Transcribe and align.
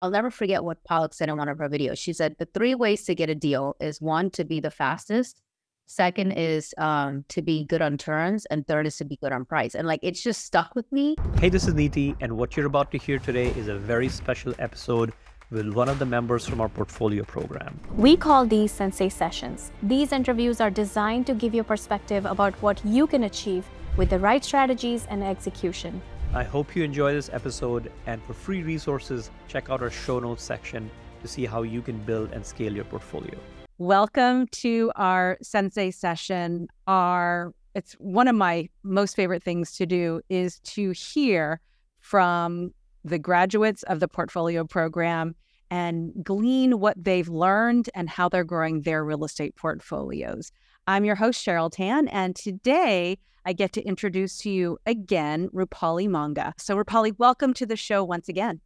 I'll 0.00 0.10
never 0.10 0.30
forget 0.30 0.62
what 0.62 0.78
Palak 0.88 1.12
said 1.12 1.28
in 1.28 1.36
one 1.36 1.48
of 1.48 1.58
her 1.58 1.68
videos. 1.68 1.98
She 1.98 2.12
said 2.12 2.36
the 2.38 2.46
three 2.46 2.74
ways 2.76 3.02
to 3.04 3.16
get 3.16 3.30
a 3.30 3.34
deal 3.34 3.74
is 3.80 4.00
one 4.00 4.30
to 4.30 4.44
be 4.44 4.60
the 4.60 4.70
fastest, 4.70 5.42
second 5.86 6.32
is 6.32 6.72
um, 6.78 7.24
to 7.30 7.42
be 7.42 7.64
good 7.64 7.82
on 7.82 7.98
terms, 7.98 8.46
and 8.46 8.64
third 8.64 8.86
is 8.86 8.96
to 8.98 9.04
be 9.04 9.16
good 9.16 9.32
on 9.32 9.44
price. 9.44 9.74
And 9.74 9.88
like 9.88 9.98
it's 10.04 10.22
just 10.22 10.44
stuck 10.44 10.76
with 10.76 10.90
me. 10.92 11.16
Hey, 11.40 11.48
this 11.48 11.66
is 11.66 11.74
Niti, 11.74 12.14
and 12.20 12.36
what 12.36 12.56
you're 12.56 12.66
about 12.66 12.92
to 12.92 12.98
hear 12.98 13.18
today 13.18 13.48
is 13.48 13.66
a 13.66 13.76
very 13.76 14.08
special 14.08 14.54
episode 14.60 15.12
with 15.50 15.68
one 15.72 15.88
of 15.88 15.98
the 15.98 16.06
members 16.06 16.46
from 16.46 16.60
our 16.60 16.68
portfolio 16.68 17.24
program. 17.24 17.80
We 17.96 18.16
call 18.16 18.46
these 18.46 18.70
Sensei 18.70 19.08
Sessions. 19.08 19.72
These 19.82 20.12
interviews 20.12 20.60
are 20.60 20.70
designed 20.70 21.26
to 21.26 21.34
give 21.34 21.54
you 21.54 21.64
perspective 21.64 22.24
about 22.24 22.54
what 22.62 22.84
you 22.84 23.08
can 23.08 23.24
achieve 23.24 23.66
with 23.96 24.10
the 24.10 24.18
right 24.20 24.44
strategies 24.44 25.06
and 25.06 25.24
execution. 25.24 26.00
I 26.34 26.44
hope 26.44 26.76
you 26.76 26.84
enjoy 26.84 27.14
this 27.14 27.30
episode, 27.32 27.90
and 28.04 28.22
for 28.22 28.34
free 28.34 28.62
resources, 28.62 29.30
check 29.48 29.70
out 29.70 29.80
our 29.80 29.90
show 29.90 30.20
notes 30.20 30.42
section 30.42 30.90
to 31.22 31.28
see 31.28 31.46
how 31.46 31.62
you 31.62 31.80
can 31.80 31.96
build 32.00 32.32
and 32.32 32.44
scale 32.44 32.70
your 32.70 32.84
portfolio. 32.84 33.34
Welcome 33.78 34.46
to 34.48 34.92
our 34.94 35.38
Sensei 35.40 35.90
session. 35.90 36.68
Our 36.86 37.54
it's 37.74 37.94
one 37.94 38.28
of 38.28 38.34
my 38.34 38.68
most 38.82 39.16
favorite 39.16 39.42
things 39.42 39.72
to 39.76 39.86
do 39.86 40.20
is 40.28 40.60
to 40.60 40.90
hear 40.90 41.62
from 42.00 42.74
the 43.04 43.18
graduates 43.18 43.82
of 43.84 44.00
the 44.00 44.08
portfolio 44.08 44.64
program 44.64 45.34
and 45.70 46.12
glean 46.22 46.78
what 46.78 47.02
they've 47.02 47.28
learned 47.28 47.88
and 47.94 48.10
how 48.10 48.28
they're 48.28 48.44
growing 48.44 48.82
their 48.82 49.02
real 49.02 49.24
estate 49.24 49.56
portfolios. 49.56 50.52
I'm 50.88 51.04
your 51.04 51.16
host, 51.16 51.44
Cheryl 51.44 51.70
Tan, 51.70 52.08
and 52.08 52.34
today 52.34 53.18
I 53.44 53.52
get 53.52 53.74
to 53.74 53.82
introduce 53.82 54.38
to 54.38 54.50
you 54.50 54.78
again 54.86 55.50
Rupali 55.50 56.08
Monga. 56.08 56.54
So, 56.56 56.74
Rupali, 56.74 57.12
welcome 57.18 57.52
to 57.54 57.66
the 57.66 57.76
show 57.76 58.02
once 58.02 58.30
again. 58.30 58.62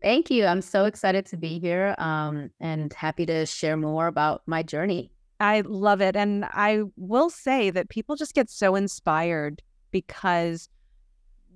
Thank 0.00 0.30
you. 0.30 0.46
I'm 0.46 0.62
so 0.62 0.86
excited 0.86 1.26
to 1.26 1.36
be 1.36 1.58
here 1.58 1.94
um, 1.98 2.48
and 2.60 2.90
happy 2.94 3.26
to 3.26 3.44
share 3.44 3.76
more 3.76 4.06
about 4.06 4.40
my 4.46 4.62
journey. 4.62 5.10
I 5.38 5.60
love 5.66 6.00
it. 6.00 6.16
And 6.16 6.46
I 6.46 6.84
will 6.96 7.28
say 7.28 7.68
that 7.68 7.90
people 7.90 8.16
just 8.16 8.32
get 8.32 8.48
so 8.48 8.74
inspired 8.74 9.60
because 9.90 10.70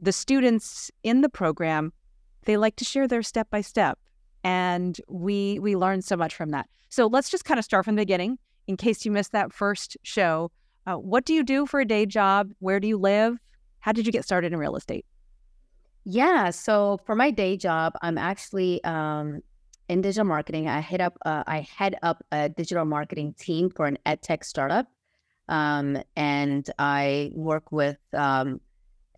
the 0.03 0.13
students 0.13 0.91
in 1.03 1.23
the 1.23 1.31
program 1.31 1.95
they 2.45 2.59
like 2.59 2.77
to 2.77 2.85
share 2.85 3.09
their 3.09 3.23
step 3.23 3.49
by 3.49 3.63
step 3.63 3.99
and 4.45 5.01
we 5.09 5.59
we 5.61 5.75
learn 5.75 6.03
so 6.03 6.17
much 6.17 6.35
from 6.35 6.51
that 6.51 6.69
so 6.89 7.07
let's 7.09 7.31
just 7.31 7.45
kind 7.45 7.59
of 7.59 7.65
start 7.65 7.85
from 7.85 7.97
the 7.97 8.03
beginning 8.03 8.39
in 8.69 8.77
case 8.77 9.05
you 9.05 9.11
missed 9.11 9.33
that 9.33 9.53
first 9.53 9.97
show 10.03 10.53
uh, 10.87 10.95
what 10.95 11.27
do 11.27 11.35
you 11.35 11.43
do 11.43 11.67
for 11.67 11.81
a 11.81 11.85
day 11.85 12.07
job? 12.07 12.51
Where 12.61 12.81
do 12.81 12.89
you 12.89 12.97
live? 12.97 13.37
How 13.81 13.93
did 13.93 14.07
you 14.07 14.13
get 14.13 14.25
started 14.25 14.55
in 14.55 14.59
real 14.59 14.75
estate? 14.77 15.05
Yeah 16.05 16.49
so 16.51 16.99
for 17.05 17.15
my 17.15 17.31
day 17.31 17.57
job 17.57 17.93
i'm 18.01 18.17
actually 18.17 18.83
um, 18.85 19.43
in 19.89 20.01
digital 20.01 20.25
marketing. 20.25 20.69
I 20.69 20.81
head 20.81 21.01
up 21.01 21.19
uh, 21.27 21.45
i 21.47 21.61
head 21.61 21.97
up 22.03 22.25
a 22.33 22.49
digital 22.49 22.85
marketing 22.85 23.35
team 23.39 23.69
for 23.69 23.87
an 23.87 23.99
ed 24.07 24.23
tech 24.23 24.45
startup 24.45 24.87
um, 25.49 25.99
and 26.17 26.71
i 26.79 27.31
work 27.35 27.71
with 27.73 27.99
um, 28.15 28.61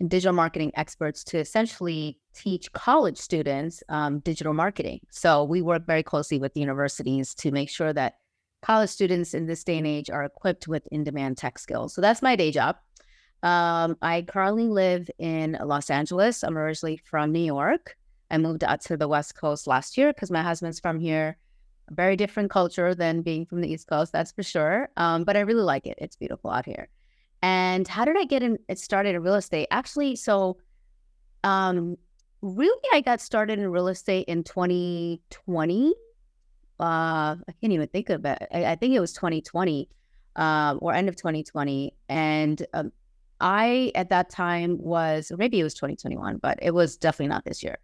digital 0.09 0.33
marketing 0.33 0.73
experts 0.75 1.23
to 1.25 1.39
essentially 1.39 2.19
teach 2.35 2.73
college 2.73 3.19
students 3.19 3.83
um, 3.89 4.21
digital 4.21 4.55
marketing. 4.55 5.01
So 5.11 5.45
we 5.45 5.63
work 5.63 5.87
very 5.87 6.03
closely 6.03 6.39
with 6.39 6.57
universities 6.57 7.35
to 7.35 7.51
make 7.51 7.69
sure 7.69 7.93
that 7.93 8.15
college 8.63 8.91
students 8.91 9.35
in 9.35 9.47
this 9.47 9.65
day 9.65 9.79
and 9.79 9.87
age 9.87 10.11
are 10.11 10.25
equipped 10.25 10.69
with 10.69 10.87
in-demand 10.91 11.39
tech 11.39 11.59
skills. 11.59 11.95
So 11.95 12.01
that's 12.01 12.23
my 12.23 12.37
day 12.37 12.51
job. 12.51 12.77
Um, 13.43 13.97
I 14.03 14.23
currently 14.23 14.69
live 14.69 15.09
in 15.19 15.59
Los 15.65 15.89
Angeles. 15.89 16.43
I'm 16.43 16.59
originally 16.59 16.99
from 16.99 17.33
New 17.33 17.41
York. 17.45 17.97
I 18.31 18.39
moved 18.39 18.63
out 18.63 18.83
to 18.83 18.97
the 18.97 19.09
West 19.09 19.35
Coast 19.35 19.67
last 19.67 19.97
year 19.97 20.13
because 20.13 20.31
my 20.31 20.43
husband's 20.43 20.81
from 20.81 21.01
here. 21.01 21.37
A 21.91 21.95
very 21.95 22.17
different 22.17 22.51
culture 22.51 22.95
than 22.95 23.23
being 23.23 23.47
from 23.47 23.61
the 23.61 23.73
East 23.73 23.89
Coast, 23.89 24.13
that's 24.13 24.31
for 24.31 24.43
sure. 24.43 24.89
Um, 24.97 25.25
but 25.25 25.37
I 25.37 25.41
really 25.41 25.63
like 25.63 25.87
it. 25.87 25.99
It's 25.99 26.17
beautiful 26.17 26.51
out 26.51 26.67
here. 26.67 26.89
And 27.43 27.89
how 27.89 28.05
did 28.05 28.17
I 28.19 28.25
get 28.25 28.43
in, 28.43 28.59
it 28.69 28.79
started 28.79 29.15
in 29.15 29.23
real 29.23 29.35
estate? 29.35 29.67
Actually, 29.71 30.17
so 30.17 30.59
um, 31.43 31.97
really, 32.43 32.89
I 32.93 33.01
got 33.01 33.21
started 33.21 33.59
in 33.59 33.69
real 33.71 33.89
estate 33.89 34.29
in 34.29 34.45
2020. 34.45 35.95
Uh, 36.81 37.37
I 37.49 37.53
can't 37.61 37.73
even 37.73 37.89
think 37.89 38.11
of 38.11 38.25
it. 38.25 38.43
I, 38.53 38.65
I 38.65 38.75
think 38.77 38.95
it 38.95 39.01
was 39.01 39.13
2020 39.13 39.89
um, 40.37 40.79
or 40.81 40.95
end 40.95 41.09
of 41.09 41.17
2020. 41.17 41.95
And 42.09 42.67
um, 42.73 42.93
I, 43.41 43.93
at 43.95 44.09
that 44.11 44.31
time, 44.31 44.79
was, 44.79 45.31
maybe 45.37 45.61
it 45.61 45.65
was 45.65 45.75
2021, 45.75 46.39
but 46.39 46.59
it 46.63 46.73
was 46.73 46.97
definitely 46.97 47.29
not 47.29 47.45
this 47.45 47.63
year. 47.63 47.79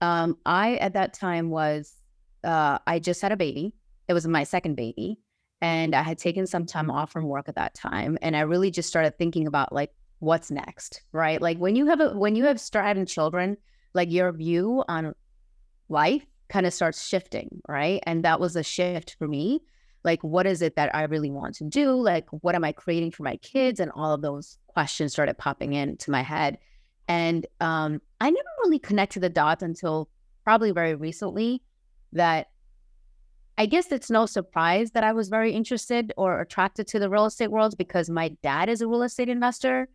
Um, 0.00 0.36
I, 0.44 0.76
at 0.76 0.94
that 0.94 1.14
time, 1.14 1.50
was, 1.50 1.94
uh, 2.44 2.78
I 2.86 2.98
just 2.98 3.22
had 3.22 3.32
a 3.32 3.36
baby. 3.36 3.74
It 4.08 4.14
was 4.14 4.26
my 4.26 4.44
second 4.44 4.74
baby 4.74 5.18
and 5.62 5.94
I 5.94 6.02
had 6.02 6.18
taken 6.18 6.46
some 6.46 6.66
time 6.66 6.90
off 6.90 7.12
from 7.12 7.28
work 7.28 7.48
at 7.48 7.54
that 7.54 7.72
time. 7.72 8.18
And 8.20 8.36
I 8.36 8.40
really 8.40 8.70
just 8.70 8.88
started 8.88 9.16
thinking 9.16 9.46
about 9.46 9.72
like 9.72 9.92
what's 10.18 10.50
next, 10.50 11.02
right? 11.12 11.40
Like 11.40 11.58
when 11.58 11.76
you 11.76 11.86
have 11.86 12.00
a 12.00 12.10
when 12.18 12.34
you 12.34 12.44
have 12.44 12.60
start 12.60 12.84
having 12.84 13.06
children, 13.06 13.56
like 13.94 14.10
your 14.10 14.32
view 14.32 14.84
on 14.88 15.14
life 15.88 16.26
kind 16.52 16.66
of 16.66 16.74
starts 16.74 17.08
shifting, 17.08 17.62
right? 17.66 18.00
And 18.04 18.24
that 18.24 18.38
was 18.38 18.56
a 18.56 18.62
shift 18.62 19.16
for 19.18 19.26
me. 19.26 19.62
Like, 20.04 20.22
what 20.22 20.46
is 20.46 20.60
it 20.60 20.76
that 20.76 20.94
I 20.94 21.04
really 21.04 21.30
want 21.30 21.54
to 21.56 21.64
do? 21.64 21.92
Like, 21.92 22.26
what 22.30 22.54
am 22.54 22.62
I 22.62 22.72
creating 22.72 23.12
for 23.12 23.22
my 23.22 23.36
kids? 23.36 23.80
And 23.80 23.90
all 23.94 24.12
of 24.12 24.20
those 24.20 24.58
questions 24.66 25.12
started 25.12 25.38
popping 25.38 25.72
into 25.72 26.10
my 26.10 26.22
head. 26.22 26.58
And 27.08 27.46
um, 27.60 28.02
I 28.20 28.30
never 28.30 28.48
really 28.64 28.78
connected 28.78 29.20
the 29.20 29.30
dots 29.30 29.62
until 29.62 30.10
probably 30.44 30.72
very 30.72 30.94
recently 30.94 31.62
that 32.12 32.48
I 33.56 33.66
guess 33.66 33.90
it's 33.90 34.10
no 34.10 34.26
surprise 34.26 34.90
that 34.90 35.04
I 35.04 35.12
was 35.12 35.28
very 35.28 35.52
interested 35.52 36.12
or 36.16 36.40
attracted 36.40 36.86
to 36.88 36.98
the 36.98 37.08
real 37.08 37.26
estate 37.26 37.50
world 37.50 37.76
because 37.78 38.10
my 38.10 38.28
dad 38.42 38.68
is 38.68 38.80
a 38.82 38.88
real 38.88 39.04
estate 39.04 39.28
investor. 39.28 39.88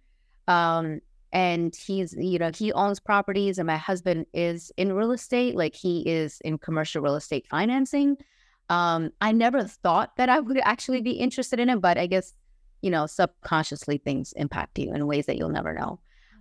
Um, 0.47 1.01
and 1.31 1.75
he's, 1.75 2.13
you 2.17 2.39
know, 2.39 2.51
he 2.55 2.71
owns 2.73 2.99
properties 2.99 3.57
and 3.57 3.67
my 3.67 3.77
husband 3.77 4.25
is 4.33 4.71
in 4.77 4.93
real 4.93 5.11
estate, 5.11 5.55
like 5.55 5.75
he 5.75 6.01
is 6.07 6.39
in 6.41 6.57
commercial 6.57 7.01
real 7.01 7.15
estate 7.15 7.47
financing. 7.47 8.17
Um, 8.69 9.11
I 9.21 9.31
never 9.31 9.63
thought 9.63 10.15
that 10.17 10.29
I 10.29 10.39
would 10.39 10.59
actually 10.63 11.01
be 11.01 11.11
interested 11.11 11.59
in 11.59 11.69
it, 11.69 11.81
but 11.81 11.97
I 11.97 12.07
guess, 12.07 12.33
you 12.81 12.89
know, 12.89 13.05
subconsciously 13.05 13.97
things 13.97 14.33
impact 14.35 14.79
you 14.79 14.93
in 14.93 15.07
ways 15.07 15.25
that 15.25 15.38
you'll 15.38 15.49
never 15.49 15.73
know. 15.73 15.99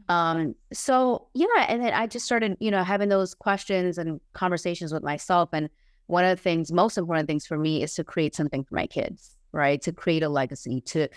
Um, 0.09 0.55
so 0.73 1.29
yeah, 1.35 1.67
and 1.69 1.83
then 1.83 1.93
I 1.93 2.07
just 2.07 2.27
started, 2.27 2.57
you 2.61 2.71
know, 2.71 2.85
having 2.85 3.09
those 3.09 3.35
questions 3.35 3.99
and 3.99 4.21
conversations 4.35 4.93
with 4.93 5.03
myself 5.03 5.51
and 5.53 5.69
one 6.07 6.25
of 6.25 6.37
the 6.37 6.43
things, 6.43 6.71
most 6.71 6.97
important 6.97 7.27
things 7.27 7.47
for 7.47 7.59
me 7.59 7.83
is 7.83 7.95
to 7.95 8.05
create 8.05 8.35
something 8.35 8.63
for 8.63 8.77
my 8.77 8.87
kids, 8.87 9.37
right? 9.53 9.83
To 9.83 9.93
create 9.93 10.23
a 10.23 10.29
legacy, 10.29 10.81
to 10.83 11.09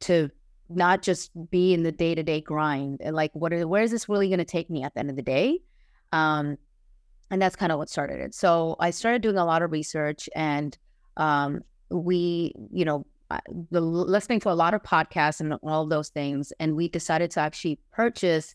to 0.00 0.30
not 0.68 1.02
just 1.02 1.30
be 1.50 1.74
in 1.74 1.82
the 1.82 1.92
day 1.92 2.14
to 2.14 2.22
day 2.22 2.40
grind 2.40 3.00
and 3.00 3.14
like 3.14 3.30
what 3.34 3.52
are, 3.52 3.66
where 3.68 3.82
is 3.82 3.90
this 3.90 4.08
really 4.08 4.28
going 4.28 4.38
to 4.38 4.44
take 4.44 4.68
me 4.68 4.82
at 4.82 4.94
the 4.94 5.00
end 5.00 5.10
of 5.10 5.16
the 5.16 5.22
day? 5.22 5.60
Um, 6.12 6.58
and 7.30 7.42
that's 7.42 7.56
kind 7.56 7.72
of 7.72 7.78
what 7.78 7.88
started 7.88 8.20
it. 8.20 8.34
So 8.34 8.76
I 8.78 8.90
started 8.90 9.22
doing 9.22 9.36
a 9.36 9.44
lot 9.44 9.62
of 9.62 9.72
research, 9.72 10.28
and 10.36 10.76
um, 11.16 11.62
we, 11.90 12.54
you 12.70 12.84
know, 12.84 13.04
the, 13.70 13.80
listening 13.80 14.40
to 14.40 14.50
a 14.50 14.54
lot 14.54 14.74
of 14.74 14.82
podcasts 14.82 15.40
and 15.40 15.54
all 15.62 15.86
those 15.86 16.08
things, 16.10 16.52
and 16.60 16.76
we 16.76 16.88
decided 16.88 17.30
to 17.32 17.40
actually 17.40 17.80
purchase 17.92 18.54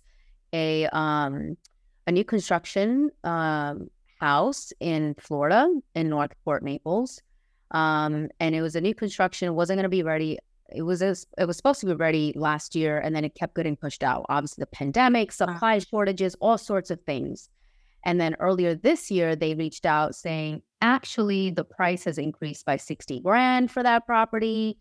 a 0.54 0.88
um, 0.88 1.58
a 2.08 2.12
new 2.12 2.24
construction 2.24 3.10
um, 3.24 3.90
house 4.20 4.72
in 4.80 5.16
Florida 5.20 5.70
in 5.96 6.10
North 6.10 6.32
Port 6.46 6.64
Naples. 6.64 7.22
Um, 7.72 8.30
and 8.40 8.54
it 8.54 8.62
was 8.62 8.76
a 8.76 8.82
new 8.82 8.94
construction. 8.94 9.54
Wasn't 9.56 9.78
going 9.78 9.84
to 9.84 9.90
be 9.90 10.04
ready. 10.04 10.38
It 10.76 10.84
was 10.84 11.02
a, 11.02 11.16
it 11.38 11.46
was 11.46 11.58
supposed 11.58 11.80
to 11.82 11.86
be 11.86 11.94
ready 11.94 12.34
last 12.36 12.76
year, 12.76 12.98
and 13.00 13.16
then 13.16 13.24
it 13.24 13.36
kept 13.36 13.56
getting 13.56 13.76
pushed 13.76 14.04
out. 14.04 14.26
Obviously, 14.30 14.62
the 14.62 14.68
pandemic, 14.68 15.30
uh-huh. 15.30 15.54
supply 15.54 15.80
shortages, 15.80 16.36
all 16.40 16.58
sorts 16.58 16.92
of 16.92 17.00
things. 17.02 17.50
And 18.04 18.20
then 18.20 18.36
earlier 18.40 18.76
this 18.76 19.12
year, 19.12 19.36
they 19.36 19.54
reached 19.54 19.86
out 19.86 20.16
saying, 20.16 20.62
actually, 20.82 21.52
the 21.52 21.64
price 21.64 22.04
has 22.06 22.18
increased 22.18 22.66
by 22.66 22.78
60 22.78 23.20
grand 23.20 23.72
for 23.72 23.84
that 23.84 24.06
property. 24.06 24.78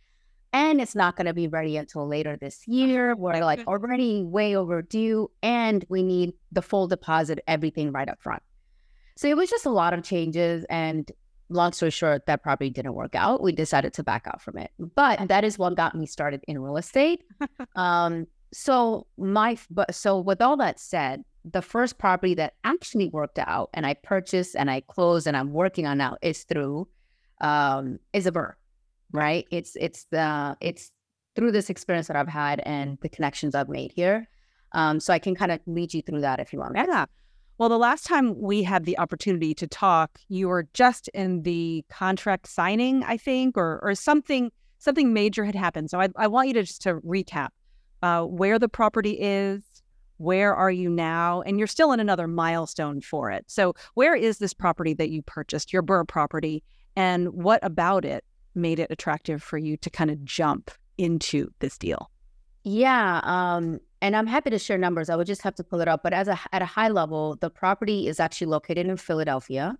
And 0.53 0.81
it's 0.81 0.95
not 0.95 1.17
going 1.17 1.27
to 1.27 1.35
be 1.35 1.47
ready 1.47 1.77
until 1.77 2.09
later 2.09 2.37
this 2.37 2.67
year. 2.67 3.15
We're 3.19 3.45
like 3.45 3.67
already 3.67 4.25
way 4.25 4.57
overdue. 4.57 5.31
And 5.43 5.85
we 5.89 6.03
need 6.03 6.33
the 6.51 6.63
full 6.63 6.89
deposit, 6.89 7.41
everything 7.47 7.93
right 7.93 8.09
up 8.09 8.21
front. 8.21 8.43
So 9.17 9.29
it 9.29 9.37
was 9.37 9.51
just 9.51 9.67
a 9.67 9.71
lot 9.71 9.93
of 9.93 10.03
changes. 10.03 10.65
And 10.71 11.11
long 11.51 11.73
story 11.73 11.91
short, 11.91 12.27
that 12.27 12.43
probably 12.43 12.71
didn't 12.71 12.95
work 12.95 13.15
out. 13.15 13.43
We 13.43 13.53
decided 13.53 13.93
to 13.95 14.03
back 14.03 14.27
out 14.27 14.41
from 14.41 14.57
it. 14.57 14.71
But 14.79 15.29
that 15.29 15.45
is 15.45 15.59
what 15.59 15.77
got 15.77 15.95
me 15.95 16.07
started 16.07 16.43
in 16.49 16.59
real 16.61 16.77
estate. 16.77 17.25
um, 17.77 18.27
so 18.53 19.07
my 19.19 19.59
but 19.71 19.95
so 19.95 20.19
with 20.19 20.41
all 20.41 20.57
that 20.57 20.81
said, 20.81 21.23
the 21.45 21.63
first 21.63 21.99
property 21.99 22.35
that 22.35 22.55
actually 22.65 23.09
worked 23.09 23.39
out 23.39 23.71
and 23.75 23.87
I 23.87 23.95
purchased 23.95 24.57
and 24.57 24.71
I 24.71 24.81
closed 24.81 25.27
and 25.27 25.37
I'm 25.37 25.53
working 25.53 25.87
on 25.87 25.99
now 25.99 26.17
is 26.23 26.45
through 26.45 26.89
um 27.41 27.99
is 28.13 28.27
a 28.27 28.33
BRRRR, 28.33 28.55
right? 29.13 29.47
It's 29.51 29.77
it's 29.77 30.07
the 30.11 30.57
it's 30.61 30.91
through 31.37 31.53
this 31.53 31.71
experience 31.71 32.09
that 32.09 32.17
I've 32.17 32.29
had 32.29 32.61
and 32.67 32.99
the 33.03 33.09
connections 33.09 33.55
I've 33.55 33.69
made 33.69 33.93
here. 33.93 34.29
Um, 34.73 35.01
so 35.01 35.13
I 35.13 35.19
can 35.19 35.35
kind 35.35 35.53
of 35.53 35.61
lead 35.67 35.95
you 35.95 36.03
through 36.03 36.21
that 36.21 36.41
if 36.41 36.53
you 36.53 36.59
want. 36.59 36.77
Yeah. 36.77 37.07
Well, 37.61 37.69
the 37.69 37.77
last 37.77 38.07
time 38.07 38.41
we 38.41 38.63
had 38.63 38.87
the 38.87 38.99
opportunity 38.99 39.53
to 39.53 39.67
talk, 39.67 40.19
you 40.31 40.49
were 40.49 40.67
just 40.73 41.09
in 41.09 41.43
the 41.43 41.85
contract 41.91 42.47
signing, 42.47 43.05
I 43.05 43.19
think, 43.19 43.59
or 43.59 43.81
or 43.83 43.95
something 43.95 44.51
something 44.79 45.13
major 45.13 45.45
had 45.45 45.55
happened. 45.55 45.91
So 45.91 46.01
I, 46.01 46.09
I 46.17 46.27
want 46.27 46.49
you 46.49 46.55
to 46.55 46.63
just 46.63 46.81
to 46.85 46.95
recap 47.03 47.49
uh, 48.03 48.23
where 48.23 48.59
the 48.59 48.71
property 48.71 49.11
is, 49.21 49.63
where 50.17 50.55
are 50.55 50.71
you 50.71 50.89
now, 50.89 51.43
and 51.43 51.59
you're 51.59 51.67
still 51.67 51.93
in 51.93 52.01
another 52.01 52.27
milestone 52.27 53.03
for 53.03 53.31
it. 53.31 53.45
So 53.47 53.75
where 53.93 54.17
is 54.17 54.39
this 54.39 54.55
property 54.55 54.95
that 54.95 55.11
you 55.11 55.21
purchased, 55.21 55.71
your 55.71 55.83
BRRRR 55.83 56.09
property, 56.09 56.63
and 56.97 57.29
what 57.29 57.61
about 57.63 58.07
it 58.07 58.25
made 58.55 58.79
it 58.79 58.91
attractive 58.91 59.43
for 59.43 59.59
you 59.59 59.77
to 59.77 59.91
kind 59.91 60.11
of 60.11 60.25
jump 60.25 60.71
into 60.97 61.51
this 61.59 61.77
deal? 61.77 62.11
Yeah, 62.65 63.21
um, 63.23 63.81
and 64.03 64.17
I'm 64.17 64.27
happy 64.27 64.51
to 64.51 64.59
share 64.59 64.79
numbers. 64.79 65.11
I 65.11 65.17
would 65.17 65.27
just 65.27 65.43
have 65.43 65.55
to 65.57 65.65
pull 65.65 65.81
it 65.81 65.89
up. 65.89 66.03
But 66.03 66.13
as 66.13 66.29
a 66.29 66.39
at 66.53 66.63
a 66.63 66.67
high 66.67 66.89
level, 66.89 67.37
the 67.37 67.51
property 67.51 68.09
is 68.09 68.21
actually 68.21 68.49
located 68.49 68.87
in 68.87 68.97
Philadelphia. 68.97 69.77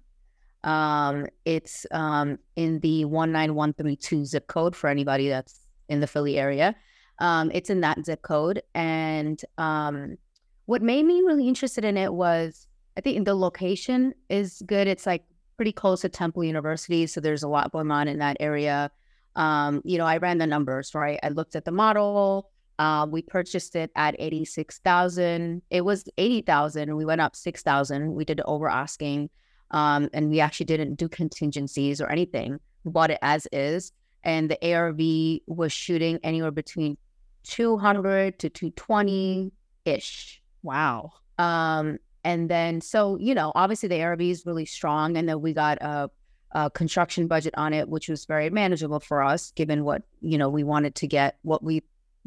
Um, 0.63 1.27
it's 1.45 1.87
um, 1.91 2.39
in 2.57 2.81
the 2.81 3.07
one 3.07 3.33
nine 3.33 3.55
one 3.55 3.73
three 3.73 3.97
two 3.97 4.25
zip 4.25 4.47
code 4.47 4.77
for 4.77 4.89
anybody 4.89 5.29
that's 5.29 5.61
in 5.89 6.01
the 6.01 6.07
Philly 6.07 6.39
area. 6.39 6.77
Um, 7.19 7.51
it's 7.53 7.71
in 7.71 7.81
that 7.81 8.05
zip 8.05 8.23
code, 8.23 8.63
and 8.75 9.41
um, 9.59 10.17
what 10.67 10.83
made 10.83 11.05
me 11.05 11.21
really 11.23 11.49
interested 11.49 11.85
in 11.85 11.97
it 11.97 12.13
was 12.13 12.67
I 12.97 13.01
think 13.01 13.25
the 13.25 13.35
location 13.35 14.15
is 14.29 14.63
good. 14.67 14.87
It's 14.87 15.07
like 15.07 15.25
pretty 15.57 15.73
close 15.73 16.03
to 16.03 16.09
Temple 16.09 16.45
University, 16.45 17.07
so 17.07 17.21
there's 17.21 17.43
a 17.43 17.49
lot 17.49 17.73
going 17.73 17.91
on 17.91 18.09
in 18.09 18.19
that 18.19 18.37
area. 18.41 18.91
Um, 19.37 19.81
you 19.85 19.97
know, 19.97 20.07
I 20.07 20.19
ran 20.19 20.39
the 20.39 20.47
numbers, 20.47 20.95
right? 20.95 21.19
I 21.23 21.29
looked 21.29 21.57
at 21.57 21.65
the 21.65 21.73
model. 21.73 22.51
Uh, 22.81 23.05
we 23.05 23.21
purchased 23.21 23.77
it 23.77 23.91
at 23.95 24.17
86,000. 24.19 25.61
It 25.69 25.83
was 25.83 26.03
80,000. 26.17 26.97
We 26.97 27.05
went 27.05 27.21
up 27.21 27.37
6,000. 27.37 28.15
We 28.15 28.25
did 28.25 28.41
over 28.47 28.71
asking. 28.71 29.29
Um, 29.71 30.09
and 30.15 30.31
we 30.31 30.41
actually 30.41 30.65
didn't 30.65 30.95
do 30.95 31.07
contingencies 31.07 32.01
or 32.01 32.11
anything. 32.11 32.59
We 32.85 32.93
bought 32.93 33.11
it 33.11 33.19
as 33.21 33.47
is. 33.53 33.93
And 34.25 34.51
the 34.51 34.75
ARV 34.75 35.43
was 35.47 35.75
shooting 35.75 36.21
anywhere 36.25 36.53
between 36.53 36.97
200 37.43 38.39
to 38.39 38.49
220 38.49 39.53
ish. 39.85 40.43
Wow. 40.63 41.13
Um, 41.37 41.99
and 42.25 42.49
then, 42.49 42.81
so, 42.81 43.19
you 43.19 43.35
know, 43.35 43.53
obviously 43.55 43.91
the 43.91 44.01
ARV 44.03 44.23
is 44.23 44.47
really 44.47 44.65
strong. 44.65 45.19
And 45.19 45.29
then 45.29 45.43
we 45.43 45.53
got 45.53 45.77
a, 45.83 46.11
a 46.53 46.71
construction 46.71 47.27
budget 47.27 47.53
on 47.59 47.75
it, 47.75 47.91
which 47.91 48.09
was 48.09 48.25
very 48.25 48.49
manageable 48.49 49.01
for 49.01 49.23
us, 49.23 49.51
given 49.51 49.85
what, 49.85 50.01
you 50.23 50.39
know, 50.39 50.49
we 50.49 50.65
wanted 50.65 50.95
to 50.95 51.07
get, 51.07 51.37
what 51.43 51.63
we 51.63 51.83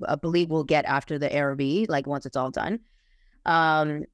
I 0.08 0.16
believe 0.16 0.50
we'll 0.50 0.64
get 0.64 0.86
after 0.86 1.20
the 1.20 1.36
ARV, 1.36 1.90
like 1.90 2.08
once 2.08 2.26
it's 2.26 2.36
all 2.36 2.52
done. 2.52 2.80
Um, 3.46 4.06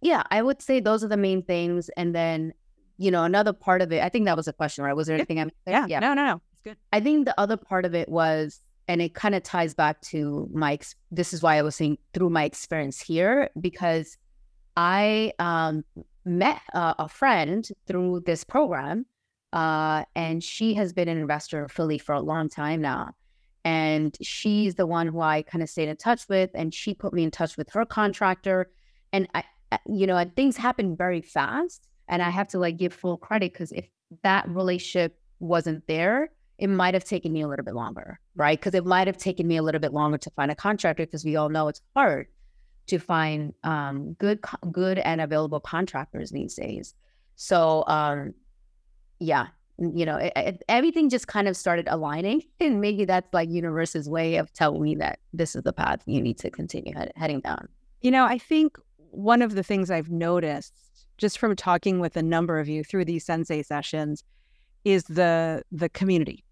yeah, 0.00 0.22
I 0.30 0.42
would 0.42 0.62
say 0.62 0.80
those 0.80 1.04
are 1.04 1.08
the 1.08 1.16
main 1.16 1.42
things. 1.42 1.90
And 1.96 2.14
then, 2.14 2.52
you 2.98 3.10
know, 3.10 3.24
another 3.24 3.52
part 3.52 3.82
of 3.82 3.92
it, 3.92 4.02
I 4.02 4.08
think 4.08 4.24
that 4.26 4.36
was 4.36 4.48
a 4.48 4.52
question, 4.52 4.84
right? 4.84 4.96
Was 4.96 5.06
there 5.06 5.16
anything 5.16 5.38
I'm 5.40 5.50
yeah, 5.66 5.86
yeah, 5.88 6.00
no, 6.00 6.14
no, 6.14 6.24
no. 6.24 6.40
It's 6.52 6.62
good. 6.64 6.76
I 6.92 7.00
think 7.00 7.26
the 7.26 7.38
other 7.38 7.56
part 7.56 7.84
of 7.84 7.94
it 7.94 8.08
was, 8.08 8.60
and 8.88 9.00
it 9.00 9.14
kind 9.14 9.34
of 9.34 9.42
ties 9.42 9.74
back 9.74 10.00
to 10.02 10.48
my, 10.52 10.78
this 11.10 11.32
is 11.32 11.42
why 11.42 11.56
I 11.56 11.62
was 11.62 11.76
saying 11.76 11.98
through 12.12 12.30
my 12.30 12.44
experience 12.44 13.00
here, 13.00 13.50
because 13.60 14.16
I 14.76 15.32
um, 15.38 15.84
met 16.24 16.60
uh, 16.74 16.94
a 16.98 17.08
friend 17.08 17.68
through 17.86 18.22
this 18.26 18.44
program, 18.44 19.06
uh, 19.52 20.04
and 20.14 20.42
she 20.42 20.74
has 20.74 20.92
been 20.92 21.08
an 21.08 21.18
investor 21.18 21.62
in 21.62 21.68
Philly 21.68 21.98
for 21.98 22.14
a 22.14 22.20
long 22.20 22.48
time 22.48 22.80
now. 22.80 23.10
And 23.64 24.16
she's 24.22 24.74
the 24.74 24.86
one 24.86 25.06
who 25.06 25.20
I 25.20 25.42
kind 25.42 25.62
of 25.62 25.68
stayed 25.68 25.88
in 25.88 25.96
touch 25.96 26.28
with, 26.28 26.50
and 26.54 26.72
she 26.72 26.94
put 26.94 27.12
me 27.12 27.24
in 27.24 27.30
touch 27.30 27.56
with 27.56 27.70
her 27.70 27.84
contractor. 27.84 28.70
And 29.12 29.28
I, 29.34 29.44
you 29.86 30.06
know, 30.06 30.24
things 30.36 30.56
happen 30.56 30.96
very 30.96 31.20
fast, 31.20 31.86
and 32.08 32.22
I 32.22 32.30
have 32.30 32.48
to 32.48 32.58
like 32.58 32.76
give 32.76 32.92
full 32.92 33.16
credit 33.16 33.52
because 33.52 33.72
if 33.72 33.86
that 34.22 34.48
relationship 34.48 35.18
wasn't 35.38 35.86
there, 35.86 36.30
it 36.58 36.68
might 36.68 36.94
have 36.94 37.04
taken 37.04 37.32
me 37.32 37.40
a 37.40 37.48
little 37.48 37.64
bit 37.64 37.74
longer, 37.74 38.20
right? 38.34 38.58
Because 38.58 38.74
it 38.74 38.84
might 38.84 39.06
have 39.06 39.16
taken 39.16 39.46
me 39.46 39.56
a 39.56 39.62
little 39.62 39.80
bit 39.80 39.92
longer 39.92 40.18
to 40.18 40.30
find 40.30 40.50
a 40.50 40.54
contractor 40.54 41.06
because 41.06 41.24
we 41.24 41.36
all 41.36 41.48
know 41.48 41.68
it's 41.68 41.80
hard 41.96 42.26
to 42.88 42.98
find 42.98 43.54
um, 43.64 44.14
good, 44.14 44.40
good 44.70 44.98
and 44.98 45.20
available 45.20 45.60
contractors 45.60 46.30
these 46.30 46.54
days. 46.54 46.94
So, 47.36 47.84
um, 47.86 48.34
yeah, 49.18 49.46
you 49.80 50.04
know, 50.04 50.16
it, 50.16 50.32
it, 50.36 50.62
everything 50.68 51.08
just 51.08 51.26
kind 51.26 51.48
of 51.48 51.56
started 51.56 51.88
aligning. 51.88 52.42
And 52.60 52.80
maybe 52.80 53.06
that's 53.06 53.32
like 53.32 53.48
universe's 53.48 54.08
way 54.08 54.36
of 54.36 54.52
telling 54.52 54.82
me 54.82 54.94
that 54.96 55.18
this 55.32 55.56
is 55.56 55.62
the 55.62 55.72
path 55.72 56.02
you 56.04 56.20
need 56.20 56.38
to 56.38 56.50
continue 56.50 56.94
head, 56.94 57.10
heading 57.16 57.40
down. 57.40 57.68
You 58.02 58.10
know, 58.10 58.24
I 58.24 58.36
think 58.36 58.78
one 59.10 59.40
of 59.40 59.54
the 59.54 59.62
things 59.62 59.90
I've 59.90 60.10
noticed 60.10 60.74
just 61.16 61.38
from 61.38 61.56
talking 61.56 61.98
with 62.00 62.16
a 62.16 62.22
number 62.22 62.60
of 62.60 62.68
you 62.68 62.84
through 62.84 63.06
these 63.06 63.24
sensei 63.24 63.62
sessions 63.62 64.22
is 64.84 65.04
the 65.04 65.62
the 65.72 65.88
community. 65.88 66.44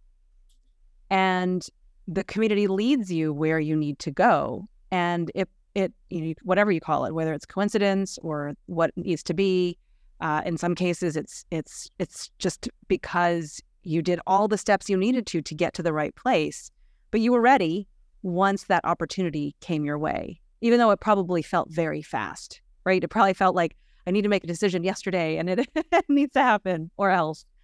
And 1.10 1.66
the 2.06 2.24
community 2.24 2.66
leads 2.66 3.12
you 3.12 3.32
where 3.32 3.60
you 3.60 3.76
need 3.76 3.98
to 4.00 4.10
go. 4.10 4.66
And 4.90 5.30
it 5.34 5.48
it 5.74 5.92
you 6.08 6.20
know, 6.22 6.34
whatever 6.42 6.72
you 6.72 6.80
call 6.80 7.04
it, 7.04 7.12
whether 7.12 7.34
it's 7.34 7.46
coincidence 7.46 8.18
or 8.22 8.54
what 8.66 8.90
needs 8.96 9.22
to 9.24 9.34
be, 9.34 9.78
uh, 10.20 10.42
in 10.44 10.58
some 10.58 10.74
cases, 10.74 11.16
it's 11.16 11.44
it's 11.50 11.90
it's 11.98 12.30
just 12.38 12.68
because 12.88 13.60
you 13.82 14.02
did 14.02 14.20
all 14.26 14.48
the 14.48 14.58
steps 14.58 14.88
you 14.88 14.96
needed 14.96 15.26
to 15.26 15.42
to 15.42 15.54
get 15.54 15.74
to 15.74 15.82
the 15.82 15.92
right 15.92 16.14
place, 16.16 16.70
but 17.10 17.20
you 17.20 17.32
were 17.32 17.40
ready 17.40 17.86
once 18.22 18.64
that 18.64 18.84
opportunity 18.84 19.54
came 19.60 19.84
your 19.84 19.98
way. 19.98 20.40
Even 20.60 20.78
though 20.78 20.90
it 20.90 21.00
probably 21.00 21.40
felt 21.40 21.70
very 21.70 22.02
fast, 22.02 22.60
right? 22.84 23.02
It 23.02 23.08
probably 23.08 23.34
felt 23.34 23.54
like 23.54 23.76
I 24.06 24.10
need 24.10 24.22
to 24.22 24.28
make 24.28 24.42
a 24.42 24.48
decision 24.48 24.82
yesterday, 24.82 25.36
and 25.36 25.50
it, 25.50 25.68
needs 26.08 26.32
to 26.32 26.42
happen, 26.42 26.90
or 26.96 27.10
else. 27.10 27.44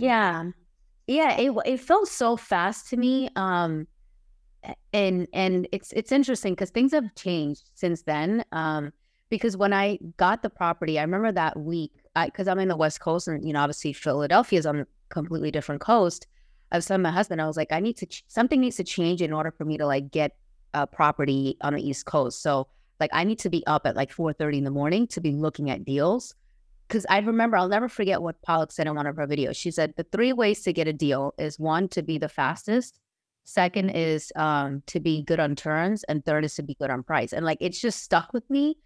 Yeah, 0.00 0.44
yeah. 1.06 1.38
It 1.38 1.52
it 1.64 1.78
felt 1.78 2.08
so 2.08 2.36
fast 2.36 2.88
to 2.90 2.96
me. 2.96 3.28
Um, 3.36 3.86
and 4.92 5.28
and 5.32 5.68
it's 5.70 5.92
it's 5.92 6.10
interesting 6.10 6.54
because 6.54 6.70
things 6.70 6.92
have 6.92 7.14
changed 7.14 7.70
since 7.74 8.02
then. 8.02 8.44
Um, 8.50 8.92
because 9.30 9.56
when 9.56 9.72
I 9.72 9.98
got 10.16 10.42
the 10.42 10.50
property, 10.50 10.98
I 10.98 11.02
remember 11.02 11.32
that 11.32 11.58
week, 11.58 11.92
because 12.14 12.48
I'm 12.48 12.58
in 12.58 12.68
the 12.68 12.76
West 12.76 13.00
Coast 13.00 13.28
and, 13.28 13.46
you 13.46 13.52
know, 13.52 13.60
obviously 13.60 13.92
Philadelphia 13.92 14.58
is 14.58 14.66
on 14.66 14.80
a 14.80 14.86
completely 15.08 15.50
different 15.50 15.80
coast. 15.80 16.26
I 16.70 16.76
was 16.76 16.86
telling 16.86 17.02
my 17.02 17.10
husband, 17.10 17.40
I 17.40 17.46
was 17.46 17.56
like, 17.56 17.72
I 17.72 17.80
need 17.80 17.96
to, 17.98 18.06
ch- 18.06 18.24
something 18.28 18.60
needs 18.60 18.76
to 18.76 18.84
change 18.84 19.22
in 19.22 19.32
order 19.32 19.50
for 19.50 19.64
me 19.64 19.78
to 19.78 19.86
like 19.86 20.10
get 20.10 20.36
a 20.74 20.86
property 20.86 21.56
on 21.62 21.74
the 21.74 21.80
East 21.80 22.04
Coast. 22.04 22.42
So, 22.42 22.68
like, 23.00 23.10
I 23.12 23.24
need 23.24 23.38
to 23.40 23.50
be 23.50 23.64
up 23.66 23.86
at 23.86 23.96
like 23.96 24.12
4.30 24.14 24.58
in 24.58 24.64
the 24.64 24.70
morning 24.70 25.06
to 25.08 25.20
be 25.20 25.32
looking 25.32 25.70
at 25.70 25.84
deals. 25.84 26.34
Because 26.86 27.06
I 27.08 27.18
remember, 27.18 27.56
I'll 27.56 27.68
never 27.68 27.88
forget 27.88 28.22
what 28.22 28.40
Palak 28.42 28.72
said 28.72 28.86
in 28.86 28.94
one 28.94 29.06
of 29.06 29.16
her 29.16 29.26
videos. 29.26 29.56
She 29.56 29.70
said, 29.70 29.94
the 29.96 30.04
three 30.04 30.32
ways 30.32 30.62
to 30.62 30.72
get 30.72 30.88
a 30.88 30.92
deal 30.92 31.34
is 31.38 31.58
one, 31.58 31.88
to 31.88 32.02
be 32.02 32.18
the 32.18 32.28
fastest. 32.28 32.98
Second 33.44 33.90
is 33.90 34.32
um, 34.36 34.82
to 34.86 35.00
be 35.00 35.22
good 35.22 35.40
on 35.40 35.54
terms, 35.54 36.04
And 36.04 36.24
third 36.24 36.44
is 36.44 36.54
to 36.56 36.62
be 36.62 36.74
good 36.74 36.90
on 36.90 37.02
price. 37.02 37.32
And 37.32 37.46
like, 37.46 37.58
it's 37.60 37.80
just 37.80 38.02
stuck 38.02 38.32
with 38.32 38.48
me 38.50 38.78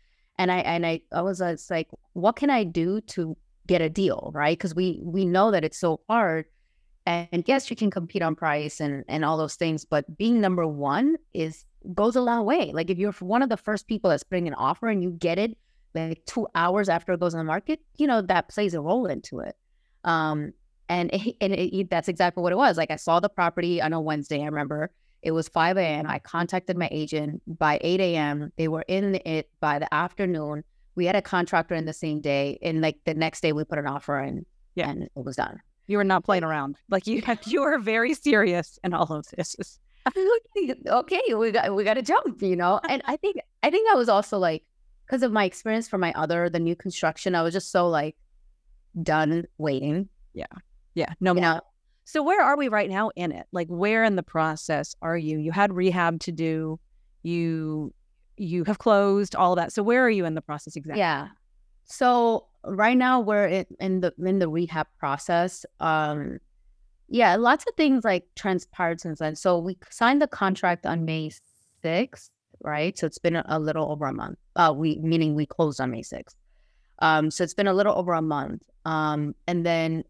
and 0.42 0.50
I 0.50 0.58
and 0.58 0.84
I, 0.84 1.00
I 1.12 1.22
was 1.22 1.40
uh, 1.40 1.56
like, 1.70 1.88
what 2.14 2.34
can 2.34 2.50
I 2.50 2.64
do 2.64 3.00
to 3.02 3.36
get 3.68 3.80
a 3.80 3.88
deal, 3.88 4.32
right? 4.34 4.58
Because 4.58 4.74
we 4.74 4.98
we 5.00 5.24
know 5.24 5.52
that 5.52 5.62
it's 5.64 5.78
so 5.78 6.00
hard, 6.08 6.46
and, 7.06 7.28
and 7.30 7.44
yes, 7.46 7.70
you 7.70 7.76
can 7.76 7.92
compete 7.92 8.22
on 8.22 8.34
price 8.34 8.80
and 8.80 9.04
and 9.06 9.24
all 9.24 9.36
those 9.36 9.54
things, 9.54 9.84
but 9.84 10.18
being 10.18 10.40
number 10.40 10.66
one 10.66 11.16
is 11.32 11.64
goes 11.94 12.16
a 12.16 12.20
long 12.20 12.44
way. 12.44 12.72
Like 12.74 12.90
if 12.90 12.98
you're 12.98 13.12
one 13.12 13.42
of 13.42 13.50
the 13.50 13.56
first 13.56 13.86
people 13.86 14.10
that's 14.10 14.24
putting 14.24 14.48
an 14.48 14.54
offer 14.54 14.88
and 14.88 15.00
you 15.00 15.10
get 15.12 15.38
it 15.38 15.56
like 15.94 16.24
two 16.26 16.48
hours 16.56 16.88
after 16.88 17.12
it 17.12 17.20
goes 17.20 17.34
on 17.34 17.38
the 17.38 17.44
market, 17.44 17.78
you 17.96 18.08
know 18.08 18.20
that 18.22 18.48
plays 18.48 18.74
a 18.74 18.80
role 18.80 19.06
into 19.06 19.38
it. 19.38 19.54
Um, 20.02 20.54
and 20.88 21.08
it, 21.12 21.36
and 21.40 21.52
it, 21.52 21.88
that's 21.88 22.08
exactly 22.08 22.42
what 22.42 22.52
it 22.52 22.56
was. 22.56 22.76
Like 22.76 22.90
I 22.90 22.96
saw 22.96 23.20
the 23.20 23.28
property 23.28 23.80
on 23.80 23.92
a 23.92 24.00
Wednesday. 24.00 24.42
I 24.42 24.46
remember 24.46 24.90
it 25.22 25.30
was 25.30 25.48
5 25.48 25.76
a.m. 25.76 26.06
I 26.08 26.18
contacted 26.18 26.76
my 26.76 26.88
agent 26.90 27.42
by 27.46 27.78
8 27.80 28.00
a.m. 28.00 28.52
They 28.56 28.68
were 28.68 28.84
in 28.88 29.14
it 29.24 29.48
by 29.60 29.78
the 29.78 29.92
afternoon. 29.94 30.64
We 30.94 31.06
had 31.06 31.16
a 31.16 31.22
contractor 31.22 31.74
in 31.74 31.84
the 31.84 31.92
same 31.92 32.20
day. 32.20 32.58
And 32.60 32.80
like 32.80 32.98
the 33.04 33.14
next 33.14 33.40
day, 33.40 33.52
we 33.52 33.64
put 33.64 33.78
an 33.78 33.86
offer 33.86 34.20
in 34.20 34.44
yeah. 34.74 34.90
and 34.90 35.04
it 35.04 35.10
was 35.14 35.36
done. 35.36 35.58
You 35.86 35.96
were 35.96 36.04
not 36.04 36.24
playing 36.24 36.44
around. 36.44 36.76
Like 36.90 37.06
you, 37.06 37.22
you 37.46 37.60
were 37.62 37.78
very 37.78 38.14
serious 38.14 38.78
in 38.82 38.94
all 38.94 39.12
of 39.12 39.26
this. 39.36 39.56
okay, 40.86 41.34
we 41.34 41.50
got 41.52 41.74
we 41.74 41.84
got 41.84 41.94
to 41.94 42.02
jump, 42.02 42.42
you 42.42 42.56
know. 42.56 42.80
And 42.88 43.02
I 43.04 43.16
think 43.16 43.36
I 43.62 43.70
think 43.70 43.88
I 43.90 43.94
was 43.94 44.08
also 44.08 44.38
like 44.38 44.64
because 45.06 45.22
of 45.22 45.30
my 45.30 45.44
experience 45.44 45.88
for 45.88 45.98
my 45.98 46.12
other 46.16 46.50
the 46.50 46.58
new 46.58 46.74
construction, 46.74 47.34
I 47.34 47.42
was 47.42 47.54
just 47.54 47.70
so 47.70 47.88
like 47.88 48.16
done 49.00 49.44
waiting. 49.58 50.08
Yeah, 50.34 50.46
yeah. 50.94 51.12
No, 51.20 51.34
you 51.34 51.40
know, 51.40 51.60
so 52.04 52.22
where 52.22 52.42
are 52.42 52.56
we 52.56 52.68
right 52.68 52.90
now 52.90 53.10
in 53.16 53.32
it? 53.32 53.46
Like 53.52 53.68
where 53.68 54.04
in 54.04 54.16
the 54.16 54.22
process 54.22 54.94
are 55.02 55.16
you? 55.16 55.38
You 55.38 55.52
had 55.52 55.72
rehab 55.72 56.20
to 56.20 56.32
do. 56.32 56.80
You 57.22 57.94
you 58.36 58.64
have 58.64 58.78
closed 58.78 59.34
all 59.34 59.54
that. 59.56 59.72
So 59.72 59.82
where 59.82 60.04
are 60.04 60.10
you 60.10 60.24
in 60.24 60.34
the 60.34 60.40
process 60.40 60.76
exactly? 60.76 60.98
Yeah. 60.98 61.28
So 61.84 62.46
right 62.64 62.96
now 62.96 63.20
we're 63.20 63.64
in, 63.78 64.00
the 64.00 64.12
in 64.24 64.38
the 64.38 64.48
rehab 64.48 64.86
process. 64.98 65.64
Um 65.80 66.38
yeah, 67.08 67.36
lots 67.36 67.64
of 67.68 67.74
things 67.76 68.04
like 68.04 68.24
transpired 68.36 69.00
since 69.00 69.18
then. 69.18 69.36
So 69.36 69.58
we 69.58 69.76
signed 69.90 70.22
the 70.22 70.26
contract 70.26 70.86
on 70.86 71.04
May 71.04 71.30
6th, 71.84 72.30
right? 72.64 72.98
So 72.98 73.06
it's 73.06 73.18
been 73.18 73.36
a 73.36 73.58
little 73.58 73.90
over 73.90 74.06
a 74.06 74.12
month. 74.12 74.38
Uh 74.56 74.72
we 74.76 74.98
meaning 74.98 75.34
we 75.34 75.46
closed 75.46 75.80
on 75.80 75.90
May 75.90 76.02
6th. 76.02 76.34
Um, 76.98 77.30
so 77.30 77.42
it's 77.44 77.54
been 77.54 77.66
a 77.66 77.74
little 77.74 77.98
over 77.98 78.12
a 78.12 78.22
month. 78.22 78.62
Um, 78.84 79.34
and 79.46 79.66
then 79.66 80.04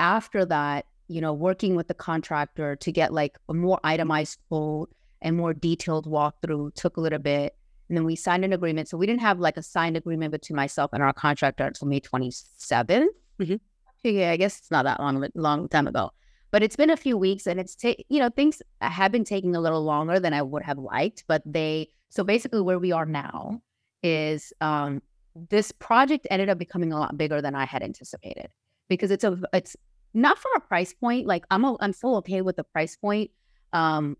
after 0.00 0.44
that, 0.46 0.84
you 1.08 1.20
know, 1.20 1.32
working 1.32 1.74
with 1.74 1.88
the 1.88 1.94
contractor 1.94 2.76
to 2.76 2.92
get 2.92 3.12
like 3.12 3.38
a 3.48 3.54
more 3.54 3.80
itemized 3.82 4.38
quote 4.48 4.90
and 5.22 5.36
more 5.36 5.52
detailed 5.54 6.06
walkthrough 6.06 6.74
took 6.74 6.96
a 6.96 7.00
little 7.00 7.18
bit. 7.18 7.54
And 7.88 7.96
then 7.96 8.04
we 8.04 8.14
signed 8.16 8.44
an 8.44 8.52
agreement. 8.52 8.88
So 8.88 8.98
we 8.98 9.06
didn't 9.06 9.22
have 9.22 9.40
like 9.40 9.56
a 9.56 9.62
signed 9.62 9.96
agreement 9.96 10.30
between 10.32 10.56
myself 10.56 10.90
and 10.92 11.02
our 11.02 11.12
contractor 11.12 11.64
until 11.64 11.88
May 11.88 12.00
27th. 12.00 13.08
Mhm. 13.40 13.60
Yeah, 14.04 14.30
I 14.30 14.36
guess 14.36 14.58
it's 14.58 14.70
not 14.70 14.84
that 14.84 15.00
long, 15.00 15.26
long 15.34 15.68
time 15.68 15.88
ago. 15.88 16.10
But 16.50 16.62
it's 16.62 16.76
been 16.76 16.90
a 16.90 16.96
few 16.96 17.16
weeks 17.16 17.46
and 17.46 17.58
it's, 17.58 17.74
ta- 17.74 17.94
you 18.08 18.20
know, 18.20 18.30
things 18.30 18.62
have 18.80 19.12
been 19.12 19.24
taking 19.24 19.56
a 19.56 19.60
little 19.60 19.82
longer 19.82 20.20
than 20.20 20.32
I 20.32 20.42
would 20.42 20.62
have 20.62 20.78
liked. 20.78 21.24
But 21.26 21.42
they, 21.44 21.88
so 22.10 22.22
basically 22.24 22.60
where 22.60 22.78
we 22.78 22.92
are 22.92 23.06
now 23.06 23.60
is 24.02 24.52
um, 24.60 25.02
this 25.50 25.72
project 25.72 26.26
ended 26.30 26.48
up 26.48 26.58
becoming 26.58 26.92
a 26.92 26.98
lot 26.98 27.16
bigger 27.18 27.42
than 27.42 27.54
I 27.54 27.64
had 27.64 27.82
anticipated 27.82 28.48
because 28.88 29.10
it's 29.10 29.24
a, 29.24 29.38
it's 29.52 29.76
not 30.14 30.38
from 30.38 30.52
a 30.56 30.60
price 30.60 30.92
point. 30.92 31.26
Like 31.26 31.44
I'm, 31.50 31.64
a, 31.64 31.76
I'm 31.80 31.92
still 31.92 32.16
okay 32.16 32.40
with 32.40 32.56
the 32.56 32.64
price 32.64 32.96
point. 32.96 33.30
Um, 33.72 34.16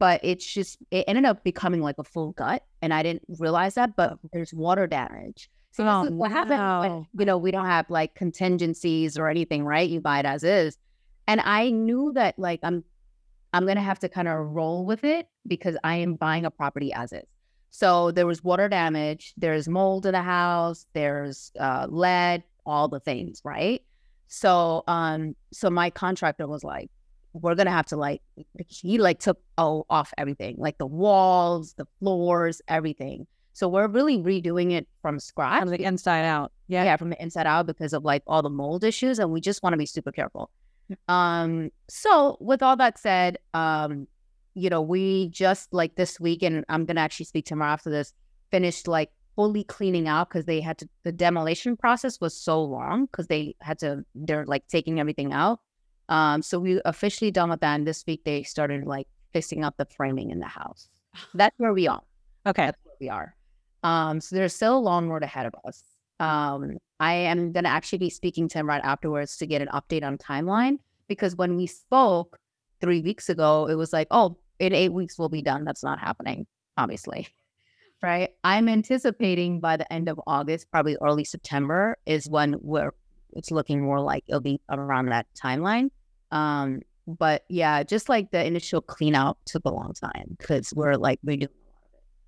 but 0.00 0.18
it's 0.24 0.44
just 0.44 0.78
it 0.90 1.04
ended 1.06 1.24
up 1.26 1.44
becoming 1.44 1.80
like 1.80 1.96
a 1.98 2.04
full 2.04 2.32
gut 2.32 2.64
and 2.82 2.92
i 2.92 3.04
didn't 3.04 3.22
realize 3.38 3.74
that 3.74 3.94
but 3.94 4.18
there's 4.32 4.52
water 4.52 4.88
damage 4.88 5.48
so 5.70 5.86
Oh, 5.86 6.02
this 6.02 6.10
is 6.10 6.16
what 6.16 6.32
happened 6.32 6.80
when, 6.80 7.06
you 7.16 7.24
know 7.26 7.38
we 7.38 7.52
don't 7.52 7.66
have 7.66 7.88
like 7.88 8.16
contingencies 8.16 9.16
or 9.16 9.28
anything 9.28 9.64
right 9.64 9.88
you 9.88 10.00
buy 10.00 10.18
it 10.18 10.26
as 10.26 10.42
is 10.42 10.76
and 11.28 11.40
i 11.42 11.70
knew 11.70 12.10
that 12.16 12.36
like 12.36 12.58
i'm 12.64 12.82
i'm 13.52 13.66
gonna 13.66 13.80
have 13.80 14.00
to 14.00 14.08
kind 14.08 14.26
of 14.26 14.38
roll 14.38 14.84
with 14.84 15.04
it 15.04 15.28
because 15.46 15.76
i 15.84 15.94
am 15.96 16.14
buying 16.14 16.44
a 16.44 16.50
property 16.50 16.92
as 16.92 17.12
is 17.12 17.22
so 17.70 18.10
there 18.10 18.26
was 18.26 18.42
water 18.42 18.68
damage 18.68 19.32
there's 19.36 19.68
mold 19.68 20.06
in 20.06 20.12
the 20.12 20.22
house 20.22 20.86
there's 20.92 21.52
uh, 21.60 21.86
lead 21.88 22.42
all 22.66 22.88
the 22.88 22.98
things 22.98 23.40
right 23.44 23.82
so 24.30 24.84
um 24.86 25.34
so 25.52 25.68
my 25.68 25.90
contractor 25.90 26.46
was 26.46 26.62
like 26.62 26.88
we're 27.32 27.56
gonna 27.56 27.70
have 27.70 27.86
to 27.86 27.96
like 27.96 28.22
he 28.68 28.96
like 28.96 29.18
took 29.18 29.38
oh, 29.58 29.84
off 29.90 30.14
everything 30.16 30.54
like 30.56 30.78
the 30.78 30.86
walls 30.86 31.74
the 31.74 31.86
floors 31.98 32.62
everything 32.68 33.26
so 33.52 33.68
we're 33.68 33.88
really 33.88 34.18
redoing 34.18 34.70
it 34.72 34.86
from 35.02 35.18
scratch 35.18 35.60
From 35.60 35.70
the 35.70 35.82
inside 35.82 36.24
out. 36.24 36.52
Yeah. 36.68 36.84
yeah 36.84 36.96
from 36.96 37.10
the 37.10 37.20
inside 37.20 37.46
out 37.46 37.66
because 37.66 37.92
of 37.92 38.04
like 38.04 38.22
all 38.28 38.40
the 38.40 38.50
mold 38.50 38.84
issues 38.84 39.18
and 39.18 39.32
we 39.32 39.40
just 39.40 39.64
want 39.64 39.72
to 39.72 39.76
be 39.76 39.86
super 39.86 40.12
careful 40.12 40.48
um 41.08 41.70
so 41.88 42.36
with 42.40 42.62
all 42.62 42.76
that 42.76 43.00
said 43.00 43.36
um 43.52 44.06
you 44.54 44.70
know 44.70 44.80
we 44.80 45.28
just 45.30 45.72
like 45.72 45.96
this 45.96 46.20
week 46.20 46.44
and 46.44 46.64
i'm 46.68 46.84
gonna 46.84 47.00
actually 47.00 47.26
speak 47.26 47.46
tomorrow 47.46 47.72
after 47.72 47.90
this 47.90 48.12
finished 48.52 48.86
like 48.86 49.10
fully 49.40 49.64
cleaning 49.64 50.06
out 50.06 50.28
because 50.28 50.44
they 50.44 50.60
had 50.60 50.76
to 50.76 50.88
the 51.02 51.12
demolition 51.12 51.76
process 51.76 52.20
was 52.20 52.36
so 52.36 52.62
long 52.62 53.06
because 53.06 53.26
they 53.26 53.54
had 53.60 53.78
to 53.78 54.04
they're 54.14 54.44
like 54.44 54.66
taking 54.68 55.00
everything 55.00 55.32
out 55.32 55.60
um 56.10 56.42
so 56.42 56.58
we 56.58 56.80
officially 56.84 57.30
done 57.30 57.48
with 57.48 57.60
that 57.60 57.74
and 57.74 57.86
this 57.86 58.04
week 58.06 58.20
they 58.24 58.42
started 58.42 58.86
like 58.86 59.06
fixing 59.32 59.64
up 59.64 59.74
the 59.78 59.86
framing 59.96 60.30
in 60.30 60.40
the 60.40 60.46
house 60.46 60.90
that's 61.34 61.58
where 61.58 61.72
we 61.72 61.88
are 61.88 62.02
Okay. 62.46 62.66
that's 62.66 62.78
where 62.84 62.96
we 63.00 63.08
are. 63.08 63.34
Um, 63.82 64.20
so 64.20 64.36
there's 64.36 64.54
still 64.54 64.76
a 64.76 64.78
long 64.78 65.08
road 65.08 65.22
ahead 65.22 65.46
of 65.46 65.54
us. 65.64 65.82
Um, 66.18 66.78
I 66.98 67.14
am 67.14 67.52
going 67.52 67.64
to 67.64 67.70
actually 67.70 67.98
be 67.98 68.10
speaking 68.10 68.48
to 68.48 68.58
him 68.58 68.68
right 68.68 68.82
afterwards 68.84 69.36
to 69.38 69.46
get 69.46 69.62
an 69.62 69.68
update 69.68 70.04
on 70.04 70.18
timeline 70.18 70.78
because 71.08 71.34
when 71.36 71.56
we 71.56 71.66
spoke 71.66 72.38
three 72.80 73.00
weeks 73.00 73.28
ago, 73.28 73.66
it 73.66 73.74
was 73.74 73.92
like, 73.92 74.08
oh, 74.10 74.38
in 74.58 74.74
eight 74.74 74.92
weeks 74.92 75.18
we'll 75.18 75.30
be 75.30 75.42
done. 75.42 75.64
That's 75.64 75.82
not 75.82 75.98
happening, 75.98 76.46
obviously. 76.76 77.28
Right. 78.02 78.30
I'm 78.44 78.68
anticipating 78.68 79.60
by 79.60 79.76
the 79.76 79.90
end 79.92 80.08
of 80.08 80.18
August, 80.26 80.70
probably 80.70 80.96
early 81.02 81.24
September, 81.24 81.98
is 82.06 82.28
when 82.28 82.56
we're 82.60 82.92
it's 83.32 83.50
looking 83.50 83.82
more 83.82 84.00
like 84.00 84.24
it'll 84.26 84.40
be 84.40 84.60
around 84.70 85.06
that 85.06 85.26
timeline. 85.34 85.90
Um, 86.32 86.80
but 87.06 87.44
yeah, 87.48 87.82
just 87.82 88.08
like 88.08 88.30
the 88.30 88.44
initial 88.44 88.80
clean 88.80 89.14
out 89.14 89.38
took 89.44 89.64
a 89.64 89.70
long 89.70 89.92
time 89.92 90.36
because 90.38 90.72
we're 90.74 90.94
like 90.94 91.20
redoing 91.26 91.48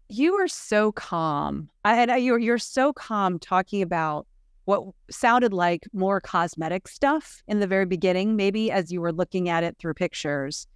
You 0.08 0.34
are 0.34 0.48
so 0.48 0.92
calm. 0.92 1.70
I 1.84 2.02
and 2.02 2.22
you're 2.22 2.38
you're 2.38 2.58
so 2.58 2.92
calm 2.92 3.38
talking 3.38 3.80
about 3.82 4.26
what 4.64 4.84
sounded 5.10 5.52
like 5.52 5.88
more 5.92 6.20
cosmetic 6.20 6.86
stuff 6.86 7.42
in 7.48 7.60
the 7.60 7.66
very 7.66 7.86
beginning, 7.86 8.36
maybe 8.36 8.70
as 8.70 8.92
you 8.92 9.00
were 9.00 9.12
looking 9.12 9.48
at 9.48 9.64
it 9.64 9.76
through 9.78 9.94
pictures. 9.94 10.66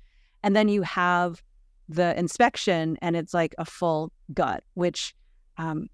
And 0.43 0.57
then 0.57 0.69
you 0.69 0.83
have 0.83 1.43
the 1.89 2.19
inspection 2.19 2.97
and 3.01 3.17
it's 3.17 3.33
like 3.33 3.55
a 3.59 3.65
full 3.65 4.13
gut, 4.33 4.65
which 4.75 5.15
um, 5.59 5.89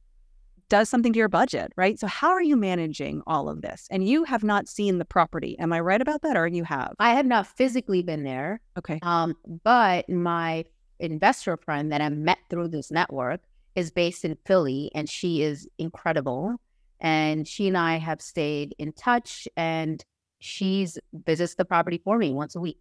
does 0.69 0.89
something 0.89 1.13
to 1.13 1.19
your 1.19 1.29
budget, 1.29 1.73
right? 1.77 1.99
So 1.99 2.07
how 2.07 2.31
are 2.31 2.43
you 2.43 2.57
managing 2.57 3.23
all 3.27 3.49
of 3.49 3.63
this? 3.63 3.87
And 3.91 4.09
you 4.09 4.25
have 4.25 4.43
not 4.43 4.69
seen 4.69 4.99
the 4.99 5.05
property. 5.05 5.59
Am 5.59 5.73
I 5.73 5.81
right 5.81 6.01
about 6.01 6.23
that? 6.23 6.37
Or 6.37 6.47
you 6.47 6.65
have? 6.65 6.95
I 6.99 7.15
have 7.15 7.27
not 7.27 7.47
physically 7.47 8.03
been 8.03 8.25
there, 8.25 8.61
Okay. 8.79 8.99
um, 9.03 9.35
but 9.65 10.09
my 10.09 10.65
investor 10.99 11.57
friend 11.57 11.93
that 11.93 12.01
I 12.01 12.09
met 12.09 12.39
through 12.49 12.69
this 12.69 12.91
network 12.91 13.41
is 13.75 13.91
based 13.91 14.25
in 14.25 14.37
Philly, 14.47 14.91
and 14.95 15.09
she 15.09 15.43
is 15.43 15.69
incredible. 15.79 16.57
And 17.01 17.49
she 17.49 17.67
and 17.69 17.77
I 17.77 17.97
have 17.97 18.23
stayed 18.23 18.75
in 18.79 18.93
touch, 18.93 19.49
and 19.57 20.05
she's 20.39 20.99
visits 21.13 21.57
the 21.57 21.65
property 21.65 22.01
for 22.05 22.17
me 22.17 22.33
once 22.33 22.55
a 22.55 22.61
week. 22.61 22.81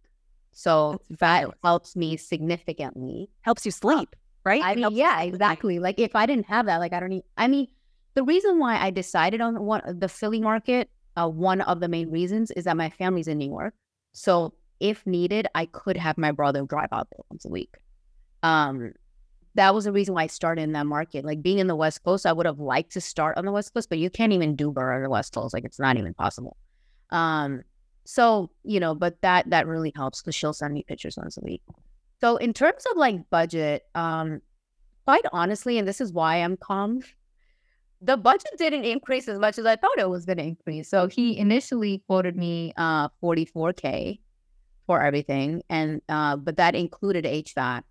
So 0.52 1.00
that 1.18 1.48
helps 1.64 1.96
me 1.96 2.16
significantly. 2.16 3.30
Helps 3.40 3.64
you 3.64 3.72
sleep, 3.72 4.14
right? 4.44 4.62
I 4.62 4.74
mean, 4.74 4.92
yeah, 4.92 5.22
exactly. 5.22 5.78
Like 5.78 5.98
if 5.98 6.14
I 6.14 6.26
didn't 6.26 6.46
have 6.46 6.66
that, 6.66 6.78
like 6.78 6.92
I 6.92 7.00
don't 7.00 7.10
need. 7.10 7.24
I 7.36 7.48
mean, 7.48 7.68
the 8.14 8.22
reason 8.22 8.58
why 8.58 8.78
I 8.78 8.90
decided 8.90 9.40
on 9.40 9.62
one 9.62 9.82
the 9.98 10.08
Philly 10.08 10.40
market, 10.40 10.90
uh, 11.16 11.28
one 11.28 11.60
of 11.62 11.80
the 11.80 11.88
main 11.88 12.10
reasons 12.10 12.50
is 12.52 12.64
that 12.64 12.76
my 12.76 12.90
family's 12.90 13.28
in 13.28 13.38
New 13.38 13.50
York. 13.50 13.74
So 14.12 14.54
if 14.80 15.06
needed, 15.06 15.46
I 15.54 15.66
could 15.66 15.96
have 15.96 16.18
my 16.18 16.32
brother 16.32 16.64
drive 16.64 16.88
out 16.92 17.08
there 17.10 17.24
once 17.30 17.44
a 17.44 17.48
week. 17.48 17.76
Um, 18.42 18.92
that 19.54 19.74
was 19.74 19.84
the 19.84 19.92
reason 19.92 20.14
why 20.14 20.24
I 20.24 20.26
started 20.26 20.62
in 20.62 20.72
that 20.72 20.86
market. 20.86 21.24
Like 21.24 21.42
being 21.42 21.58
in 21.58 21.66
the 21.66 21.76
West 21.76 22.02
Coast, 22.02 22.26
I 22.26 22.32
would 22.32 22.46
have 22.46 22.58
liked 22.58 22.92
to 22.92 23.00
start 23.00 23.36
on 23.36 23.44
the 23.44 23.52
West 23.52 23.72
Coast, 23.74 23.88
but 23.88 23.98
you 23.98 24.10
can't 24.10 24.32
even 24.32 24.56
do 24.56 24.72
BRRRR 24.72 24.96
on 24.96 25.02
the 25.02 25.10
West 25.10 25.34
Coast. 25.34 25.54
Like 25.54 25.64
it's 25.64 25.78
not 25.78 25.96
even 25.96 26.14
possible. 26.14 26.56
Um, 27.10 27.62
so 28.04 28.50
you 28.64 28.80
know, 28.80 28.94
but 28.94 29.20
that 29.22 29.48
that 29.50 29.66
really 29.66 29.92
helps 29.94 30.20
because 30.20 30.34
she'll 30.34 30.52
send 30.52 30.74
me 30.74 30.84
pictures 30.86 31.16
once 31.16 31.36
a 31.36 31.40
week. 31.42 31.62
So 32.22 32.36
in 32.36 32.52
terms 32.52 32.86
of 32.88 32.96
like 32.96 33.28
budget, 33.30 33.84
um, 33.96 34.42
quite 35.04 35.24
honestly, 35.32 35.76
and 35.76 35.88
this 35.88 36.00
is 36.00 36.12
why 36.12 36.36
I'm 36.36 36.56
calm, 36.56 37.00
the 38.00 38.16
budget 38.16 38.52
didn't 38.58 38.84
increase 38.84 39.26
as 39.26 39.40
much 39.40 39.58
as 39.58 39.66
I 39.66 39.74
thought 39.74 39.98
it 39.98 40.08
was 40.08 40.24
going 40.24 40.38
to 40.38 40.44
increase. 40.44 40.88
So 40.88 41.08
he 41.08 41.36
initially 41.36 42.04
quoted 42.06 42.36
me 42.36 42.74
uh 42.76 43.08
44k 43.20 44.20
for 44.86 45.02
everything, 45.02 45.62
and 45.68 46.00
uh, 46.08 46.36
but 46.36 46.56
that 46.58 46.76
included 46.76 47.24
HVAC. 47.24 47.82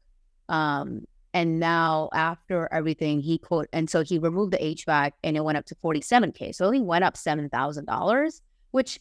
Um, 0.47 1.05
and 1.33 1.59
now 1.59 2.09
after 2.13 2.69
everything, 2.71 3.19
he 3.19 3.37
quote, 3.37 3.67
and 3.73 3.89
so 3.89 4.01
he 4.01 4.17
removed 4.17 4.53
the 4.53 4.57
HVAC, 4.57 5.11
and 5.23 5.35
it 5.35 5.43
went 5.43 5.57
up 5.57 5.65
to 5.65 5.75
47k. 5.75 6.55
So 6.55 6.63
it 6.63 6.67
only 6.67 6.81
went 6.81 7.03
up 7.03 7.17
seven 7.17 7.49
thousand 7.49 7.83
dollars, 7.83 8.41
which 8.71 8.97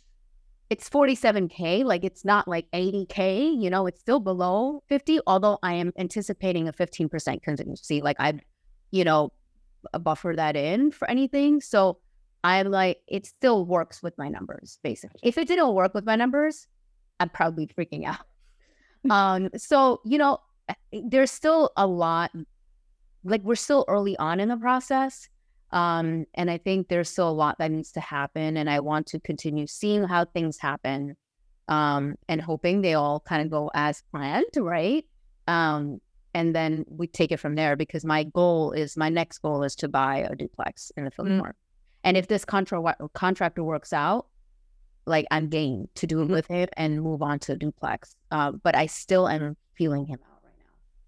it's 0.70 0.88
47k 0.88 1.84
like 1.84 2.04
it's 2.04 2.24
not 2.24 2.46
like 2.46 2.70
80k 2.72 3.60
you 3.60 3.68
know 3.68 3.86
it's 3.86 4.00
still 4.00 4.20
below 4.20 4.82
50 4.88 5.20
although 5.26 5.58
i 5.62 5.74
am 5.74 5.92
anticipating 5.98 6.68
a 6.68 6.72
15% 6.72 7.42
contingency 7.42 8.00
like 8.00 8.16
i 8.20 8.38
you 8.92 9.04
know 9.04 9.32
buffer 10.00 10.32
that 10.36 10.56
in 10.56 10.92
for 10.92 11.10
anything 11.10 11.60
so 11.60 11.98
i'm 12.44 12.70
like 12.70 12.98
it 13.08 13.26
still 13.26 13.66
works 13.66 14.02
with 14.02 14.16
my 14.16 14.28
numbers 14.28 14.78
basically. 14.82 15.20
If 15.22 15.36
it 15.36 15.48
didn't 15.48 15.74
work 15.74 15.92
with 15.92 16.06
my 16.06 16.16
numbers 16.16 16.68
i'd 17.18 17.32
probably 17.32 17.66
be 17.66 17.74
freaking 17.74 18.06
out. 18.06 18.20
Um 19.08 19.48
so 19.56 20.02
you 20.04 20.18
know 20.18 20.40
there's 20.92 21.30
still 21.30 21.70
a 21.78 21.86
lot 21.86 22.30
like 23.24 23.42
we're 23.42 23.54
still 23.54 23.86
early 23.88 24.14
on 24.18 24.40
in 24.40 24.50
the 24.50 24.58
process 24.58 25.30
um, 25.72 26.26
and 26.34 26.50
I 26.50 26.58
think 26.58 26.88
there's 26.88 27.08
still 27.08 27.28
a 27.28 27.32
lot 27.32 27.58
that 27.58 27.70
needs 27.70 27.92
to 27.92 28.00
happen. 28.00 28.56
And 28.56 28.68
I 28.68 28.80
want 28.80 29.06
to 29.08 29.20
continue 29.20 29.66
seeing 29.66 30.04
how 30.04 30.24
things 30.24 30.58
happen 30.58 31.16
um, 31.68 32.16
and 32.28 32.40
hoping 32.40 32.80
they 32.82 32.94
all 32.94 33.20
kind 33.20 33.42
of 33.42 33.50
go 33.50 33.70
as 33.74 34.02
planned, 34.10 34.46
right? 34.56 35.04
Um, 35.46 36.00
and 36.34 36.54
then 36.54 36.84
we 36.88 37.06
take 37.06 37.32
it 37.32 37.38
from 37.38 37.54
there 37.54 37.76
because 37.76 38.04
my 38.04 38.24
goal 38.24 38.72
is 38.72 38.96
my 38.96 39.08
next 39.08 39.38
goal 39.38 39.62
is 39.62 39.74
to 39.76 39.88
buy 39.88 40.18
a 40.18 40.34
duplex 40.36 40.92
in 40.96 41.04
the 41.04 41.10
Philly 41.10 41.30
Mm. 41.32 41.38
market. 41.38 41.56
And 42.04 42.16
if 42.16 42.28
this 42.28 42.44
contra- 42.44 42.96
contractor 43.14 43.62
works 43.64 43.92
out, 43.92 44.26
like 45.06 45.26
I'm 45.30 45.48
game 45.48 45.88
to 45.96 46.06
do 46.06 46.22
it 46.22 46.28
Mhm. 46.28 46.30
with 46.32 46.46
him 46.46 46.68
and 46.76 47.02
move 47.02 47.20
on 47.22 47.38
to 47.40 47.52
a 47.52 47.56
duplex. 47.56 48.16
Uh, 48.30 48.52
but 48.52 48.76
I 48.76 48.86
still 48.86 49.28
am 49.28 49.56
feeling 49.74 50.06
him 50.06 50.20
out. 50.24 50.29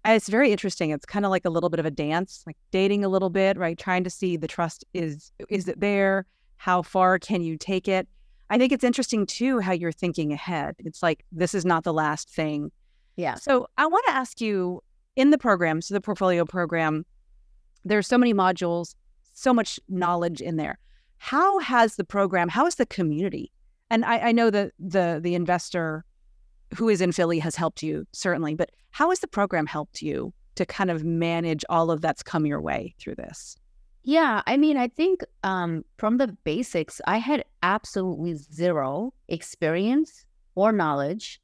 It's 0.05 0.27
very 0.27 0.51
interesting. 0.51 0.89
It's 0.89 1.05
kind 1.05 1.25
of 1.25 1.31
like 1.31 1.45
a 1.45 1.49
little 1.49 1.69
bit 1.69 1.79
of 1.79 1.85
a 1.85 1.91
dance, 1.91 2.43
like 2.45 2.57
dating 2.71 3.05
a 3.05 3.09
little 3.09 3.29
bit, 3.29 3.57
right? 3.57 3.77
Trying 3.77 4.03
to 4.03 4.09
see 4.09 4.35
the 4.35 4.47
trust 4.47 4.83
is 4.93 5.31
is 5.49 5.67
it 5.67 5.79
there? 5.79 6.25
How 6.57 6.81
far 6.81 7.19
can 7.19 7.41
you 7.41 7.57
take 7.57 7.87
it? 7.87 8.07
I 8.49 8.57
think 8.57 8.71
it's 8.71 8.83
interesting 8.83 9.25
too 9.25 9.59
how 9.59 9.71
you're 9.71 9.91
thinking 9.91 10.33
ahead. 10.33 10.75
It's 10.79 11.01
like 11.01 11.23
this 11.31 11.53
is 11.53 11.65
not 11.65 11.83
the 11.83 11.93
last 11.93 12.29
thing. 12.29 12.71
Yeah. 13.15 13.35
So 13.35 13.67
I 13.77 13.85
want 13.87 14.05
to 14.07 14.13
ask 14.13 14.41
you 14.41 14.81
in 15.15 15.29
the 15.29 15.37
program, 15.37 15.81
so 15.81 15.93
the 15.93 16.01
portfolio 16.01 16.45
program, 16.45 17.05
there's 17.85 18.07
so 18.07 18.17
many 18.17 18.33
modules, 18.33 18.95
so 19.33 19.53
much 19.53 19.79
knowledge 19.87 20.41
in 20.41 20.57
there. 20.57 20.79
how 21.17 21.59
has 21.59 21.95
the 21.95 22.03
program, 22.03 22.49
how 22.49 22.65
is 22.65 22.75
the 22.75 22.85
community? 22.85 23.51
And 23.89 24.03
I, 24.03 24.17
I 24.19 24.31
know 24.33 24.49
that 24.49 24.73
the 24.77 25.19
the 25.23 25.35
investor 25.35 26.03
who 26.77 26.89
is 26.89 27.01
in 27.01 27.11
Philly 27.11 27.39
has 27.39 27.55
helped 27.55 27.83
you 27.83 28.05
certainly, 28.11 28.55
but 28.55 28.71
how 28.91 29.09
has 29.09 29.19
the 29.19 29.27
program 29.27 29.65
helped 29.65 30.01
you 30.01 30.33
to 30.55 30.65
kind 30.65 30.91
of 30.91 31.03
manage 31.03 31.65
all 31.69 31.91
of 31.91 32.01
that's 32.01 32.23
come 32.23 32.45
your 32.45 32.61
way 32.61 32.93
through 32.99 33.15
this? 33.15 33.57
Yeah, 34.03 34.41
I 34.45 34.57
mean, 34.57 34.75
I 34.75 34.89
think 34.89 35.23
um, 35.43 35.85
from 35.97 36.17
the 36.17 36.27
basics, 36.43 36.99
I 37.07 37.17
had 37.17 37.45
absolutely 37.63 38.35
zero 38.35 39.13
experience 39.29 40.25
or 40.55 40.71
knowledge 40.71 41.41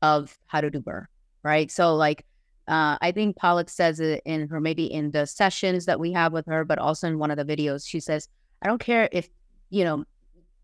of 0.00 0.38
how 0.46 0.60
to 0.60 0.70
do 0.70 0.80
BRRRR, 0.80 1.06
right? 1.42 1.70
So, 1.70 1.94
like, 1.96 2.24
uh, 2.68 2.96
I 3.00 3.10
think 3.10 3.36
Palak 3.36 3.68
says 3.68 3.98
it 3.98 4.22
in 4.24 4.48
her, 4.48 4.60
maybe 4.60 4.84
in 4.84 5.10
the 5.10 5.26
sessions 5.26 5.86
that 5.86 5.98
we 5.98 6.12
have 6.12 6.32
with 6.32 6.46
her, 6.46 6.64
but 6.64 6.78
also 6.78 7.08
in 7.08 7.18
one 7.18 7.32
of 7.32 7.36
the 7.36 7.44
videos, 7.44 7.86
she 7.86 7.98
says, 7.98 8.28
I 8.62 8.68
don't 8.68 8.80
care 8.80 9.08
if, 9.10 9.28
you 9.70 9.82
know, 9.82 10.04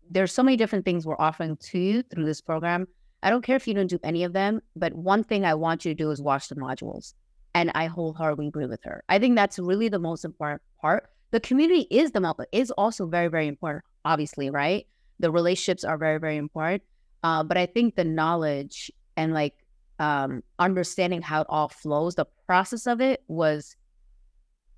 there's 0.09 0.31
so 0.31 0.41
many 0.41 0.55
different 0.55 0.85
things 0.85 1.05
we're 1.05 1.19
offering 1.19 1.57
to 1.57 1.77
you 1.77 2.03
through 2.03 2.25
this 2.25 2.39
program. 2.39 2.87
I 3.21 3.29
don't 3.29 3.43
care 3.43 3.55
if 3.55 3.67
you 3.67 3.73
don't 3.73 3.87
do 3.89 3.99
any 4.03 4.23
of 4.23 4.33
them, 4.33 4.61
but 4.75 4.93
one 4.93 5.23
thing 5.23 5.45
I 5.45 5.53
want 5.55 5.85
you 5.85 5.93
to 5.93 6.03
do 6.03 6.11
is 6.11 6.21
watch 6.21 6.47
the 6.47 6.55
modules. 6.55 7.13
And 7.53 7.71
I 7.75 7.87
wholeheartedly 7.87 8.47
agree 8.47 8.67
with 8.67 8.83
her. 8.83 9.03
I 9.09 9.19
think 9.19 9.35
that's 9.35 9.59
really 9.59 9.89
the 9.89 9.99
most 9.99 10.23
important 10.23 10.61
part. 10.79 11.09
The 11.31 11.39
community 11.39 11.87
is 11.89 12.11
the 12.11 12.47
is 12.51 12.71
also 12.71 13.07
very, 13.07 13.27
very 13.27 13.47
important, 13.47 13.83
obviously, 14.05 14.49
right? 14.49 14.87
The 15.19 15.31
relationships 15.31 15.83
are 15.83 15.97
very, 15.97 16.19
very 16.19 16.37
important. 16.37 16.83
Uh, 17.23 17.43
but 17.43 17.57
I 17.57 17.65
think 17.65 17.95
the 17.95 18.03
knowledge 18.05 18.91
and 19.17 19.33
like 19.33 19.55
um, 19.99 20.41
understanding 20.59 21.21
how 21.21 21.41
it 21.41 21.47
all 21.49 21.67
flows, 21.67 22.15
the 22.15 22.25
process 22.45 22.87
of 22.87 23.01
it 23.01 23.23
was 23.27 23.75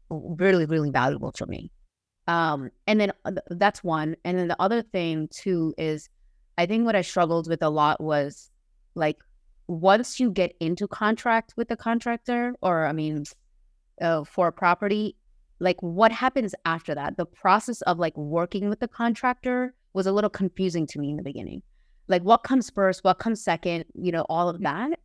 really, 0.10 0.65
really 0.65 0.89
valuable 0.89 1.31
to 1.33 1.45
me. 1.45 1.71
Um, 2.27 2.71
and 2.88 3.00
then 3.00 3.13
uh, 3.25 3.31
that's 3.50 3.83
one. 3.83 4.15
And 4.25 4.38
then 4.38 4.48
the 4.48 4.62
other 4.62 4.81
thing 4.81 5.27
too 5.31 5.74
is 5.77 6.10
I 6.62 6.68
think 6.68 6.86
what 6.86 6.96
I 6.96 7.01
struggled 7.01 7.50
with 7.50 7.63
a 7.63 7.70
lot 7.70 8.00
was 8.00 8.51
like 8.94 9.18
once 9.65 10.20
you 10.20 10.30
get 10.30 10.56
into 10.60 10.88
contract 10.88 11.56
with 11.58 11.70
the 11.70 11.75
contractor, 11.75 12.53
or 12.62 12.86
I 12.86 12.91
mean, 12.91 13.24
uh, 14.00 14.24
for 14.24 14.50
a 14.50 14.51
property, 14.51 15.15
like 15.60 15.82
what 15.82 16.12
happens 16.12 16.53
after 16.65 16.94
that? 16.94 17.18
The 17.18 17.25
process 17.25 17.82
of 17.84 17.98
like 17.98 18.15
working 18.15 18.70
with 18.70 18.80
the 18.80 18.88
contractor 18.88 19.74
was 19.94 20.06
a 20.06 20.12
little 20.12 20.30
confusing 20.30 20.86
to 20.88 21.00
me 21.00 21.10
in 21.10 21.18
the 21.18 21.24
beginning. 21.24 21.63
Like 22.08 22.22
what 22.22 22.44
comes 22.44 22.70
first, 22.70 23.03
what 23.03 23.18
comes 23.18 23.44
second, 23.44 23.86
you 23.96 24.12
know, 24.12 24.27
all 24.30 24.48
of 24.48 24.62
that. 24.62 25.00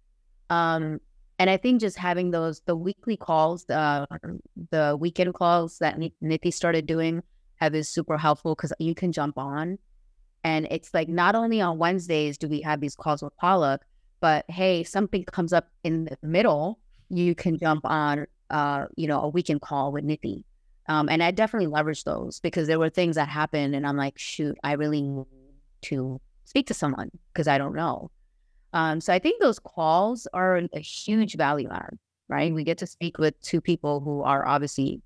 Um, 0.50 1.00
and 1.38 1.48
I 1.48 1.56
think 1.56 1.80
just 1.80 1.96
having 1.96 2.32
those 2.32 2.60
the 2.66 2.76
weekly 2.76 3.16
calls, 3.16 3.64
the 3.64 4.06
the 4.70 4.94
weekend 5.00 5.32
calls 5.32 5.78
that 5.78 5.98
Niti 6.20 6.50
started 6.50 6.84
doing 6.84 7.22
have 7.56 7.72
been 7.72 7.84
super 7.84 8.18
helpful 8.18 8.54
because 8.54 8.74
you 8.78 8.94
can 8.94 9.10
jump 9.10 9.38
on, 9.38 9.78
and 10.46 10.68
it's 10.70 10.94
like 10.94 11.08
not 11.08 11.34
only 11.34 11.60
on 11.60 11.76
Wednesdays 11.76 12.38
do 12.38 12.46
we 12.46 12.60
have 12.60 12.80
these 12.80 12.94
calls 12.94 13.20
with 13.20 13.36
Palak, 13.42 13.80
but 14.20 14.44
hey, 14.48 14.84
something 14.84 15.24
comes 15.24 15.52
up 15.52 15.68
in 15.82 16.04
the 16.04 16.16
middle, 16.22 16.78
you 17.08 17.34
can 17.34 17.58
jump 17.58 17.84
on, 17.84 18.26
uh, 18.50 18.86
you 18.94 19.08
know, 19.08 19.22
a 19.22 19.28
weekend 19.28 19.60
call 19.60 19.90
with 19.90 20.04
Niti. 20.04 20.44
Um, 20.88 21.08
and 21.08 21.20
I 21.20 21.32
definitely 21.32 21.66
leverage 21.66 22.04
those 22.04 22.38
because 22.38 22.68
there 22.68 22.78
were 22.78 22.90
things 22.90 23.16
that 23.16 23.28
happened, 23.28 23.74
and 23.74 23.84
I'm 23.84 23.96
like, 23.96 24.20
shoot, 24.20 24.56
I 24.62 24.74
really 24.74 25.02
need 25.02 25.26
to 25.82 26.20
speak 26.44 26.68
to 26.68 26.74
someone 26.74 27.10
because 27.32 27.48
I 27.48 27.58
don't 27.58 27.74
know. 27.74 28.12
Um, 28.72 29.00
so 29.00 29.12
I 29.12 29.18
think 29.18 29.42
those 29.42 29.58
calls 29.58 30.28
are 30.32 30.62
a 30.72 30.78
huge 30.78 31.34
value 31.34 31.68
add, 31.72 31.98
right? 32.28 32.54
We 32.54 32.62
get 32.62 32.78
to 32.78 32.86
speak 32.86 33.18
with 33.18 33.34
two 33.40 33.60
people 33.60 33.98
who 33.98 34.22
are 34.22 34.46
obviously 34.46 35.02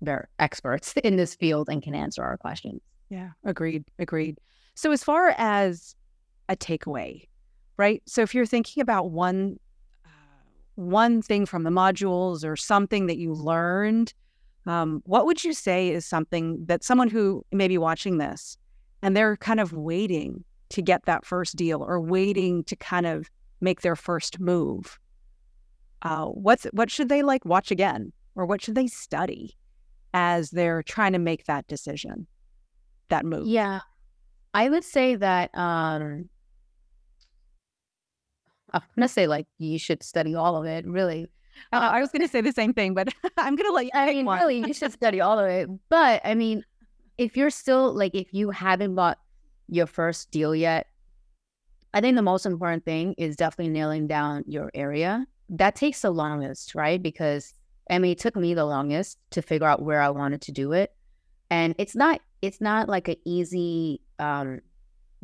they're 0.00 0.28
experts 0.40 0.94
in 1.04 1.14
this 1.14 1.36
field 1.36 1.68
and 1.68 1.80
can 1.80 1.94
answer 1.94 2.24
our 2.24 2.36
questions. 2.36 2.80
Yeah, 3.08 3.30
agreed, 3.44 3.84
agreed. 4.00 4.38
So 4.74 4.92
as 4.92 5.04
far 5.04 5.34
as 5.38 5.94
a 6.48 6.56
takeaway, 6.56 7.28
right? 7.76 8.02
So 8.06 8.22
if 8.22 8.34
you're 8.34 8.46
thinking 8.46 8.80
about 8.80 9.10
one 9.10 9.58
uh, 10.04 10.08
one 10.74 11.22
thing 11.22 11.46
from 11.46 11.62
the 11.62 11.70
modules 11.70 12.44
or 12.44 12.56
something 12.56 13.06
that 13.06 13.18
you 13.18 13.32
learned, 13.32 14.12
um, 14.66 15.02
what 15.06 15.26
would 15.26 15.44
you 15.44 15.52
say 15.52 15.90
is 15.90 16.04
something 16.06 16.64
that 16.66 16.82
someone 16.82 17.08
who 17.08 17.44
may 17.52 17.68
be 17.68 17.78
watching 17.78 18.18
this 18.18 18.56
and 19.02 19.16
they're 19.16 19.36
kind 19.36 19.60
of 19.60 19.72
waiting 19.72 20.44
to 20.70 20.82
get 20.82 21.04
that 21.04 21.24
first 21.24 21.56
deal 21.56 21.82
or 21.82 22.00
waiting 22.00 22.64
to 22.64 22.76
kind 22.76 23.06
of 23.06 23.30
make 23.60 23.82
their 23.82 23.96
first 23.96 24.40
move. 24.40 24.98
Uh, 26.02 26.26
what's 26.26 26.64
what 26.72 26.90
should 26.90 27.08
they 27.08 27.22
like 27.22 27.44
watch 27.44 27.70
again 27.70 28.12
or 28.34 28.44
what 28.44 28.62
should 28.62 28.74
they 28.74 28.86
study 28.86 29.56
as 30.12 30.50
they're 30.50 30.82
trying 30.82 31.12
to 31.12 31.18
make 31.18 31.44
that 31.44 31.66
decision, 31.66 32.26
that 33.08 33.24
move? 33.24 33.46
Yeah, 33.46 33.80
I 34.54 34.70
would 34.70 34.84
say 34.84 35.16
that 35.16 35.50
um, 35.58 36.28
I'm 38.72 38.82
gonna 38.96 39.08
say 39.08 39.26
like 39.26 39.46
you 39.58 39.78
should 39.78 40.02
study 40.02 40.36
all 40.36 40.56
of 40.56 40.64
it. 40.64 40.86
Really, 40.86 41.26
uh, 41.72 41.90
I 41.92 42.00
was 42.00 42.10
gonna 42.10 42.28
say 42.28 42.40
the 42.40 42.52
same 42.52 42.72
thing, 42.72 42.94
but 42.94 43.08
I'm 43.36 43.56
gonna 43.56 43.72
let 43.72 43.86
you. 43.86 43.90
I 43.92 44.06
mean, 44.12 44.26
really, 44.26 44.58
you 44.58 44.72
should 44.72 44.92
study 44.92 45.20
all 45.20 45.38
of 45.38 45.48
it. 45.48 45.68
But 45.88 46.20
I 46.24 46.34
mean, 46.34 46.64
if 47.18 47.36
you're 47.36 47.50
still 47.50 47.92
like, 47.92 48.14
if 48.14 48.32
you 48.32 48.50
haven't 48.50 48.94
bought 48.94 49.18
your 49.68 49.86
first 49.86 50.30
deal 50.30 50.54
yet, 50.54 50.86
I 51.92 52.00
think 52.00 52.14
the 52.14 52.22
most 52.22 52.46
important 52.46 52.84
thing 52.84 53.14
is 53.18 53.34
definitely 53.34 53.72
nailing 53.72 54.06
down 54.06 54.44
your 54.46 54.70
area. 54.72 55.26
That 55.48 55.74
takes 55.74 56.02
the 56.02 56.10
longest, 56.10 56.76
right? 56.76 57.02
Because 57.02 57.54
I 57.90 57.98
mean, 57.98 58.12
it 58.12 58.18
took 58.18 58.36
me 58.36 58.54
the 58.54 58.64
longest 58.64 59.18
to 59.30 59.42
figure 59.42 59.66
out 59.66 59.82
where 59.82 60.00
I 60.00 60.10
wanted 60.10 60.42
to 60.42 60.52
do 60.52 60.72
it, 60.72 60.92
and 61.50 61.74
it's 61.76 61.96
not 61.96 62.20
it's 62.40 62.60
not 62.60 62.88
like 62.88 63.08
an 63.08 63.16
easy 63.24 64.00
um, 64.18 64.60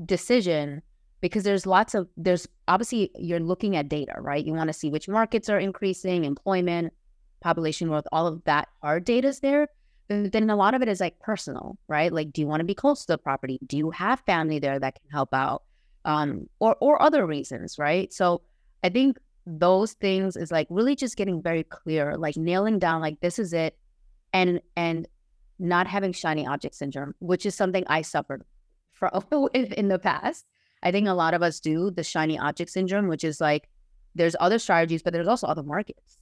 decision 0.04 0.82
because 1.20 1.44
there's 1.44 1.66
lots 1.66 1.94
of 1.94 2.08
there's 2.16 2.48
obviously 2.68 3.10
you're 3.14 3.40
looking 3.40 3.76
at 3.76 3.88
data, 3.88 4.14
right? 4.18 4.44
You 4.44 4.54
want 4.54 4.68
to 4.68 4.72
see 4.72 4.90
which 4.90 5.08
markets 5.08 5.48
are 5.48 5.58
increasing, 5.58 6.24
employment, 6.24 6.92
population 7.40 7.88
growth, 7.88 8.06
all 8.12 8.26
of 8.26 8.42
that 8.44 8.68
hard 8.82 9.04
data 9.04 9.28
is 9.28 9.40
there 9.40 9.68
then 10.10 10.50
a 10.50 10.56
lot 10.56 10.74
of 10.74 10.82
it 10.82 10.88
is 10.88 11.00
like 11.00 11.18
personal, 11.20 11.78
right? 11.86 12.12
Like, 12.12 12.32
do 12.32 12.40
you 12.40 12.46
want 12.46 12.60
to 12.60 12.64
be 12.64 12.74
close 12.74 13.02
to 13.02 13.06
the 13.06 13.18
property? 13.18 13.60
Do 13.66 13.76
you 13.76 13.90
have 13.90 14.20
family 14.20 14.58
there 14.58 14.78
that 14.78 15.00
can 15.00 15.10
help 15.10 15.32
out? 15.32 15.62
Um, 16.04 16.48
or 16.58 16.76
or 16.80 17.00
other 17.00 17.26
reasons, 17.26 17.78
right? 17.78 18.12
So 18.12 18.42
I 18.82 18.88
think 18.88 19.18
those 19.46 19.92
things 19.92 20.36
is 20.36 20.50
like 20.50 20.66
really 20.70 20.96
just 20.96 21.16
getting 21.16 21.42
very 21.42 21.62
clear, 21.62 22.16
like 22.16 22.36
nailing 22.36 22.78
down 22.78 23.00
like 23.00 23.20
this 23.20 23.38
is 23.38 23.52
it, 23.52 23.76
and 24.32 24.60
and 24.76 25.06
not 25.58 25.86
having 25.86 26.12
shiny 26.12 26.46
object 26.46 26.74
syndrome, 26.74 27.14
which 27.20 27.46
is 27.46 27.54
something 27.54 27.84
I 27.86 28.02
suffered 28.02 28.42
from 29.00 29.48
in 29.54 29.88
the 29.88 29.98
past. 29.98 30.46
I 30.82 30.92
think 30.92 31.08
a 31.08 31.12
lot 31.12 31.34
of 31.34 31.42
us 31.42 31.58
do 31.58 31.90
the 31.90 32.04
shiny 32.04 32.38
object 32.38 32.70
syndrome, 32.70 33.08
which 33.08 33.24
is 33.24 33.40
like 33.40 33.68
there's 34.14 34.36
other 34.38 34.58
strategies, 34.58 35.02
but 35.02 35.12
there's 35.12 35.28
also 35.28 35.48
other 35.48 35.64
markets 35.64 36.20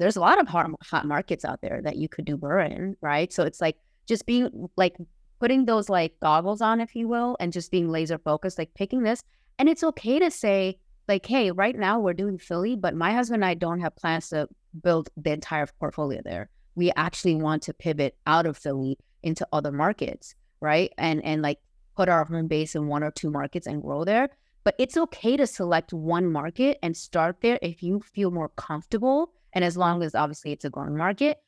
there's 0.00 0.16
a 0.16 0.20
lot 0.20 0.40
of 0.40 0.48
hot, 0.48 1.06
markets 1.06 1.44
out 1.44 1.60
there 1.60 1.80
that 1.82 1.96
you 1.96 2.08
could 2.08 2.24
do 2.24 2.36
BRRRR 2.36 2.70
in, 2.74 2.96
right? 3.02 3.30
So 3.30 3.44
it's 3.44 3.60
like 3.60 3.76
just 4.08 4.24
being 4.24 4.68
like 4.76 4.96
putting 5.38 5.66
those 5.66 5.90
like 5.90 6.18
goggles 6.20 6.62
on, 6.62 6.80
if 6.80 6.96
you 6.96 7.06
will, 7.06 7.36
and 7.38 7.52
just 7.52 7.70
being 7.70 7.90
laser 7.90 8.18
focused, 8.18 8.58
like 8.58 8.72
picking 8.74 9.02
this. 9.02 9.22
And 9.58 9.68
it's 9.68 9.84
okay 9.84 10.18
to 10.18 10.30
say, 10.30 10.78
like, 11.06 11.26
hey, 11.26 11.50
right 11.50 11.76
now 11.76 12.00
we're 12.00 12.14
doing 12.14 12.38
Philly, 12.38 12.76
but 12.76 12.94
my 12.94 13.12
husband 13.12 13.42
and 13.42 13.50
I 13.50 13.54
don't 13.54 13.80
have 13.80 13.94
plans 13.94 14.30
to 14.30 14.48
build 14.82 15.10
the 15.18 15.32
entire 15.32 15.66
portfolio 15.78 16.22
there. 16.24 16.48
We 16.76 16.90
actually 16.92 17.34
want 17.34 17.62
to 17.64 17.74
pivot 17.74 18.16
out 18.26 18.46
of 18.46 18.56
Philly 18.56 18.96
into 19.22 19.46
other 19.52 19.70
markets, 19.70 20.34
right? 20.62 20.90
And 20.96 21.22
and 21.24 21.42
like 21.42 21.58
put 22.00 22.08
our 22.08 22.24
home 22.24 22.46
base 22.46 22.74
in 22.74 22.86
one 22.86 23.02
or 23.02 23.10
two 23.10 23.30
markets 23.30 23.66
and 23.66 23.82
grow 23.82 24.04
there. 24.04 24.30
But 24.64 24.74
it's 24.78 24.96
okay 24.96 25.36
to 25.36 25.46
select 25.46 25.92
one 25.92 26.32
market 26.32 26.78
and 26.82 26.96
start 26.96 27.36
there 27.42 27.58
if 27.60 27.82
you 27.82 28.00
feel 28.00 28.30
more 28.30 28.48
comfortable 28.48 29.32
and 29.52 29.62
as 29.62 29.76
long 29.76 30.02
as 30.02 30.14
obviously 30.14 30.52
it's 30.52 30.64
a 30.64 30.70
growing 30.70 30.96
market, 30.96 31.38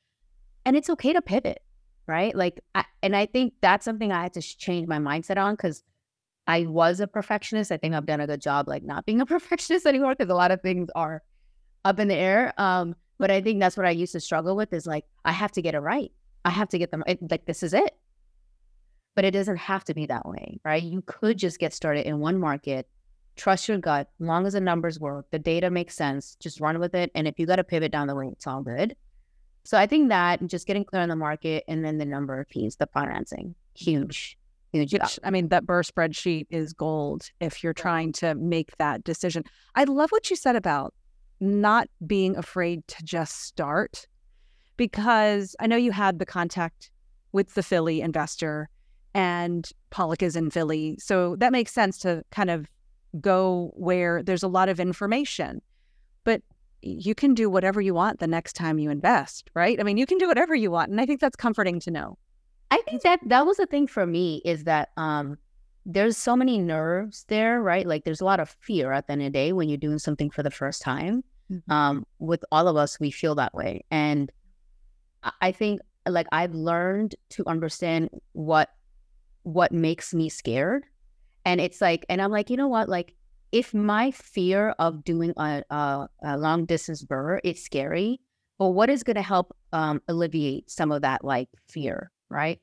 and 0.66 0.76
it's 0.76 0.90
okay 0.90 1.14
to 1.14 1.22
pivot, 1.22 1.62
right? 2.06 2.34
Like, 2.34 2.60
I, 2.74 2.84
and 3.02 3.16
I 3.16 3.26
think 3.26 3.54
that's 3.62 3.84
something 3.84 4.12
I 4.12 4.22
had 4.22 4.34
to 4.34 4.42
change 4.42 4.88
my 4.88 4.98
mindset 4.98 5.38
on 5.38 5.54
because 5.54 5.82
I 6.46 6.66
was 6.66 7.00
a 7.00 7.06
perfectionist. 7.06 7.72
I 7.72 7.78
think 7.78 7.94
I've 7.94 8.06
done 8.06 8.20
a 8.20 8.26
good 8.26 8.42
job, 8.42 8.68
like 8.68 8.82
not 8.82 9.06
being 9.06 9.22
a 9.22 9.26
perfectionist 9.34 9.86
anymore 9.86 10.14
because 10.14 10.30
a 10.30 10.34
lot 10.34 10.50
of 10.50 10.60
things 10.60 10.88
are 10.94 11.22
up 11.84 11.98
in 11.98 12.08
the 12.08 12.16
air. 12.16 12.52
Um, 12.58 12.94
but 13.18 13.30
I 13.30 13.40
think 13.40 13.60
that's 13.60 13.76
what 13.76 13.86
I 13.86 13.90
used 13.90 14.12
to 14.12 14.20
struggle 14.20 14.54
with 14.54 14.72
is 14.74 14.86
like, 14.86 15.04
I 15.24 15.32
have 15.32 15.52
to 15.52 15.62
get 15.62 15.74
it 15.74 15.80
right. 15.80 16.12
I 16.44 16.50
have 16.50 16.68
to 16.70 16.78
get 16.78 16.90
them 16.90 17.04
it, 17.06 17.18
like, 17.30 17.46
this 17.46 17.62
is 17.62 17.72
it. 17.72 17.96
But 19.14 19.24
it 19.24 19.32
doesn't 19.32 19.58
have 19.58 19.84
to 19.84 19.94
be 19.94 20.06
that 20.06 20.26
way, 20.26 20.58
right? 20.64 20.82
You 20.82 21.02
could 21.04 21.38
just 21.38 21.58
get 21.58 21.74
started 21.74 22.06
in 22.06 22.18
one 22.18 22.38
market 22.38 22.88
trust 23.36 23.68
your 23.68 23.78
gut. 23.78 24.08
As 24.20 24.26
long 24.26 24.46
as 24.46 24.52
the 24.52 24.60
numbers 24.60 25.00
work, 25.00 25.26
the 25.30 25.38
data 25.38 25.70
makes 25.70 25.94
sense, 25.94 26.36
just 26.40 26.60
run 26.60 26.78
with 26.78 26.94
it. 26.94 27.10
And 27.14 27.26
if 27.26 27.38
you 27.38 27.46
got 27.46 27.56
to 27.56 27.64
pivot 27.64 27.92
down 27.92 28.06
the 28.06 28.14
way, 28.14 28.28
it's 28.28 28.46
all 28.46 28.62
good. 28.62 28.96
So 29.64 29.78
I 29.78 29.86
think 29.86 30.08
that 30.08 30.44
just 30.46 30.66
getting 30.66 30.84
clear 30.84 31.02
on 31.02 31.08
the 31.08 31.16
market 31.16 31.64
and 31.68 31.84
then 31.84 31.98
the 31.98 32.04
number 32.04 32.40
of 32.40 32.48
fees, 32.48 32.76
the 32.76 32.88
financing, 32.92 33.54
huge, 33.74 34.36
huge. 34.72 34.92
Which, 34.92 35.20
I 35.22 35.30
mean, 35.30 35.48
that 35.48 35.64
BRRRR 35.64 35.92
spreadsheet 35.92 36.46
is 36.50 36.72
gold 36.72 37.30
if 37.40 37.62
you're 37.62 37.72
trying 37.72 38.12
to 38.14 38.34
make 38.34 38.76
that 38.78 39.04
decision. 39.04 39.44
I 39.74 39.84
love 39.84 40.10
what 40.10 40.30
you 40.30 40.36
said 40.36 40.56
about 40.56 40.94
not 41.38 41.88
being 42.06 42.36
afraid 42.36 42.86
to 42.88 43.04
just 43.04 43.42
start 43.42 44.06
because 44.76 45.54
I 45.60 45.68
know 45.68 45.76
you 45.76 45.92
had 45.92 46.18
the 46.18 46.26
contact 46.26 46.90
with 47.30 47.54
the 47.54 47.62
Philly 47.62 48.00
investor 48.00 48.68
and 49.14 49.68
Palak 49.90 50.22
is 50.22 50.36
in 50.36 50.50
Philly. 50.50 50.96
So 50.98 51.36
that 51.36 51.52
makes 51.52 51.72
sense 51.72 51.98
to 51.98 52.24
kind 52.30 52.50
of 52.50 52.66
go 53.20 53.72
where 53.74 54.22
there's 54.22 54.42
a 54.42 54.48
lot 54.48 54.68
of 54.68 54.80
information. 54.80 55.60
But 56.24 56.42
you 56.80 57.14
can 57.14 57.34
do 57.34 57.48
whatever 57.48 57.80
you 57.80 57.94
want 57.94 58.20
the 58.20 58.26
next 58.26 58.54
time 58.54 58.78
you 58.78 58.90
invest, 58.90 59.50
right? 59.54 59.78
I 59.78 59.82
mean, 59.82 59.96
you 59.96 60.06
can 60.06 60.18
do 60.18 60.26
whatever 60.26 60.54
you 60.54 60.70
want. 60.70 60.90
And 60.90 61.00
I 61.00 61.06
think 61.06 61.20
that's 61.20 61.36
comforting 61.36 61.78
to 61.80 61.90
know. 61.90 62.18
I 62.70 62.78
think 62.88 63.02
that 63.02 63.20
that 63.26 63.46
was 63.46 63.58
the 63.58 63.66
thing 63.66 63.86
for 63.86 64.06
me 64.06 64.40
is 64.44 64.64
that 64.64 64.90
um 64.96 65.36
there's 65.84 66.16
so 66.16 66.36
many 66.36 66.58
nerves 66.58 67.24
there, 67.28 67.60
right? 67.60 67.86
Like 67.86 68.04
there's 68.04 68.20
a 68.20 68.24
lot 68.24 68.40
of 68.40 68.56
fear 68.60 68.92
at 68.92 69.06
the 69.06 69.14
end 69.14 69.22
of 69.22 69.26
the 69.26 69.30
day 69.30 69.52
when 69.52 69.68
you're 69.68 69.78
doing 69.78 69.98
something 69.98 70.30
for 70.30 70.42
the 70.42 70.50
first 70.50 70.80
time. 70.80 71.24
Mm-hmm. 71.50 71.72
Um, 71.72 72.06
with 72.18 72.44
all 72.52 72.68
of 72.68 72.76
us, 72.76 73.00
we 73.00 73.10
feel 73.10 73.34
that 73.34 73.52
way. 73.52 73.84
And 73.90 74.30
I- 75.22 75.32
I 75.40 75.52
think 75.52 75.80
like 76.06 76.28
I've 76.32 76.54
learned 76.54 77.16
to 77.30 77.44
understand 77.46 78.10
what 78.32 78.70
what 79.42 79.72
makes 79.72 80.14
me 80.14 80.28
scared. 80.28 80.84
And 81.44 81.60
it's 81.60 81.80
like, 81.80 82.06
and 82.08 82.22
I'm 82.22 82.30
like, 82.30 82.50
you 82.50 82.56
know 82.56 82.68
what? 82.68 82.88
Like 82.88 83.14
if 83.52 83.74
my 83.74 84.10
fear 84.10 84.70
of 84.78 85.04
doing 85.04 85.34
a, 85.36 85.62
a, 85.70 86.08
a 86.22 86.38
long 86.38 86.64
distance 86.64 87.04
BRRRR 87.04 87.40
is 87.44 87.62
scary, 87.62 88.20
but 88.58 88.70
what 88.70 88.90
is 88.90 89.02
going 89.02 89.16
to 89.16 89.22
help 89.22 89.54
um, 89.72 90.00
alleviate 90.08 90.70
some 90.70 90.90
of 90.90 91.02
that 91.02 91.24
like 91.24 91.48
fear, 91.68 92.10
right? 92.30 92.60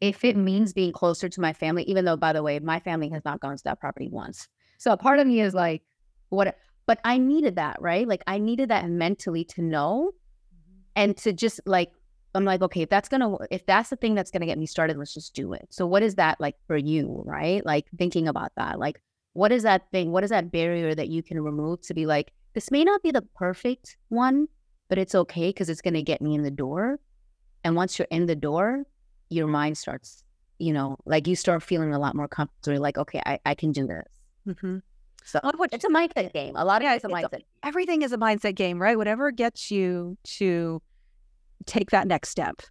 If 0.00 0.24
it 0.24 0.36
means 0.36 0.72
being 0.72 0.92
closer 0.92 1.28
to 1.28 1.40
my 1.40 1.52
family, 1.52 1.82
even 1.84 2.04
though, 2.04 2.16
by 2.16 2.32
the 2.32 2.42
way, 2.42 2.58
my 2.60 2.78
family 2.78 3.08
has 3.08 3.24
not 3.24 3.40
gone 3.40 3.56
to 3.56 3.64
that 3.64 3.80
property 3.80 4.08
once. 4.08 4.48
So 4.78 4.92
a 4.92 4.96
part 4.96 5.18
of 5.18 5.26
me 5.26 5.40
is 5.40 5.54
like, 5.54 5.82
what? 6.28 6.56
But 6.86 7.00
I 7.04 7.16
needed 7.16 7.56
that, 7.56 7.80
right? 7.80 8.06
Like 8.06 8.22
I 8.26 8.38
needed 8.38 8.68
that 8.68 8.88
mentally 8.88 9.44
to 9.44 9.62
know 9.62 10.12
and 10.94 11.16
to 11.18 11.32
just 11.32 11.60
like, 11.64 11.90
I'm 12.34 12.44
like, 12.44 12.62
okay, 12.62 12.82
if 12.82 12.88
that's 12.90 13.08
gonna, 13.08 13.36
if 13.50 13.64
that's 13.66 13.90
the 13.90 13.96
thing 13.96 14.14
that's 14.14 14.30
gonna 14.30 14.46
get 14.46 14.58
me 14.58 14.66
started, 14.66 14.96
let's 14.96 15.14
just 15.14 15.34
do 15.34 15.52
it. 15.52 15.66
So 15.70 15.86
what 15.86 16.02
is 16.02 16.16
that 16.16 16.40
like 16.40 16.56
for 16.66 16.76
you, 16.76 17.22
right? 17.26 17.64
Like 17.64 17.86
thinking 17.96 18.26
about 18.28 18.52
that, 18.56 18.78
like 18.78 19.00
what 19.34 19.52
is 19.52 19.62
that 19.64 19.90
thing? 19.90 20.12
What 20.12 20.24
is 20.24 20.30
that 20.30 20.50
barrier 20.52 20.94
that 20.94 21.08
you 21.08 21.22
can 21.22 21.40
remove 21.40 21.82
to 21.82 21.94
be 21.94 22.06
like, 22.06 22.32
this 22.54 22.70
may 22.70 22.84
not 22.84 23.02
be 23.02 23.10
the 23.10 23.22
perfect 23.34 23.96
one, 24.08 24.46
but 24.88 24.98
it's 24.98 25.14
okay 25.14 25.48
because 25.48 25.68
it's 25.68 25.80
going 25.82 25.94
to 25.94 26.02
get 26.02 26.22
me 26.22 26.36
in 26.36 26.42
the 26.42 26.52
door. 26.52 27.00
And 27.64 27.74
once 27.74 27.98
you're 27.98 28.06
in 28.12 28.26
the 28.26 28.36
door, 28.36 28.84
your 29.30 29.48
mind 29.48 29.76
starts, 29.76 30.22
you 30.58 30.72
know, 30.72 30.98
like 31.04 31.26
you 31.26 31.34
start 31.34 31.64
feeling 31.64 31.92
a 31.92 31.98
lot 31.98 32.14
more 32.14 32.28
comfortable. 32.28 32.80
Like, 32.80 32.96
okay, 32.96 33.20
I, 33.26 33.40
I 33.44 33.54
can 33.54 33.72
do 33.72 33.88
this. 33.88 34.06
Mm-hmm. 34.46 34.78
So 35.24 35.40
what- 35.56 35.72
it's 35.72 35.84
a 35.84 35.88
mindset 35.88 36.32
game. 36.32 36.54
A 36.54 36.64
lot 36.64 36.82
of 36.82 36.84
Yeah, 36.84 36.94
it's 36.94 37.04
a 37.04 37.08
it's 37.08 37.24
a- 37.24 37.28
mindset. 37.28 37.40
Everything 37.64 38.02
is 38.02 38.12
a 38.12 38.18
mindset 38.18 38.54
game, 38.54 38.80
right? 38.80 38.96
Whatever 38.96 39.32
gets 39.32 39.70
you 39.70 40.16
to 40.38 40.80
take 41.66 41.90
that 41.90 42.06
next 42.06 42.30
step. 42.30 42.62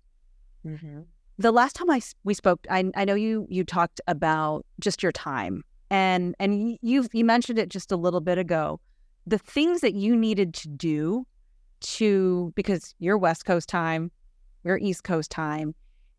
Mm-hmm. 0.66 1.02
the 1.38 1.52
last 1.52 1.76
time 1.76 1.90
I 1.90 2.02
we 2.24 2.34
spoke, 2.34 2.66
I, 2.70 2.90
I 2.96 3.06
know 3.06 3.16
you 3.16 3.46
you 3.50 3.66
talked 3.66 4.00
about 4.08 4.66
just 4.80 5.04
your 5.04 5.12
time, 5.12 5.64
and 5.90 6.36
and 6.40 6.78
you've 6.82 7.10
you 7.14 7.26
mentioned 7.26 7.60
it 7.60 7.70
just 7.70 7.92
a 7.92 7.98
little 7.98 8.22
bit 8.22 8.38
ago. 8.38 8.80
The 9.28 9.38
things 9.38 9.82
that 9.82 9.94
you 9.94 10.16
needed 10.16 10.54
to 10.56 10.70
do 10.70 11.26
to 11.82 12.54
because 12.56 12.96
you're 13.00 13.18
West 13.18 13.46
Coast 13.46 13.68
time, 13.68 14.10
we're 14.64 14.78
East 14.78 15.04
Coast 15.04 15.32
time, 15.32 15.76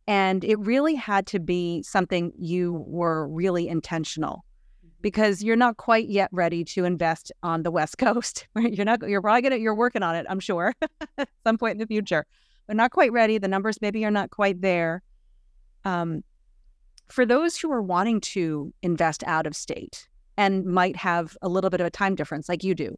and 0.06 0.44
it 0.44 0.58
really 0.58 0.94
had 0.94 1.26
to 1.28 1.40
be 1.40 1.82
something 1.82 2.32
you 2.36 2.84
were 2.86 3.26
really 3.28 3.66
intentional 3.66 4.44
because 5.00 5.42
you're 5.42 5.56
not 5.56 5.76
quite 5.76 6.08
yet 6.08 6.28
ready 6.32 6.64
to 6.64 6.84
invest 6.84 7.32
on 7.42 7.62
the 7.62 7.70
West 7.70 7.98
Coast. 7.98 8.46
You're 8.56 8.84
not. 8.84 9.08
You're 9.08 9.22
probably 9.22 9.42
gonna. 9.42 9.56
You're 9.56 9.74
working 9.74 10.02
on 10.02 10.16
it. 10.16 10.26
I'm 10.28 10.40
sure 10.40 10.74
at 11.16 11.28
some 11.46 11.56
point 11.56 11.72
in 11.72 11.78
the 11.78 11.86
future 11.86 12.26
but 12.66 12.76
not 12.76 12.90
quite 12.90 13.12
ready. 13.12 13.38
The 13.38 13.48
numbers 13.48 13.80
maybe 13.80 14.04
are 14.04 14.10
not 14.10 14.30
quite 14.30 14.60
there. 14.60 15.02
Um, 15.84 16.22
for 17.08 17.26
those 17.26 17.56
who 17.58 17.70
are 17.72 17.82
wanting 17.82 18.20
to 18.20 18.72
invest 18.82 19.22
out 19.26 19.46
of 19.46 19.54
state 19.54 20.08
and 20.36 20.64
might 20.64 20.96
have 20.96 21.36
a 21.42 21.48
little 21.48 21.70
bit 21.70 21.80
of 21.80 21.86
a 21.86 21.90
time 21.90 22.14
difference, 22.14 22.48
like 22.48 22.64
you 22.64 22.74
do, 22.74 22.96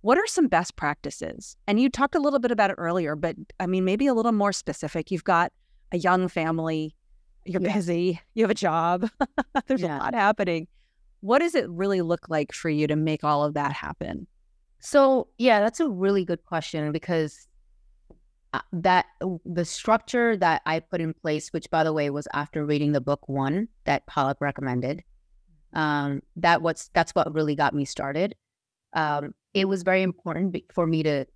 what 0.00 0.18
are 0.18 0.26
some 0.26 0.48
best 0.48 0.76
practices? 0.76 1.56
And 1.66 1.80
you 1.80 1.88
talked 1.88 2.14
a 2.14 2.20
little 2.20 2.38
bit 2.40 2.50
about 2.50 2.70
it 2.70 2.74
earlier, 2.78 3.14
but 3.16 3.36
I 3.60 3.66
mean, 3.66 3.84
maybe 3.84 4.06
a 4.06 4.14
little 4.14 4.32
more 4.32 4.52
specific. 4.52 5.10
You've 5.10 5.24
got 5.24 5.52
a 5.92 5.98
young 5.98 6.28
family, 6.28 6.94
you're 7.44 7.62
Yeah. 7.62 7.74
busy, 7.74 8.20
you 8.34 8.42
have 8.42 8.50
a 8.50 8.54
job, 8.54 9.08
there's 9.66 9.80
Yeah. 9.80 9.98
a 9.98 10.00
lot 10.00 10.14
happening. 10.14 10.66
What 11.20 11.38
does 11.38 11.54
it 11.54 11.68
really 11.68 12.02
look 12.02 12.28
like 12.28 12.52
for 12.52 12.68
you 12.68 12.86
to 12.88 12.96
make 12.96 13.22
all 13.24 13.44
of 13.44 13.54
that 13.54 13.72
happen? 13.72 14.26
So 14.80 15.28
yeah, 15.38 15.60
that's 15.60 15.80
a 15.80 15.88
really 15.88 16.24
good 16.24 16.44
question 16.44 16.90
because 16.92 17.46
that 18.72 19.06
the 19.44 19.64
structure 19.64 20.36
that 20.36 20.62
I 20.66 20.80
put 20.80 21.00
in 21.00 21.14
place, 21.14 21.52
which 21.52 21.70
by 21.70 21.84
the 21.84 21.92
way 21.92 22.10
was 22.10 22.28
after 22.32 22.64
reading 22.64 22.92
the 22.92 23.00
book 23.00 23.28
one 23.28 23.68
that 23.84 24.06
Palak 24.06 24.36
recommended, 24.40 25.02
um, 25.72 26.22
that 26.36 26.62
what's 26.62 26.88
that's 26.94 27.12
what 27.14 27.32
really 27.34 27.54
got 27.54 27.74
me 27.74 27.84
started. 27.84 28.34
Um, 28.94 29.34
it 29.54 29.66
was 29.66 29.82
very 29.82 30.02
important 30.02 30.56
for 30.72 30.86
me 30.86 31.02
to 31.02 31.26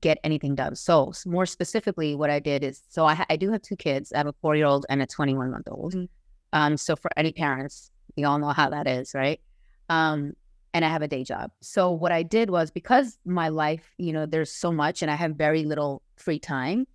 get 0.00 0.18
anything 0.24 0.54
done. 0.54 0.76
So 0.76 1.12
more 1.24 1.46
specifically, 1.46 2.14
what 2.14 2.30
I 2.30 2.38
did 2.38 2.62
is 2.62 2.82
so 2.88 3.06
I, 3.06 3.24
I 3.30 3.36
do 3.36 3.50
have 3.52 3.62
two 3.62 3.76
kids. 3.76 4.12
I 4.12 4.18
have 4.18 4.26
a 4.26 4.34
four 4.40 4.56
year 4.56 4.66
old 4.66 4.86
and 4.88 5.02
a 5.02 5.06
twenty 5.06 5.34
one 5.34 5.50
month 5.50 5.68
old. 5.70 5.94
Mhm. 5.94 6.08
Um, 6.52 6.76
so 6.76 6.96
for 6.96 7.10
any 7.16 7.32
parents, 7.32 7.90
we 8.16 8.24
all 8.24 8.38
know 8.38 8.48
how 8.48 8.70
that 8.70 8.86
is, 8.86 9.14
right? 9.14 9.40
Um, 9.88 10.32
and 10.76 10.84
I 10.84 10.90
have 10.90 11.00
a 11.00 11.08
day 11.08 11.24
job. 11.24 11.52
So 11.62 11.90
what 11.90 12.12
I 12.12 12.22
did 12.22 12.50
was 12.50 12.70
because 12.70 13.16
my 13.24 13.48
life, 13.48 13.94
you 13.96 14.12
know, 14.12 14.26
there's 14.26 14.52
so 14.52 14.70
much 14.70 15.00
and 15.00 15.10
I 15.10 15.14
have 15.14 15.34
very 15.34 15.64
little 15.64 16.02
free 16.16 16.38
time. 16.38 16.86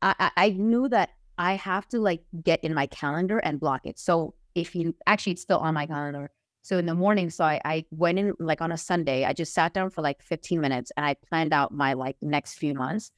I, 0.00 0.14
I, 0.20 0.30
I 0.36 0.50
knew 0.50 0.88
that 0.90 1.10
I 1.36 1.54
have 1.54 1.88
to 1.88 1.98
like 1.98 2.22
get 2.44 2.62
in 2.62 2.72
my 2.72 2.86
calendar 2.86 3.38
and 3.38 3.58
block 3.58 3.80
it. 3.84 3.98
So 3.98 4.34
if 4.54 4.76
you 4.76 4.94
actually 5.08 5.32
it's 5.32 5.42
still 5.42 5.58
on 5.58 5.74
my 5.74 5.86
calendar. 5.86 6.30
So 6.62 6.78
in 6.78 6.86
the 6.86 6.94
morning, 6.94 7.30
so 7.30 7.44
I, 7.44 7.60
I 7.64 7.84
went 7.90 8.20
in 8.20 8.32
like 8.38 8.60
on 8.60 8.70
a 8.70 8.78
Sunday, 8.78 9.24
I 9.24 9.32
just 9.32 9.54
sat 9.54 9.74
down 9.74 9.90
for 9.90 10.00
like 10.00 10.22
15 10.22 10.60
minutes 10.60 10.92
and 10.96 11.04
I 11.04 11.14
planned 11.14 11.52
out 11.52 11.72
my 11.72 11.94
like 11.94 12.14
next 12.22 12.54
few 12.58 12.74
months 12.74 13.10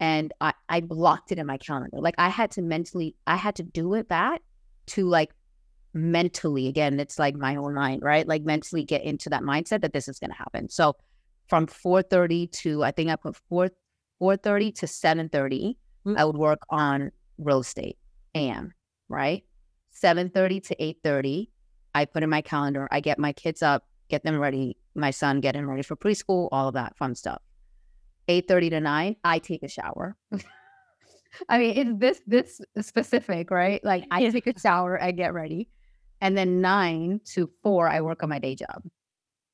and 0.00 0.32
I, 0.40 0.54
I 0.68 0.80
blocked 0.80 1.30
it 1.30 1.38
in 1.38 1.46
my 1.46 1.56
calendar. 1.56 1.98
Like 2.00 2.16
I 2.18 2.30
had 2.30 2.50
to 2.52 2.62
mentally, 2.62 3.14
I 3.28 3.36
had 3.36 3.54
to 3.56 3.62
do 3.62 3.94
it 3.94 4.08
that 4.08 4.42
to 4.88 5.06
like 5.08 5.30
mentally 5.92 6.68
again 6.68 7.00
it's 7.00 7.18
like 7.18 7.34
my 7.34 7.56
own 7.56 7.74
mind 7.74 8.02
right? 8.02 8.26
Like 8.26 8.42
mentally 8.42 8.84
get 8.84 9.02
into 9.02 9.28
that 9.30 9.42
mindset 9.42 9.82
that 9.82 9.92
this 9.92 10.08
is 10.08 10.18
going 10.18 10.30
to 10.30 10.36
happen. 10.36 10.68
So 10.68 10.96
from 11.50 11.66
4.30 11.66 12.50
to 12.52 12.84
i 12.84 12.92
think 12.92 13.10
i 13.10 13.16
put 13.16 13.36
4 13.48 13.70
4.30 14.22 14.74
to 14.76 14.86
7.30 14.86 15.76
Mm. 16.06 16.16
i 16.16 16.24
would 16.24 16.36
work 16.38 16.60
on 16.70 17.10
real 17.36 17.60
estate 17.60 17.98
am 18.34 18.72
right? 19.10 19.44
7.30 20.02 20.62
to 20.68 20.76
8.30 20.76 21.48
i 21.94 22.04
put 22.06 22.22
in 22.22 22.30
my 22.30 22.40
calendar 22.40 22.88
i 22.90 23.00
get 23.00 23.18
my 23.18 23.34
kids 23.34 23.62
up 23.62 23.84
get 24.08 24.22
them 24.24 24.38
ready 24.38 24.78
my 24.94 25.10
son 25.10 25.40
get 25.40 25.54
him 25.54 25.68
ready 25.68 25.82
for 25.82 25.96
preschool 25.96 26.48
all 26.52 26.68
of 26.68 26.74
that 26.74 26.96
fun 26.96 27.14
stuff. 27.14 27.42
8.30 28.28 28.70
to 28.70 28.80
9 28.80 29.16
i 29.24 29.38
take 29.40 29.62
a 29.62 29.68
shower. 29.68 30.16
I 31.48 31.58
mean 31.58 31.76
it's 31.76 32.20
this 32.26 32.60
this 32.76 32.86
specific 32.86 33.50
right? 33.50 33.84
Like 33.84 34.04
i 34.10 34.30
take 34.30 34.46
a 34.46 34.58
shower 34.58 35.02
i 35.02 35.10
get 35.10 35.34
ready 35.34 35.68
and 36.20 36.36
then 36.36 36.60
nine 36.60 37.20
to 37.32 37.50
four, 37.62 37.88
I 37.88 38.00
work 38.00 38.22
on 38.22 38.28
my 38.28 38.38
day 38.38 38.54
job. 38.54 38.82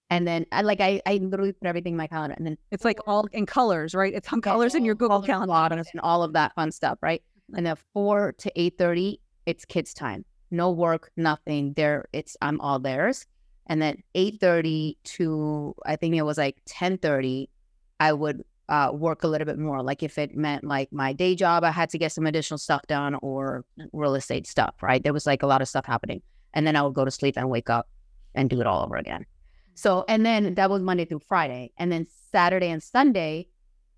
And 0.09 0.27
then 0.27 0.47
I 0.53 0.63
like 0.63 0.81
I, 0.81 1.01
I 1.05 1.17
literally 1.17 1.53
put 1.53 1.67
everything 1.67 1.95
in 1.95 1.97
my 1.97 2.07
calendar 2.07 2.35
and 2.37 2.47
then 2.47 2.57
It's 2.71 2.85
like 2.85 3.01
all 3.07 3.27
in 3.33 3.45
colors, 3.45 3.95
right? 3.95 4.15
It's 4.15 4.33
on 4.33 4.41
colors 4.41 4.75
in 4.75 4.85
your 4.85 4.95
Google 4.95 5.21
calendar 5.21 5.53
and 5.93 6.01
all 6.01 6.23
of 6.23 6.33
that 6.35 6.55
fun 6.55 6.71
stuff, 6.71 6.99
right? 7.03 7.23
And 7.57 7.67
then 7.67 7.77
four 7.93 8.35
to 8.39 8.53
eight 8.55 8.79
thirty, 8.79 9.21
it's 9.47 9.65
kids' 9.65 9.95
time. 9.95 10.25
No 10.51 10.71
work, 10.71 11.11
nothing. 11.17 11.73
There 11.75 12.07
it's 12.13 12.37
I'm 12.41 12.61
all 12.61 12.79
theirs. 12.79 13.27
And 13.67 13.83
then 13.83 14.03
eight 14.15 14.39
thirty 14.41 14.97
to 15.05 15.75
I 15.85 15.97
think 15.97 16.15
it 16.15 16.23
was 16.23 16.39
like 16.39 16.57
ten 16.67 16.99
thirty, 16.99 17.51
I 17.99 18.13
would 18.13 18.45
uh, 18.69 18.91
work 18.93 19.25
a 19.25 19.29
little 19.29 19.45
bit 19.45 19.59
more. 19.59 19.83
Like 19.83 20.05
if 20.05 20.19
it 20.19 20.37
meant 20.37 20.63
like 20.63 20.93
my 20.93 21.13
day 21.13 21.35
job, 21.35 21.65
I 21.65 21.73
had 21.73 21.91
to 21.91 21.99
get 21.99 22.13
some 22.13 22.27
additional 22.27 22.59
stuff 22.59 22.83
done 22.87 23.17
or 23.23 23.65
real 23.93 24.15
estate 24.15 24.47
stuff, 24.47 24.75
right? 24.83 25.03
There 25.03 25.13
was 25.13 25.27
like 25.27 25.43
a 25.43 25.47
lot 25.49 25.63
of 25.63 25.69
stuff 25.69 25.85
happening. 25.85 26.23
And 26.57 26.66
then 26.66 26.75
I 26.75 26.83
would 26.83 26.95
go 26.95 27.05
to 27.05 27.11
sleep 27.11 27.37
and 27.37 27.51
wake 27.51 27.71
up 27.71 27.87
and 28.35 28.51
do 28.51 28.61
it 28.61 28.66
all 28.66 28.83
over 28.83 28.97
again. 28.97 29.21
Mm-hmm. 29.21 29.71
So, 29.75 30.05
and 30.09 30.27
then 30.27 30.55
that 30.55 30.71
was 30.71 30.83
Monday 30.83 31.05
through 31.05 31.21
Friday. 31.29 31.71
And 31.79 31.92
then 31.92 32.07
Saturday 32.33 32.71
and 32.71 32.83
Sunday, 32.83 33.47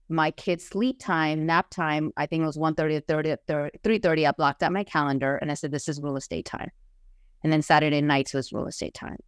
my 0.09 0.33
kids' 0.33 0.65
sleep 0.65 0.99
time, 0.99 1.47
nap 1.47 1.71
time, 1.71 2.13
I 2.17 2.27
think 2.27 2.43
it 2.43 2.47
was 2.47 2.59
1.30 2.59 2.75
to 2.77 3.01
30, 3.01 3.37
3.30, 3.49 4.29
I 4.29 4.33
blocked 4.33 4.63
out 4.63 4.73
my 4.73 4.83
calendar 4.83 5.37
and 5.37 5.51
I 5.51 5.55
said, 5.55 5.71
this 5.71 5.89
is 5.89 6.01
real 6.03 6.17
estate 6.17 6.47
time. 6.47 6.71
And 7.45 7.53
then 7.53 7.63
Saturday 7.63 8.01
nights 8.01 8.35
was 8.35 8.53
real 8.53 8.67
estate 8.67 8.95
time. 8.95 9.19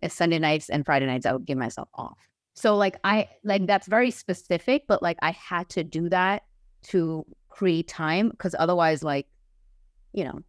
And 0.00 0.10
Sunday 0.10 0.38
nights 0.38 0.70
and 0.70 0.86
Friday 0.86 1.06
nights, 1.06 1.26
I 1.26 1.32
would 1.32 1.44
give 1.44 1.58
myself 1.58 1.88
off. 1.94 2.18
So 2.54 2.74
like 2.74 2.98
I, 3.04 3.28
like 3.44 3.66
that's 3.66 3.86
very 3.86 4.10
specific, 4.10 4.84
but 4.88 5.02
like 5.02 5.18
I 5.20 5.32
had 5.32 5.68
to 5.70 5.84
do 5.84 6.08
that 6.08 6.44
to 6.84 7.26
create 7.50 7.88
time 7.88 8.30
because 8.30 8.54
otherwise 8.58 9.02
like, 9.02 9.26
you 10.14 10.24
know, 10.24 10.40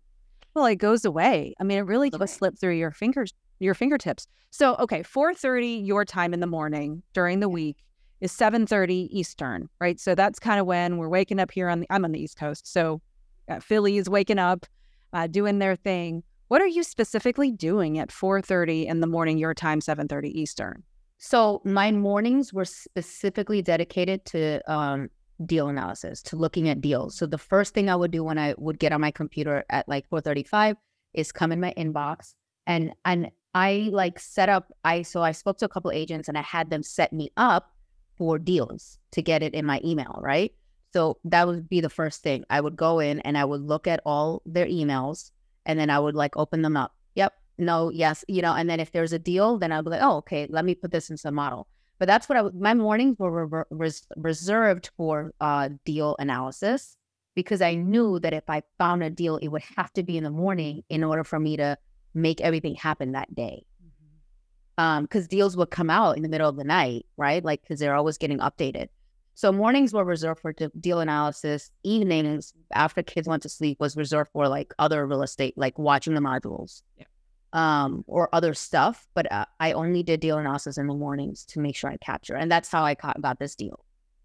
Well, 0.58 0.66
it 0.66 0.78
goes 0.78 1.06
away. 1.06 1.54
I 1.60 1.64
mean, 1.64 1.78
it 1.78 1.82
really 1.82 2.10
Goes 2.10 2.20
does 2.20 2.32
away. 2.32 2.38
slip 2.38 2.60
through 2.60 2.78
your 2.78 2.90
fingers, 2.90 3.32
your 3.60 3.76
fingertips. 3.76 4.26
So, 4.50 4.76
okay, 4.78 5.04
4:30 5.04 5.86
your 5.86 6.04
time 6.04 6.34
in 6.34 6.40
the 6.40 6.48
morning 6.48 7.04
during 7.14 7.42
the 7.42 7.48
week 7.48 7.78
is 8.22 8.32
7:30 8.32 9.08
Eastern, 9.12 9.70
right? 9.80 10.00
So 10.00 10.16
that's 10.16 10.40
kind 10.40 10.60
of 10.60 10.66
when 10.66 10.98
we're 10.98 11.10
waking 11.10 11.40
up 11.40 11.52
here 11.52 11.70
on 11.70 11.82
the 11.82 11.88
I'm 11.92 12.04
on 12.04 12.12
the 12.12 12.20
East 12.20 12.40
Coast. 12.40 12.66
So 12.74 13.02
uh, 13.48 13.60
Philly 13.60 13.98
is 13.98 14.10
waking 14.10 14.40
up. 14.40 14.66
uh, 15.14 15.28
doing 15.28 15.60
their 15.60 15.76
thing. 15.76 16.24
What 16.48 16.60
are 16.62 16.68
you 16.68 16.82
specifically 16.84 17.52
doing 17.52 18.00
at 18.00 18.10
4:30 18.10 18.88
in 18.88 19.00
the 19.00 19.08
morning 19.08 19.38
your 19.38 19.54
time, 19.54 19.80
7:30 19.80 20.30
Eastern? 20.32 20.82
So 21.20 21.62
my 21.66 21.92
mornings 21.92 22.52
were 22.52 22.66
specifically 22.66 23.62
dedicated 23.62 24.26
to 24.26 24.62
um, 24.72 25.10
deal 25.46 25.70
analysis, 25.70 26.22
to 26.24 26.36
looking 26.36 26.70
at 26.70 26.82
deals. 26.82 27.16
So 27.16 27.26
the 27.26 27.38
first 27.38 27.74
thing 27.74 27.90
I 27.90 27.96
would 27.96 28.12
do 28.12 28.24
when 28.24 28.38
I 28.38 28.56
would 28.58 28.80
get 28.80 28.92
on 28.92 29.02
my 29.02 29.12
computer 29.12 29.64
at 29.70 29.88
like 29.88 30.10
4:35 30.10 30.76
is 31.14 31.32
come 31.32 31.52
in 31.52 31.60
my 31.60 31.74
inbox 31.78 32.34
and 32.66 32.94
and 33.06 33.32
I 33.54 33.90
like 33.92 34.20
set 34.20 34.50
up 34.50 34.72
I 34.84 35.02
so 35.02 35.22
I 35.22 35.32
spoke 35.32 35.58
to 35.60 35.66
a 35.66 35.70
couple 35.70 35.92
agents 35.92 36.28
and 36.28 36.38
I 36.38 36.42
had 36.42 36.70
them 36.70 36.84
set 36.84 37.14
me 37.14 37.32
up 37.38 37.72
for 38.18 38.40
deals 38.40 38.98
to 39.12 39.22
get 39.22 39.44
it 39.44 39.54
in 39.54 39.66
my 39.66 39.80
email, 39.84 40.20
right? 40.22 40.54
So 40.94 41.18
that 41.26 41.48
would 41.48 41.70
be 41.70 41.82
the 41.82 41.90
first 41.90 42.24
thing. 42.24 42.44
I 42.50 42.62
would 42.62 42.76
go 42.76 43.00
in 43.00 43.20
and 43.22 43.38
I 43.38 43.46
would 43.46 43.62
look 43.62 43.88
at 43.88 44.02
all 44.06 44.42
their 44.46 44.66
emails 44.66 45.32
and 45.66 45.80
then 45.80 45.90
I 45.90 46.00
would 46.00 46.16
like 46.16 46.36
open 46.36 46.62
them 46.62 46.78
up. 46.78 46.94
Yep, 47.16 47.34
no, 47.58 47.90
yes, 47.90 48.26
you 48.28 48.42
know, 48.42 48.54
and 48.54 48.70
then 48.70 48.80
if 48.80 48.92
there's 48.92 49.14
a 49.14 49.20
deal, 49.20 49.58
then 49.58 49.72
I'd 49.72 49.84
be 49.84 49.92
like, 49.92 50.02
oh, 50.02 50.18
okay, 50.18 50.48
let 50.50 50.66
me 50.66 50.76
put 50.76 50.92
this 50.92 51.10
into 51.10 51.24
the 51.24 51.32
model. 51.32 51.68
But 52.00 52.08
that's 52.08 52.30
what 52.30 52.38
I, 52.38 52.44
my 52.54 52.74
mornings 52.74 53.18
were 53.18 53.66
res- 53.70 54.06
reserved 54.16 54.92
for 54.98 55.34
uh, 55.42 55.70
deal 55.86 56.16
analysis 56.20 56.96
because 57.36 57.62
I 57.62 57.76
knew 57.76 58.20
that 58.20 58.34
if 58.34 58.50
I 58.50 58.64
found 58.78 59.04
a 59.04 59.10
deal, 59.10 59.38
it 59.38 59.48
would 59.48 59.64
have 59.76 59.92
to 59.94 60.04
be 60.04 60.18
in 60.18 60.24
the 60.24 60.30
morning 60.30 60.84
in 60.90 61.04
order 61.04 61.24
for 61.24 61.40
me 61.40 61.58
to 61.58 61.78
make 62.14 62.42
everything 62.42 62.76
happen 62.76 63.12
that 63.14 63.34
day. 63.34 63.66
Mm-hmm. 63.84 64.84
Um, 64.84 65.04
because 65.04 65.28
deals 65.28 65.58
would 65.58 65.72
come 65.72 65.90
out 65.90 66.18
in 66.18 66.24
the 66.24 66.30
middle 66.30 66.50
of 66.50 66.56
the 66.56 66.64
night, 66.64 67.06
right? 67.16 67.44
Like, 67.44 67.62
because 67.62 67.80
they're 67.80 67.96
always 67.96 68.18
getting 68.18 68.40
updated. 68.40 68.90
So 69.34 69.52
mornings 69.52 69.94
were 69.94 70.04
reserved 70.04 70.42
for 70.42 70.52
deal 70.52 71.00
analysis. 71.00 71.70
Evenings 71.84 72.54
after 72.74 73.04
kids 73.04 73.28
went 73.28 73.44
to 73.44 73.50
sleep 73.50 73.80
was 73.80 73.96
reserved 73.96 74.32
for 74.34 74.48
like 74.48 74.74
other 74.80 75.06
real 75.06 75.22
estate, 75.22 75.56
like 75.58 75.78
watching 75.78 76.16
the 76.16 76.22
modules. 76.22 76.82
Yeah 76.98 77.06
um, 77.54 78.04
or 78.08 78.30
other 78.34 78.54
stuff. 78.54 79.08
But 79.14 79.32
uh, 79.32 79.46
I 79.60 79.74
only 79.74 80.04
did 80.04 80.20
deal 80.20 80.38
analysis 80.38 80.78
in 80.78 80.88
the 80.88 80.94
mornings 80.94 81.46
to 81.46 81.60
make 81.60 81.76
sure 81.76 81.90
I 81.90 81.98
capture. 81.98 82.36
And 82.36 82.52
that's 82.52 82.70
how 82.70 82.84
I 82.84 82.96
got 82.96 83.40
this 83.40 83.56
deal. 83.56 83.84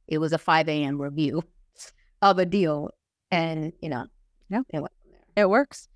It 0.09 0.19
was 0.19 0.33
a 0.33 0.39
5 0.39 0.69
a.m. 0.69 1.01
review 1.01 1.43
of 2.23 2.39
a 2.39 2.47
deal. 2.47 2.91
And, 3.31 3.73
you 3.81 3.89
know, 3.89 4.07
yeah, 4.51 4.63
it, 4.71 4.83
it 5.37 5.51
works. 5.51 5.89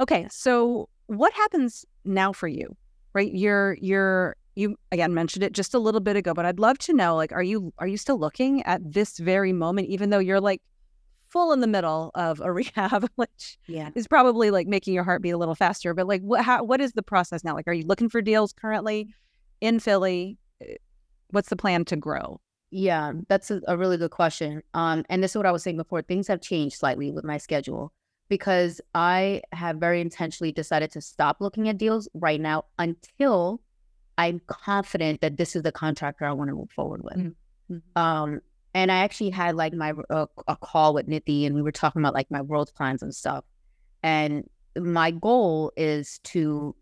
Okay. 0.00 0.26
So 0.30 0.88
what 1.06 1.32
happens 1.32 1.84
now 2.04 2.32
for 2.32 2.48
you? 2.48 2.76
Right? 3.12 3.32
You're, 3.32 3.76
you're, 3.80 4.36
you 4.56 4.76
again 4.92 5.14
mentioned 5.14 5.42
it 5.42 5.52
just 5.52 5.74
a 5.74 5.80
little 5.80 6.00
bit 6.00 6.14
ago, 6.14 6.32
but 6.32 6.46
I'd 6.46 6.60
love 6.60 6.78
to 6.78 6.92
know 6.92 7.16
like, 7.16 7.32
are 7.32 7.42
you, 7.42 7.72
are 7.78 7.88
you 7.88 7.96
still 7.96 8.18
looking 8.18 8.62
at 8.62 8.80
this 8.84 9.18
very 9.18 9.52
moment, 9.52 9.88
even 9.88 10.10
though 10.10 10.20
you're 10.20 10.40
like 10.40 10.62
full 11.34 11.52
in 11.52 11.60
the 11.60 11.66
middle 11.66 12.12
of 12.14 12.40
a 12.40 12.50
rehab, 12.60 13.10
which 13.16 13.58
yeah. 13.66 13.90
is 13.94 14.06
probably 14.06 14.50
like 14.50 14.68
making 14.68 14.94
your 14.94 15.04
heart 15.04 15.20
beat 15.20 15.32
a 15.32 15.36
little 15.36 15.56
faster. 15.56 15.92
But 15.92 16.06
like, 16.06 16.22
what 16.22 16.42
how, 16.42 16.62
what 16.62 16.80
is 16.80 16.92
the 16.92 17.02
process 17.02 17.44
now? 17.44 17.54
Like, 17.54 17.68
are 17.68 17.74
you 17.74 17.84
looking 17.84 18.08
for 18.08 18.22
deals 18.22 18.52
currently 18.54 19.08
in 19.60 19.80
Philly? 19.80 20.38
Eh, 20.62 20.76
what's 21.30 21.50
the 21.50 21.56
plan 21.56 21.84
to 21.86 21.96
grow? 21.96 22.40
Yeah, 22.70 23.12
that's 23.28 23.50
a, 23.50 23.60
a 23.66 23.76
really 23.76 23.98
good 23.98 24.12
question. 24.12 24.62
Um, 24.72 25.04
and 25.10 25.22
this 25.22 25.32
is 25.32 25.36
what 25.36 25.46
I 25.46 25.52
was 25.52 25.62
saying 25.62 25.76
before. 25.76 26.02
Things 26.02 26.28
have 26.28 26.40
changed 26.40 26.76
slightly 26.76 27.10
with 27.10 27.24
my 27.24 27.38
schedule 27.38 27.92
because 28.28 28.80
I 28.94 29.42
have 29.52 29.76
very 29.76 30.00
intentionally 30.00 30.52
decided 30.52 30.90
to 30.92 31.00
stop 31.00 31.40
looking 31.40 31.68
at 31.68 31.78
deals 31.78 32.08
right 32.14 32.40
now 32.40 32.64
until 32.78 33.60
I'm 34.18 34.40
confident 34.46 35.20
that 35.20 35.36
this 35.36 35.56
is 35.56 35.62
the 35.62 35.72
contractor 35.72 36.24
I 36.24 36.32
want 36.32 36.48
to 36.50 36.54
move 36.54 36.70
forward 36.70 37.02
with. 37.02 37.16
Mm-hmm. 37.16 37.76
Um, 38.00 38.40
and 38.74 38.90
I 38.90 38.96
actually 38.96 39.30
had 39.30 39.54
like 39.54 39.72
my 39.72 39.92
uh, 40.10 40.26
a 40.48 40.56
call 40.56 40.94
with 40.94 41.08
Niti, 41.08 41.46
and 41.46 41.54
we 41.54 41.62
were 41.62 41.72
talking 41.72 42.02
about 42.02 42.14
like 42.14 42.30
my 42.30 42.42
world 42.42 42.72
plans 42.76 43.02
and 43.02 43.14
stuff. 43.14 43.44
And 44.02 44.48
my 44.76 45.12
goal 45.12 45.72
is 45.76 46.18
to 46.24 46.74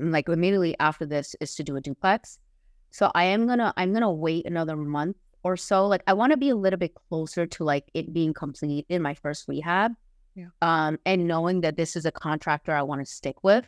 like 0.00 0.28
immediately 0.28 0.74
after 0.80 1.06
this 1.06 1.36
is 1.40 1.54
to 1.56 1.62
do 1.62 1.76
a 1.76 1.80
duplex. 1.80 2.38
So 2.90 3.10
I 3.14 3.24
am 3.24 3.46
gonna 3.46 3.72
I'm 3.76 3.92
gonna 3.92 4.12
wait 4.12 4.46
another 4.46 4.76
month 4.76 5.16
or 5.42 5.56
so. 5.56 5.86
Like 5.86 6.02
I 6.06 6.14
want 6.14 6.32
to 6.32 6.36
be 6.36 6.48
a 6.48 6.56
little 6.56 6.78
bit 6.78 6.94
closer 6.94 7.46
to 7.46 7.64
like 7.64 7.84
it 7.92 8.12
being 8.12 8.32
complete 8.32 8.86
in 8.88 9.02
my 9.02 9.14
first 9.14 9.46
rehab. 9.46 9.92
Yeah. 10.34 10.46
Um, 10.62 10.98
and 11.04 11.28
knowing 11.28 11.60
that 11.60 11.76
this 11.76 11.94
is 11.94 12.06
a 12.06 12.10
contractor 12.10 12.72
I 12.72 12.82
want 12.82 13.00
to 13.00 13.06
stick 13.06 13.44
with, 13.44 13.64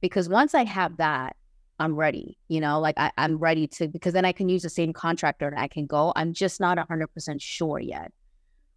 because 0.00 0.28
once 0.28 0.54
I 0.54 0.64
have 0.64 0.96
that, 0.96 1.36
I'm 1.78 1.96
ready, 1.96 2.38
you 2.48 2.60
know, 2.60 2.80
like 2.80 2.96
I, 2.98 3.10
I'm 3.18 3.38
ready 3.38 3.66
to, 3.66 3.88
because 3.88 4.12
then 4.12 4.24
I 4.24 4.32
can 4.32 4.48
use 4.48 4.62
the 4.62 4.70
same 4.70 4.92
contractor 4.92 5.48
and 5.48 5.58
I 5.58 5.68
can 5.68 5.86
go. 5.86 6.12
I'm 6.14 6.32
just 6.32 6.60
not 6.60 6.78
100% 6.78 7.40
sure 7.40 7.78
yet. 7.78 8.12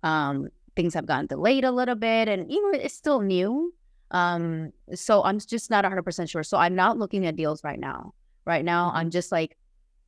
Um, 0.01 0.49
things 0.75 0.93
have 0.93 1.05
gotten 1.05 1.27
delayed 1.27 1.63
a 1.63 1.71
little 1.71 1.95
bit 1.95 2.27
and 2.27 2.49
even 2.51 2.75
it's 2.75 2.95
still 2.95 3.21
new. 3.21 3.73
Um, 4.11 4.71
so 4.93 5.23
I'm 5.23 5.39
just 5.39 5.69
not 5.69 5.83
100% 5.83 6.29
sure. 6.29 6.43
So 6.43 6.57
I'm 6.57 6.75
not 6.75 6.97
looking 6.97 7.25
at 7.25 7.35
deals 7.35 7.63
right 7.63 7.79
now. 7.79 8.13
Right 8.45 8.63
now, 8.63 8.91
I'm 8.93 9.09
just 9.09 9.31
like, 9.31 9.57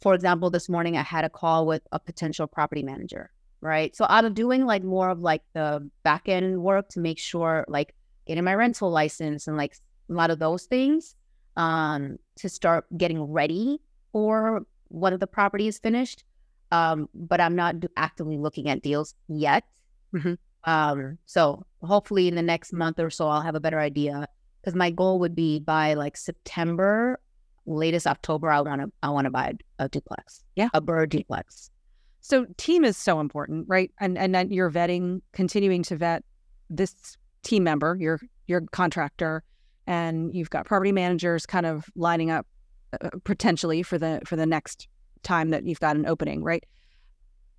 for 0.01 0.13
example, 0.13 0.49
this 0.49 0.69
morning 0.69 0.95
I 0.95 1.01
had 1.01 1.25
a 1.25 1.29
call 1.29 1.65
with 1.65 1.81
a 1.91 1.99
potential 1.99 2.45
property 2.47 2.83
manager, 2.83 3.31
right? 3.61 3.95
So 3.95 4.05
I'm 4.07 4.33
doing 4.33 4.65
like 4.65 4.83
more 4.83 5.09
of 5.09 5.19
like 5.19 5.41
the 5.53 5.89
back 6.03 6.29
end 6.29 6.61
work 6.61 6.89
to 6.89 6.99
make 6.99 7.17
sure 7.17 7.65
like 7.67 7.95
getting 8.27 8.43
my 8.43 8.53
rental 8.53 8.91
license 8.91 9.47
and 9.47 9.57
like 9.57 9.75
a 10.09 10.13
lot 10.13 10.29
of 10.29 10.37
those 10.37 10.65
things 10.65 11.15
um, 11.57 12.17
to 12.37 12.47
start 12.47 12.85
getting 12.97 13.21
ready 13.21 13.81
for 14.13 14.61
when 14.87 15.19
the 15.19 15.27
property 15.27 15.67
is 15.67 15.77
finished. 15.79 16.23
Um, 16.71 17.09
but 17.13 17.41
I'm 17.41 17.55
not 17.55 17.75
actively 17.97 18.37
looking 18.37 18.69
at 18.69 18.81
deals 18.81 19.15
yet. 19.27 19.63
Mm-hmm. 20.13 20.33
Um, 20.63 21.17
so 21.25 21.65
hopefully 21.81 22.27
in 22.27 22.35
the 22.35 22.41
next 22.41 22.73
month 22.73 22.99
or 22.99 23.09
so, 23.09 23.27
I'll 23.27 23.41
have 23.41 23.55
a 23.55 23.59
better 23.59 23.79
idea. 23.79 24.27
Because 24.61 24.75
my 24.75 24.91
goal 24.91 25.19
would 25.19 25.35
be 25.35 25.59
by 25.59 25.93
like 25.93 26.17
September, 26.17 27.19
latest 27.65 28.05
October, 28.05 28.51
I 28.51 28.61
want 28.61 28.81
to 28.81 28.91
I 29.01 29.09
want 29.09 29.25
to 29.25 29.31
buy 29.31 29.53
a, 29.79 29.85
a, 29.85 29.89
duplex. 29.89 30.43
Yeah, 30.55 30.69
a 30.73 30.81
BRRRR 30.81 31.09
duplex. 31.09 31.69
So 32.19 32.45
team 32.57 32.83
is 32.83 32.97
so 32.97 33.21
important, 33.21 33.65
right? 33.69 33.91
And 34.01 34.17
and 34.17 34.35
then 34.35 34.51
you're 34.51 34.71
vetting, 34.71 35.21
continuing 35.31 35.83
to 35.83 35.95
vet 35.95 36.23
this 36.69 37.17
team 37.43 37.63
member, 37.63 37.95
your 37.97 38.19
your 38.47 38.61
contractor, 38.71 39.43
and 39.87 40.35
you've 40.35 40.49
got 40.49 40.65
property 40.65 40.91
managers 40.91 41.45
kind 41.45 41.65
of 41.65 41.89
lining 41.95 42.29
up 42.29 42.45
uh, 43.01 43.09
potentially 43.23 43.81
for 43.81 43.97
the 43.97 44.21
for 44.25 44.35
the 44.35 44.45
next 44.45 44.87
time 45.23 45.49
that 45.49 45.65
you've 45.65 45.79
got 45.79 45.95
an 45.95 46.05
opening, 46.05 46.43
right? 46.43 46.63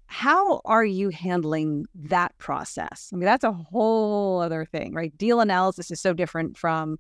How 0.07 0.61
are 0.65 0.85
you 0.85 1.11
handling 1.11 1.87
that 1.95 2.37
process? 2.39 3.11
I 3.13 3.17
mean, 3.17 3.27
that's 3.27 3.45
a 3.45 3.53
whole 3.53 4.41
other 4.41 4.65
thing, 4.65 4.95
right? 4.95 5.17
Deal 5.19 5.41
analysis 5.41 5.91
is 5.91 6.01
so 6.01 6.15
different 6.15 6.57
from 6.57 6.99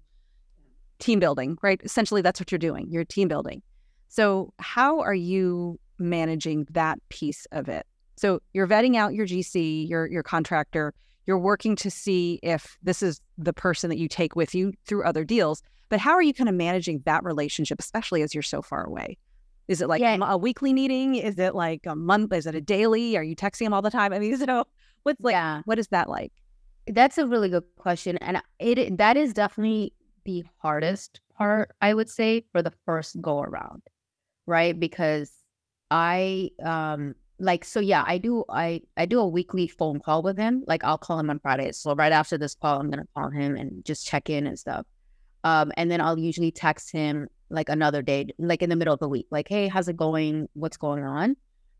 team 0.98 1.20
building, 1.20 1.56
right? 1.62 1.80
Essentially, 1.84 2.20
that's 2.20 2.40
what 2.40 2.50
you're 2.50 2.58
doing. 2.58 2.86
You're 2.90 3.04
team 3.04 3.28
building. 3.28 3.62
So, 4.08 4.52
how 4.58 5.00
are 5.00 5.14
you 5.14 5.78
managing 5.98 6.66
that 6.70 6.98
piece 7.08 7.46
of 7.52 7.68
it? 7.68 7.86
So, 8.16 8.40
you're 8.52 8.66
vetting 8.66 8.96
out 8.96 9.14
your 9.14 9.26
GC, 9.26 9.88
your 9.88 10.06
your 10.06 10.22
contractor 10.22 10.92
you're 11.28 11.38
working 11.38 11.76
to 11.76 11.90
see 11.90 12.40
if 12.42 12.78
this 12.82 13.02
is 13.02 13.20
the 13.36 13.52
person 13.52 13.90
that 13.90 13.98
you 13.98 14.08
take 14.08 14.34
with 14.34 14.54
you 14.54 14.72
through 14.86 15.04
other 15.04 15.24
deals. 15.24 15.62
But 15.90 16.00
how 16.00 16.12
are 16.12 16.22
you 16.22 16.32
kind 16.32 16.48
of 16.48 16.54
managing 16.54 17.02
that 17.04 17.22
relationship, 17.22 17.78
especially 17.78 18.22
as 18.22 18.32
you're 18.32 18.42
so 18.42 18.62
far 18.62 18.84
away? 18.84 19.18
Is 19.68 19.82
it 19.82 19.88
like 19.88 20.00
yeah. 20.00 20.16
a 20.22 20.38
weekly 20.38 20.72
meeting? 20.72 21.16
Is 21.16 21.38
it 21.38 21.54
like 21.54 21.84
a 21.84 21.94
month? 21.94 22.32
Is 22.32 22.46
it 22.46 22.54
a 22.54 22.62
daily? 22.62 23.14
Are 23.18 23.22
you 23.22 23.36
texting 23.36 23.66
them 23.66 23.74
all 23.74 23.82
the 23.82 23.90
time? 23.90 24.14
I 24.14 24.18
mean, 24.18 24.38
so 24.46 24.64
what's 25.02 25.20
like, 25.20 25.34
yeah. 25.34 25.60
what 25.66 25.78
is 25.78 25.88
that 25.88 26.08
like? 26.08 26.32
That's 26.86 27.18
a 27.18 27.26
really 27.26 27.50
good 27.50 27.64
question. 27.76 28.16
And 28.18 28.40
it 28.58 28.96
that 28.96 29.18
is 29.18 29.34
definitely 29.34 29.92
the 30.24 30.44
hardest 30.56 31.20
part, 31.36 31.72
I 31.82 31.92
would 31.92 32.08
say, 32.08 32.46
for 32.52 32.62
the 32.62 32.72
first 32.86 33.20
go 33.20 33.42
around, 33.42 33.82
right? 34.46 34.78
Because 34.78 35.30
I 35.90 36.52
um 36.64 37.14
like 37.40 37.64
so 37.64 37.78
yeah 37.80 38.04
i 38.06 38.18
do 38.18 38.44
i 38.48 38.80
i 38.96 39.06
do 39.06 39.20
a 39.20 39.26
weekly 39.26 39.68
phone 39.68 40.00
call 40.00 40.22
with 40.22 40.36
him 40.36 40.64
like 40.66 40.82
i'll 40.82 40.98
call 40.98 41.18
him 41.18 41.30
on 41.30 41.38
fridays 41.38 41.76
so 41.76 41.94
right 41.94 42.12
after 42.12 42.36
this 42.36 42.54
call 42.54 42.80
i'm 42.80 42.90
gonna 42.90 43.06
call 43.14 43.30
him 43.30 43.56
and 43.56 43.84
just 43.84 44.06
check 44.06 44.28
in 44.28 44.46
and 44.46 44.58
stuff. 44.58 44.84
Um 45.44 45.72
and 45.76 45.90
then 45.90 46.00
i'll 46.00 46.18
usually 46.18 46.50
text 46.50 46.90
him 46.90 47.28
like 47.48 47.68
another 47.68 48.02
day 48.02 48.26
like 48.38 48.62
in 48.62 48.70
the 48.70 48.76
middle 48.76 48.92
of 48.92 49.00
the 49.00 49.08
week 49.08 49.26
like 49.30 49.48
hey 49.48 49.68
how's 49.68 49.88
it 49.88 49.96
going? 49.96 50.48
What's 50.54 50.76
going 50.76 51.04
on? 51.04 51.36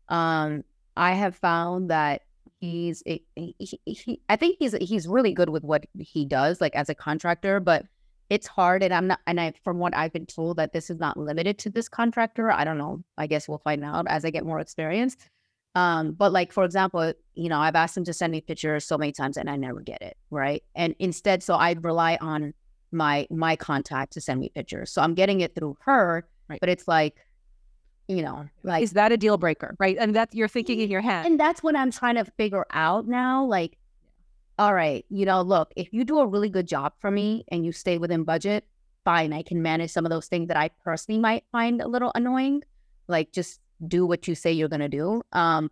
Um 0.07 0.63
i 0.95 1.11
have 1.11 1.35
found 1.35 1.89
that 1.89 2.21
he's 2.61 3.03
he, 3.05 3.23
he, 3.35 3.55
he 3.85 4.21
i 4.27 4.35
think 4.35 4.57
he's 4.59 4.73
he's 4.77 5.07
really 5.07 5.33
good 5.33 5.49
with 5.49 5.63
what 5.63 5.85
he 5.97 6.25
does 6.25 6.59
like 6.59 6.75
as 6.75 6.89
a 6.89 6.95
contractor 6.95 7.61
but 7.61 7.85
it's 8.29 8.47
hard 8.47 8.83
and 8.83 8.93
i'm 8.93 9.07
not 9.07 9.19
and 9.27 9.39
i 9.39 9.53
from 9.63 9.77
what 9.77 9.95
i've 9.95 10.11
been 10.11 10.25
told 10.25 10.57
that 10.57 10.73
this 10.73 10.89
is 10.89 10.99
not 10.99 11.15
limited 11.15 11.57
to 11.57 11.69
this 11.69 11.87
contractor. 11.87 12.51
I 12.51 12.63
don't 12.63 12.77
know. 12.77 13.03
I 13.17 13.27
guess 13.27 13.47
we'll 13.47 13.59
find 13.59 13.83
out 13.83 14.05
as 14.07 14.25
i 14.25 14.29
get 14.29 14.45
more 14.45 14.59
experience 14.59 15.17
um, 15.75 16.11
but 16.11 16.31
like 16.31 16.51
for 16.51 16.63
example, 16.63 17.13
you 17.35 17.49
know, 17.49 17.59
I've 17.59 17.75
asked 17.75 17.95
him 17.95 18.03
to 18.05 18.13
send 18.13 18.31
me 18.31 18.41
pictures 18.41 18.85
so 18.85 18.97
many 18.97 19.11
times 19.11 19.37
and 19.37 19.49
I 19.49 19.55
never 19.55 19.81
get 19.81 20.01
it, 20.01 20.17
right? 20.31 20.63
And 20.75 20.95
instead, 20.99 21.43
so 21.43 21.55
I 21.55 21.75
rely 21.79 22.17
on 22.21 22.53
my 22.91 23.27
my 23.29 23.55
contact 23.55 24.13
to 24.13 24.21
send 24.21 24.39
me 24.39 24.49
pictures. 24.49 24.91
So 24.91 25.01
I'm 25.01 25.13
getting 25.13 25.41
it 25.41 25.53
through 25.55 25.77
her, 25.81 26.27
right. 26.47 26.59
but 26.59 26.69
it's 26.69 26.87
like, 26.87 27.17
you 28.07 28.23
know, 28.23 28.47
like 28.63 28.81
is 28.81 28.93
that 28.93 29.11
a 29.11 29.17
deal 29.17 29.37
breaker, 29.37 29.75
right? 29.79 29.95
And 29.99 30.15
that 30.15 30.33
you're 30.33 30.47
thinking 30.47 30.79
in 30.79 30.89
your 30.89 31.01
head. 31.01 31.25
And 31.25 31.39
that's 31.39 31.61
what 31.61 31.75
I'm 31.75 31.91
trying 31.91 32.15
to 32.15 32.25
figure 32.25 32.65
out 32.71 33.07
now. 33.07 33.45
Like, 33.45 33.77
all 34.57 34.73
right, 34.73 35.05
you 35.09 35.25
know, 35.25 35.41
look, 35.41 35.71
if 35.75 35.93
you 35.93 36.03
do 36.03 36.19
a 36.19 36.27
really 36.27 36.49
good 36.49 36.67
job 36.67 36.93
for 36.99 37.11
me 37.11 37.45
and 37.49 37.63
you 37.63 37.71
stay 37.71 37.99
within 37.99 38.23
budget, 38.23 38.65
fine, 39.05 39.33
I 39.33 39.43
can 39.43 39.61
manage 39.61 39.91
some 39.91 40.05
of 40.05 40.09
those 40.09 40.27
things 40.27 40.47
that 40.47 40.57
I 40.57 40.69
personally 40.83 41.19
might 41.19 41.43
find 41.51 41.79
a 41.79 41.87
little 41.87 42.11
annoying. 42.15 42.63
Like 43.07 43.31
just 43.31 43.61
do 43.87 44.05
what 44.05 44.27
you 44.27 44.35
say 44.35 44.51
you're 44.51 44.69
gonna 44.69 44.89
do. 44.89 45.21
Um, 45.33 45.71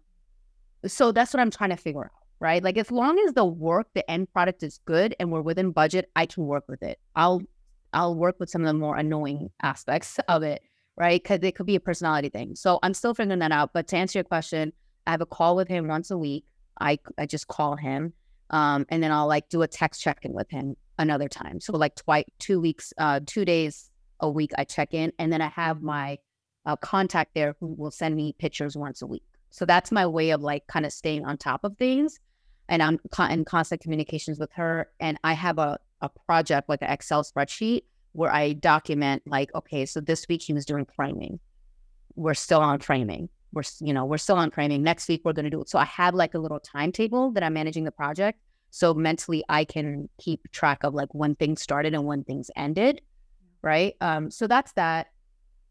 so 0.85 1.11
that's 1.11 1.33
what 1.33 1.39
I'm 1.39 1.51
trying 1.51 1.71
to 1.71 1.77
figure 1.77 2.05
out, 2.05 2.11
right? 2.39 2.63
Like 2.63 2.77
as 2.77 2.91
long 2.91 3.19
as 3.27 3.33
the 3.33 3.45
work, 3.45 3.87
the 3.93 4.09
end 4.09 4.31
product 4.31 4.63
is 4.63 4.79
good 4.85 5.15
and 5.19 5.31
we're 5.31 5.41
within 5.41 5.71
budget, 5.71 6.09
I 6.15 6.25
can 6.25 6.45
work 6.45 6.65
with 6.67 6.83
it. 6.83 6.99
I'll 7.15 7.41
I'll 7.93 8.15
work 8.15 8.39
with 8.39 8.49
some 8.49 8.61
of 8.61 8.67
the 8.67 8.73
more 8.73 8.95
annoying 8.97 9.49
aspects 9.61 10.19
of 10.27 10.43
it, 10.43 10.61
right? 10.95 11.21
Because 11.21 11.39
it 11.41 11.55
could 11.55 11.65
be 11.65 11.75
a 11.75 11.79
personality 11.79 12.29
thing. 12.29 12.55
So 12.55 12.79
I'm 12.83 12.93
still 12.93 13.13
figuring 13.13 13.39
that 13.39 13.51
out. 13.51 13.71
But 13.73 13.87
to 13.89 13.97
answer 13.97 14.19
your 14.19 14.23
question, 14.23 14.73
I 15.05 15.11
have 15.11 15.21
a 15.21 15.25
call 15.25 15.55
with 15.55 15.67
him 15.67 15.87
once 15.87 16.11
a 16.11 16.17
week. 16.17 16.45
I 16.79 16.99
I 17.17 17.25
just 17.25 17.47
call 17.47 17.75
him, 17.75 18.13
um, 18.51 18.85
and 18.89 19.01
then 19.01 19.11
I'll 19.11 19.27
like 19.27 19.49
do 19.49 19.63
a 19.63 19.67
text 19.67 20.01
check 20.01 20.19
in 20.23 20.33
with 20.33 20.49
him 20.49 20.75
another 20.99 21.27
time. 21.27 21.59
So 21.59 21.75
like 21.75 21.95
twice, 21.95 22.25
two 22.39 22.59
weeks, 22.59 22.93
uh, 22.97 23.19
two 23.25 23.45
days 23.45 23.89
a 24.19 24.29
week, 24.29 24.51
I 24.57 24.63
check 24.63 24.93
in, 24.93 25.11
and 25.17 25.31
then 25.31 25.41
I 25.41 25.47
have 25.47 25.81
my 25.81 26.19
uh, 26.67 26.75
contact 26.75 27.33
there 27.33 27.55
who 27.59 27.73
will 27.77 27.89
send 27.89 28.15
me 28.15 28.35
pictures 28.37 28.75
once 28.77 29.01
a 29.01 29.07
week. 29.07 29.23
So 29.49 29.65
that's 29.65 29.91
my 29.91 30.05
way 30.05 30.31
of 30.31 30.41
like 30.41 30.67
kind 30.67 30.85
of 30.85 30.91
staying 30.91 31.25
on 31.25 31.37
top 31.37 31.63
of 31.63 31.77
things. 31.77 32.19
And 32.69 32.83
I'm 32.83 32.99
in 33.31 33.45
constant 33.45 33.81
communications 33.81 34.37
with 34.37 34.51
her. 34.53 34.89
And 34.99 35.17
I 35.23 35.33
have 35.33 35.57
a, 35.57 35.79
a 36.01 36.09
project, 36.09 36.67
like 36.67 36.81
an 36.81 36.91
Excel 36.91 37.23
spreadsheet, 37.23 37.83
where 38.11 38.31
I 38.31 38.53
document, 38.53 39.23
like, 39.25 39.55
okay, 39.55 39.85
so 39.85 40.01
this 40.01 40.27
week 40.27 40.41
he 40.41 40.51
was 40.51 40.65
doing 40.65 40.85
framing. 40.93 41.39
We're 42.15 42.33
still 42.33 42.59
on 42.59 42.79
framing. 42.79 43.29
We're, 43.53 43.63
you 43.79 43.93
know, 43.93 44.03
we're 44.03 44.17
still 44.17 44.35
on 44.35 44.51
framing. 44.51 44.83
Next 44.83 45.07
week 45.07 45.21
we're 45.23 45.33
going 45.33 45.45
to 45.45 45.49
do 45.49 45.61
it. 45.61 45.69
So 45.69 45.79
I 45.79 45.85
have 45.85 46.13
like 46.13 46.33
a 46.33 46.39
little 46.39 46.59
timetable 46.59 47.31
that 47.31 47.43
I'm 47.43 47.53
managing 47.53 47.85
the 47.85 47.91
project. 47.91 48.39
So 48.71 48.93
mentally 48.93 49.45
I 49.47 49.63
can 49.63 50.09
keep 50.19 50.51
track 50.51 50.83
of 50.83 50.93
like 50.93 51.13
when 51.13 51.35
things 51.35 51.61
started 51.61 51.93
and 51.93 52.03
when 52.03 52.25
things 52.25 52.51
ended. 52.57 53.01
Right. 53.61 53.95
Um, 54.01 54.29
so 54.29 54.47
that's 54.47 54.73
that 54.73 55.07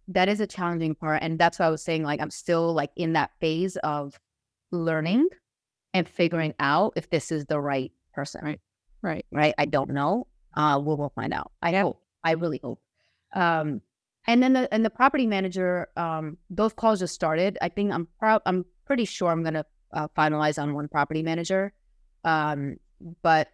that 0.09 0.29
is 0.29 0.41
a 0.41 0.47
challenging 0.47 0.95
part. 0.95 1.23
And 1.23 1.39
that's 1.39 1.59
why 1.59 1.67
I 1.67 1.71
was 1.71 1.83
saying, 1.83 2.03
like, 2.03 2.21
I'm 2.21 2.31
still 2.31 2.73
like 2.73 2.91
in 2.97 3.15
that 3.15 3.31
phase 3.41 3.77
of 3.79 4.19
learning 4.71 5.29
and 5.95 6.09
figuring 6.09 6.55
out 6.61 6.93
if 6.97 7.11
this 7.11 7.33
is 7.33 7.47
the 7.47 7.61
right 7.61 7.93
person. 8.15 8.43
Right. 8.45 8.61
Right. 9.03 9.27
Right. 9.31 9.55
I 9.59 9.67
don't 9.67 9.91
know. 9.91 10.27
Uh, 10.55 10.81
we 10.81 10.95
will 10.95 11.13
find 11.15 11.33
out. 11.33 11.53
I 11.63 11.73
hope. 11.75 12.03
I 12.25 12.33
really 12.33 12.61
hope. 12.63 12.81
Um, 13.35 13.83
and 14.27 14.43
then 14.43 14.55
the 14.55 14.73
and 14.75 14.85
the 14.85 14.91
property 14.91 15.27
manager, 15.27 15.89
um, 15.97 16.39
those 16.51 16.73
calls 16.73 16.99
just 16.99 17.15
started. 17.15 17.59
I 17.63 17.69
think 17.69 17.93
I'm 17.93 18.09
proud. 18.19 18.43
I'm 18.47 18.65
pretty 18.85 19.05
sure 19.05 19.31
I'm 19.31 19.45
gonna 19.45 19.65
uh, 19.93 20.09
finalize 20.17 20.61
on 20.61 20.75
one 20.75 20.89
property 20.89 21.23
manager. 21.23 21.73
Um, 22.25 22.79
but 23.23 23.49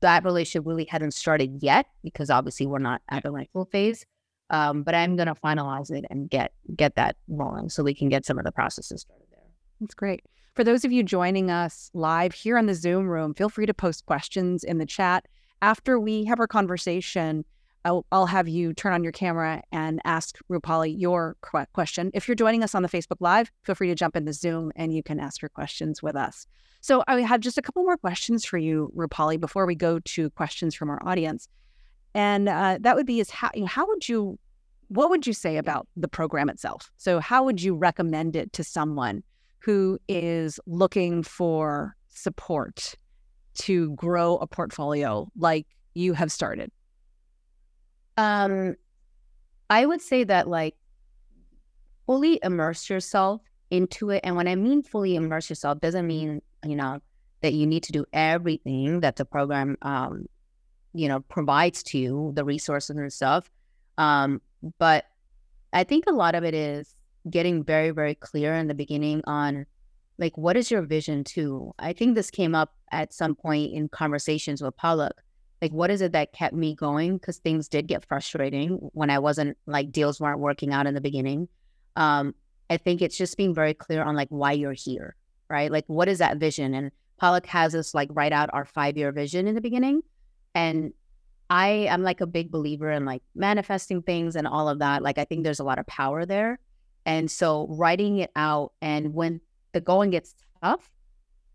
that 0.00 0.24
relationship 0.24 0.66
really 0.66 0.84
hadn't 0.84 1.12
started 1.12 1.62
yet 1.62 1.86
because 2.02 2.30
obviously 2.30 2.66
we're 2.66 2.78
not 2.78 3.02
at 3.08 3.22
the 3.22 3.30
rental 3.30 3.66
phase. 3.66 4.04
Um, 4.50 4.82
but 4.82 4.94
I'm 4.94 5.16
going 5.16 5.26
to 5.26 5.34
finalize 5.34 5.90
it 5.90 6.04
and 6.08 6.30
get 6.30 6.52
get 6.76 6.94
that 6.94 7.16
rolling 7.28 7.68
so 7.68 7.82
we 7.82 7.94
can 7.94 8.08
get 8.08 8.24
some 8.24 8.38
of 8.38 8.44
the 8.44 8.52
processes 8.52 9.02
started 9.02 9.26
there. 9.30 9.40
That's 9.80 9.94
great. 9.94 10.22
For 10.54 10.64
those 10.64 10.84
of 10.84 10.92
you 10.92 11.02
joining 11.02 11.50
us 11.50 11.90
live 11.92 12.32
here 12.32 12.56
in 12.56 12.66
the 12.66 12.74
Zoom 12.74 13.08
room, 13.08 13.34
feel 13.34 13.48
free 13.48 13.66
to 13.66 13.74
post 13.74 14.06
questions 14.06 14.64
in 14.64 14.78
the 14.78 14.86
chat. 14.86 15.26
After 15.60 15.98
we 15.98 16.24
have 16.24 16.40
our 16.40 16.46
conversation, 16.46 17.44
I'll, 17.84 18.04
I'll 18.10 18.26
have 18.26 18.48
you 18.48 18.72
turn 18.72 18.92
on 18.92 19.04
your 19.04 19.12
camera 19.12 19.62
and 19.70 20.00
ask 20.04 20.38
Rupali 20.50 20.98
your 20.98 21.36
question. 21.72 22.10
If 22.14 22.26
you're 22.26 22.34
joining 22.34 22.64
us 22.64 22.74
on 22.74 22.82
the 22.82 22.88
Facebook 22.88 23.18
Live, 23.20 23.52
feel 23.62 23.74
free 23.74 23.88
to 23.88 23.94
jump 23.94 24.16
in 24.16 24.24
the 24.24 24.32
Zoom 24.32 24.72
and 24.76 24.92
you 24.92 25.02
can 25.02 25.20
ask 25.20 25.40
your 25.40 25.50
questions 25.50 26.02
with 26.02 26.16
us. 26.16 26.46
So 26.80 27.04
I 27.06 27.20
have 27.20 27.40
just 27.40 27.58
a 27.58 27.62
couple 27.62 27.84
more 27.84 27.96
questions 27.96 28.44
for 28.44 28.58
you, 28.58 28.92
Rupali, 28.96 29.38
before 29.38 29.66
we 29.66 29.74
go 29.74 29.98
to 30.00 30.30
questions 30.30 30.74
from 30.74 30.90
our 30.90 31.00
audience. 31.06 31.48
And 32.16 32.48
uh, 32.48 32.78
that 32.80 32.96
would 32.96 33.04
be 33.04 33.20
is 33.20 33.28
how 33.28 33.50
you 33.54 33.60
know, 33.60 33.66
how 33.66 33.86
would 33.86 34.08
you 34.08 34.38
what 34.88 35.10
would 35.10 35.26
you 35.26 35.34
say 35.34 35.58
about 35.58 35.86
the 35.96 36.08
program 36.08 36.48
itself? 36.48 36.90
So 36.96 37.20
how 37.20 37.44
would 37.44 37.62
you 37.62 37.74
recommend 37.74 38.36
it 38.36 38.54
to 38.54 38.64
someone 38.64 39.22
who 39.58 39.98
is 40.08 40.58
looking 40.66 41.22
for 41.22 41.94
support 42.08 42.94
to 43.56 43.92
grow 43.96 44.36
a 44.38 44.46
portfolio 44.46 45.28
like 45.36 45.66
you 45.92 46.14
have 46.14 46.32
started? 46.32 46.72
Um 48.16 48.76
I 49.68 49.84
would 49.84 50.00
say 50.00 50.24
that 50.24 50.48
like 50.48 50.74
fully 52.06 52.40
immerse 52.42 52.88
yourself 52.88 53.42
into 53.70 54.08
it. 54.08 54.22
And 54.24 54.36
when 54.36 54.48
I 54.48 54.54
mean 54.54 54.82
fully 54.82 55.16
immerse 55.16 55.50
yourself, 55.50 55.80
doesn't 55.80 56.06
mean, 56.06 56.40
you 56.64 56.76
know, 56.76 57.00
that 57.42 57.52
you 57.52 57.66
need 57.66 57.82
to 57.82 57.92
do 57.92 58.06
everything 58.14 59.00
that 59.00 59.16
the 59.16 59.26
program 59.26 59.76
um, 59.82 60.26
you 60.96 61.08
know 61.08 61.20
provides 61.20 61.82
to 61.82 61.98
you 61.98 62.32
the 62.34 62.44
resources 62.44 62.96
and 62.96 63.12
stuff 63.12 63.50
um, 63.98 64.40
but 64.78 65.04
i 65.72 65.84
think 65.84 66.04
a 66.06 66.12
lot 66.12 66.34
of 66.34 66.44
it 66.44 66.54
is 66.54 66.94
getting 67.30 67.62
very 67.62 67.90
very 67.90 68.14
clear 68.14 68.54
in 68.54 68.66
the 68.66 68.74
beginning 68.74 69.22
on 69.26 69.66
like 70.18 70.38
what 70.38 70.56
is 70.56 70.70
your 70.70 70.80
vision 70.80 71.24
too? 71.24 71.74
I 71.78 71.92
think 71.92 72.14
this 72.14 72.30
came 72.30 72.54
up 72.54 72.72
at 72.90 73.12
some 73.12 73.34
point 73.34 73.74
in 73.74 73.90
conversations 73.90 74.62
with 74.62 74.74
Palak 74.78 75.10
like 75.60 75.72
what 75.72 75.90
is 75.90 76.00
it 76.00 76.12
that 76.12 76.32
kept 76.32 76.54
me 76.54 76.74
going? 76.74 77.18
Because 77.18 77.36
things 77.36 77.68
did 77.68 77.86
get 77.86 78.06
frustrating 78.06 78.78
when 78.92 79.10
i 79.10 79.18
wasn't 79.18 79.58
like 79.66 79.92
deals 79.92 80.20
weren't 80.20 80.38
working 80.38 80.72
out 80.72 80.86
in 80.86 80.94
the 80.94 81.00
beginning 81.00 81.48
um, 81.96 82.34
i 82.70 82.76
think 82.76 83.02
it's 83.02 83.16
just 83.16 83.36
being 83.36 83.54
very 83.54 83.74
clear 83.74 84.02
on 84.02 84.16
like 84.16 84.28
why 84.28 84.52
you're 84.52 84.72
here 84.72 85.16
right? 85.48 85.70
Like 85.70 85.84
what 85.86 86.08
is 86.08 86.18
that 86.18 86.38
vision? 86.38 86.74
And 86.74 86.90
Palak 87.20 87.46
has 87.46 87.74
us 87.74 87.94
like 87.94 88.08
write 88.12 88.32
out 88.32 88.50
our 88.52 88.64
five 88.64 88.96
year 88.96 89.12
vision 89.12 89.46
in 89.46 89.54
the 89.54 89.60
beginning 89.60 90.02
and 90.56 90.94
I 91.50 91.68
am 91.68 92.02
like 92.02 92.22
a 92.22 92.26
big 92.26 92.50
believer 92.50 92.90
in 92.90 93.04
like 93.04 93.22
manifesting 93.34 94.00
things 94.00 94.36
and 94.36 94.48
all 94.48 94.70
of 94.70 94.78
that. 94.78 95.02
Like 95.02 95.18
I 95.18 95.24
think 95.24 95.44
there's 95.44 95.60
a 95.60 95.64
lot 95.64 95.78
of 95.78 95.86
power 95.86 96.24
there. 96.24 96.58
And 97.04 97.30
so 97.30 97.66
writing 97.68 98.18
it 98.18 98.30
out 98.34 98.72
and 98.80 99.12
when 99.12 99.42
the 99.72 99.82
going 99.82 100.10
gets 100.10 100.34
tough, 100.62 100.90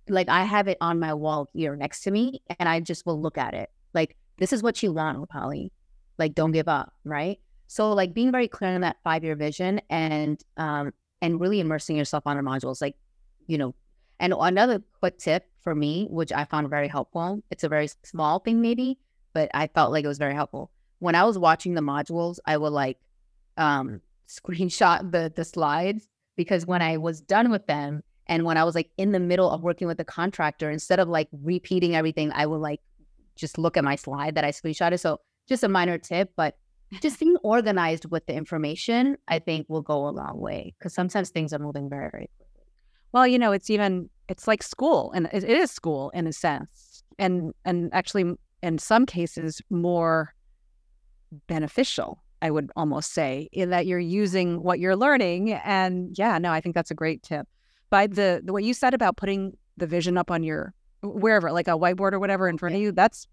like 0.08 0.30
I 0.30 0.44
have 0.44 0.68
it 0.68 0.78
on 0.82 1.00
my 1.00 1.16
wall 1.16 1.50
here 1.54 1.76
next 1.76 2.02
to 2.02 2.12
me 2.12 2.44
and 2.60 2.70
I 2.70 2.80
just 2.80 3.08
will 3.08 3.20
look 3.20 3.40
at 3.40 3.56
it. 3.56 3.72
Like 3.96 4.16
this 4.38 4.54
is 4.54 4.62
what 4.62 4.82
you 4.84 4.94
want, 4.94 5.28
Polly. 5.30 5.72
Like 6.20 6.36
don't 6.36 6.52
give 6.52 6.68
up, 6.68 6.94
right? 7.04 7.40
So 7.68 7.92
like 7.94 8.14
being 8.14 8.32
very 8.32 8.48
clear 8.48 8.76
on 8.76 8.82
that 8.82 8.98
five 9.04 9.24
year 9.24 9.36
vision 9.36 9.82
and 9.90 10.40
um 10.58 10.94
and 11.24 11.42
really 11.42 11.60
immersing 11.60 11.98
yourself 11.98 12.28
on 12.28 12.38
the 12.38 12.44
modules. 12.44 12.82
Like, 12.82 12.96
you 13.48 13.58
know, 13.58 13.74
and 14.20 14.34
another 14.38 14.84
quick 15.00 15.18
tip 15.18 15.51
for 15.62 15.76
me, 15.76 16.08
which 16.10 16.32
I 16.32 16.46
found 16.46 16.70
very 16.70 16.88
helpful, 16.88 17.42
it's 17.52 17.64
a 17.64 17.70
very 17.70 17.90
small 18.04 18.40
thing 18.40 18.62
maybe, 18.62 18.98
but 19.34 19.50
I 19.54 19.68
felt 19.68 19.92
like 19.92 20.04
it 20.04 20.08
was 20.08 20.18
very 20.18 20.34
helpful. 20.34 20.72
When 21.00 21.16
I 21.16 21.24
was 21.24 21.38
watching 21.38 21.74
the 21.74 21.82
modules, 21.82 22.40
I 22.46 22.58
would 22.58 22.74
like 22.74 22.98
um, 23.58 24.02
screenshot 24.28 25.12
the 25.12 25.32
the 25.36 25.44
slides 25.44 26.08
because 26.38 26.66
when 26.66 26.82
I 26.82 26.98
was 26.98 27.22
done 27.22 27.52
with 27.52 27.68
them 27.68 28.02
and 28.28 28.46
when 28.46 28.58
I 28.58 28.64
was 28.64 28.76
like 28.76 28.90
in 28.98 29.12
the 29.12 29.20
middle 29.20 29.50
of 29.50 29.62
working 29.62 29.88
with 29.88 29.98
the 29.98 30.06
contractor, 30.06 30.70
instead 30.70 31.00
of 31.00 31.10
like 31.10 31.28
repeating 31.32 31.96
everything, 31.96 32.32
I 32.34 32.46
would 32.46 32.62
like 32.62 32.80
just 33.36 33.58
look 33.58 33.78
at 33.78 33.84
my 33.84 33.96
slide 33.96 34.36
that 34.36 34.44
I 34.44 34.52
screenshotted. 34.52 35.00
So 35.00 35.20
just 35.48 35.64
a 35.64 35.68
minor 35.68 35.98
tip, 35.98 36.32
but 36.36 36.58
just 37.02 37.20
being 37.20 37.38
organized 37.44 38.06
with 38.06 38.26
the 38.26 38.34
information, 38.34 39.18
I 39.28 39.40
think 39.40 39.68
will 39.70 39.82
go 39.82 40.08
a 40.08 40.12
long 40.12 40.40
way 40.40 40.74
because 40.78 40.94
sometimes 40.94 41.30
things 41.30 41.54
are 41.54 41.60
moving 41.60 41.90
very, 41.90 42.10
very 42.12 42.30
quickly. 42.38 42.48
Well, 43.14 43.28
you 43.28 43.40
know, 43.40 43.52
it's 43.52 43.70
even 43.70 44.10
it's 44.32 44.48
like 44.48 44.64
school, 44.64 45.12
and 45.12 45.30
it 45.34 45.44
is 45.44 45.70
school 45.70 46.10
in 46.12 46.26
a 46.26 46.34
sense, 46.34 47.04
and 47.20 47.54
and 47.66 47.94
actually 47.94 48.34
in 48.64 48.78
some 48.80 49.06
cases 49.06 49.62
more 49.70 50.34
beneficial. 51.48 52.24
I 52.42 52.50
would 52.50 52.72
almost 52.76 53.14
say 53.14 53.50
in 53.52 53.70
that 53.70 53.86
you're 53.86 54.00
using 54.00 54.64
what 54.64 54.80
you're 54.80 54.96
learning, 54.96 55.54
and 55.54 56.18
yeah, 56.18 56.40
no, 56.40 56.52
I 56.52 56.62
think 56.62 56.74
that's 56.74 56.92
a 56.92 56.96
great 56.96 57.22
tip. 57.22 57.46
by 57.92 58.08
the, 58.08 58.42
the 58.44 58.52
what 58.52 58.64
you 58.64 58.74
said 58.74 58.96
about 58.96 59.18
putting 59.18 59.56
the 59.78 59.86
vision 59.86 60.18
up 60.18 60.32
on 60.32 60.42
your 60.42 60.74
wherever, 61.04 61.52
like 61.52 61.68
a 61.68 61.78
whiteboard 61.78 62.14
or 62.14 62.20
whatever, 62.20 62.50
in 62.50 62.58
front 62.58 62.74
of 62.74 62.82
you, 62.82 62.92
that's 62.92 63.28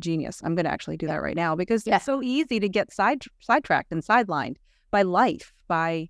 genius. 0.00 0.40
I'm 0.42 0.54
going 0.54 0.64
to 0.64 0.70
actually 0.70 0.96
do 0.96 1.06
that 1.08 1.20
right 1.22 1.36
now 1.36 1.54
because 1.54 1.86
yeah. 1.86 1.96
it's 1.96 2.06
so 2.06 2.22
easy 2.22 2.58
to 2.60 2.68
get 2.68 2.92
side 2.92 3.22
sidetracked 3.40 3.92
and 3.92 4.02
sidelined 4.02 4.56
by 4.90 5.02
life, 5.02 5.52
by 5.68 6.08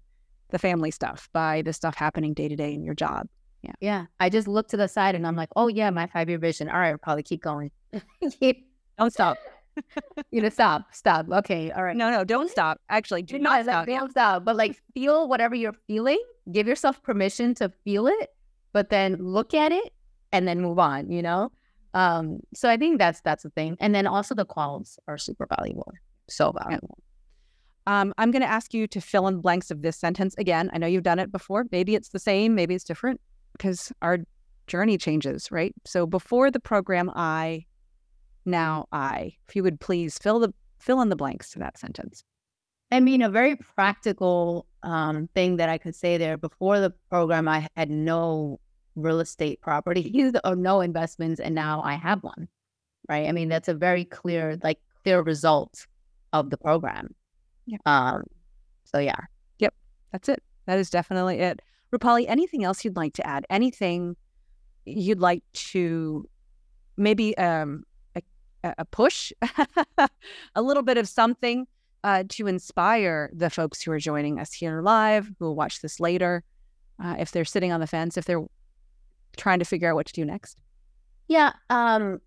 the 0.51 0.59
family 0.59 0.93
stuff, 0.93 1.29
by 1.33 1.63
the 1.63 1.73
stuff 1.73 1.97
happening 1.97 2.35
day 2.35 2.47
to 2.47 2.55
day 2.55 2.73
in 2.73 2.85
your 2.85 2.95
job. 2.95 3.27
Yeah. 3.65 3.73
Yeah. 3.81 4.07
I 4.21 4.29
just 4.29 4.47
look 4.47 4.69
to 4.69 4.77
the 4.77 4.89
side 4.89 5.15
and 5.15 5.27
I'm 5.27 5.37
like, 5.37 5.49
oh, 5.57 5.69
yeah, 5.69 5.91
my 5.91 6.07
five 6.07 6.29
year 6.29 6.39
vision. 6.39 6.69
All 6.69 6.79
right, 6.79 6.91
I'll 6.91 6.99
probably 6.99 7.23
keep 7.23 7.43
going. 7.43 7.71
keep, 8.41 8.69
don't 8.99 9.13
stop. 9.13 9.39
you 10.31 10.41
know, 10.41 10.51
stop, 10.51 10.83
stop. 10.93 11.27
Okay. 11.31 11.71
All 11.71 11.83
right. 11.83 11.97
No, 11.97 12.11
no, 12.11 12.25
don't 12.25 12.51
stop. 12.51 12.81
Actually, 12.91 13.23
do 13.23 13.39
not 13.39 13.65
stop. 13.65 13.87
Don't 13.87 14.11
stop. 14.11 14.45
But 14.45 14.57
like, 14.57 14.81
feel 14.93 15.29
whatever 15.29 15.55
you're 15.55 15.75
feeling. 15.87 16.23
Give 16.53 16.69
yourself 16.69 17.03
permission 17.03 17.55
to 17.57 17.73
feel 17.85 18.07
it, 18.07 18.31
but 18.73 18.91
then 18.91 19.17
look 19.19 19.55
at 19.55 19.73
it 19.73 19.93
and 20.31 20.47
then 20.47 20.61
move 20.61 20.79
on, 20.79 21.11
you 21.11 21.23
know? 21.23 21.51
Um, 21.95 22.41
so 22.55 22.69
I 22.69 22.77
think 22.77 22.99
that's 22.99 23.21
that's 23.23 23.45
the 23.45 23.51
thing. 23.51 23.77
And 23.81 23.95
then 23.95 24.07
also 24.07 24.35
the 24.35 24.45
qualms 24.45 24.99
are 25.09 25.17
super 25.17 25.47
valuable. 25.47 25.93
So 26.29 26.53
valuable. 26.53 26.99
Um, 27.87 28.13
I'm 28.19 28.31
going 28.31 28.43
to 28.43 28.49
ask 28.49 28.75
you 28.75 28.87
to 28.89 29.01
fill 29.01 29.29
in 29.29 29.41
blanks 29.41 29.71
of 29.71 29.83
this 29.83 29.97
sentence 29.97 30.35
again. 30.39 30.71
I 30.73 30.79
know 30.79 30.87
you've 30.87 31.03
done 31.03 31.19
it 31.19 31.31
before. 31.31 31.67
Maybe 31.71 31.95
it's 31.95 32.09
the 32.09 32.19
same, 32.19 32.55
maybe 32.55 32.75
it's 32.75 32.85
different 32.85 33.21
because 33.57 33.93
our 34.03 34.19
journey 34.67 34.99
changes, 34.99 35.51
right? 35.51 35.75
So 35.85 36.07
before 36.07 36.51
the 36.51 36.61
program 36.61 37.11
I, 37.15 37.65
now 38.45 38.87
I. 38.93 39.33
If 39.49 39.57
you 39.57 39.63
would 39.63 39.81
please 39.81 40.19
fill 40.19 40.39
the 40.39 40.53
fill 40.79 41.01
in 41.01 41.09
the 41.09 41.17
blanks 41.17 41.51
to 41.53 41.59
that 41.61 41.79
sentence. 41.79 42.23
I 42.93 43.01
mean, 43.01 43.23
a 43.23 43.31
very 43.31 43.57
practical 43.57 44.67
um, 44.83 45.29
thing 45.35 45.57
that 45.57 45.69
I 45.69 45.79
could 45.79 45.95
say 45.95 46.19
there. 46.19 46.37
Before 46.37 46.79
the 46.79 46.93
program, 47.11 47.49
I 47.49 47.67
had 47.77 47.91
no 47.91 48.61
real 48.95 49.21
estate 49.21 49.61
properties 49.61 50.33
or 50.45 50.55
no 50.55 50.81
investments, 50.81 51.41
and 51.41 51.55
now 51.55 51.83
I 51.83 51.95
have 51.95 52.23
one. 52.23 52.49
Right? 53.09 53.29
I 53.29 53.33
mean, 53.33 53.49
that's 53.49 53.69
a 53.69 53.75
very 53.75 54.05
clear, 54.05 54.59
like 54.63 54.79
clear 55.03 55.23
result 55.23 55.87
of 56.33 56.51
the 56.51 56.57
program. 56.57 57.15
Yeah. 57.67 57.79
Um. 57.87 58.25
So 58.85 58.99
yeah. 58.99 59.21
Yep. 59.59 59.75
That's 60.13 60.29
it. 60.29 60.43
That 60.67 60.79
is 60.79 60.91
definitely 60.91 61.41
it. 61.41 61.61
Rupali, 61.95 62.25
anything 62.29 62.65
else 62.65 62.85
you'd 62.85 62.97
like 62.97 63.15
to 63.15 63.27
add? 63.27 63.47
Anything 63.51 64.17
you'd 64.85 65.21
like 65.21 65.43
to 65.53 66.29
maybe 66.97 67.37
um, 67.39 67.85
a, 68.65 68.75
a 68.79 68.85
push, 68.85 69.33
a 70.55 70.63
little 70.63 70.83
bit 70.83 70.97
of 70.99 71.09
something 71.09 71.67
uh, 72.03 72.25
to 72.29 72.47
inspire 72.47 73.31
the 73.33 73.51
folks 73.51 73.83
who 73.83 73.93
are 73.93 73.99
joining 73.99 74.41
us 74.41 74.53
here 74.53 74.83
live, 74.83 75.31
who 75.39 75.47
will 75.47 75.57
watch 75.57 75.81
this 75.81 76.01
later, 76.01 76.43
uh, 77.03 77.17
if 77.19 77.33
they're 77.33 77.45
sitting 77.45 77.73
on 77.73 77.81
the 77.81 77.87
fence, 77.87 78.17
if 78.17 78.25
they're 78.25 78.45
trying 79.37 79.59
to 79.59 79.65
figure 79.65 79.91
out 79.91 79.95
what 79.95 80.07
to 80.07 80.13
do 80.13 80.25
next? 80.25 80.59
Yeah. 81.29 81.53
Um, 81.71 82.21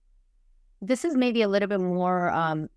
this 0.82 1.06
is 1.06 1.16
maybe 1.16 1.42
a 1.42 1.48
little 1.48 1.68
bit 1.68 1.80
more 1.80 2.30
um, 2.32 2.70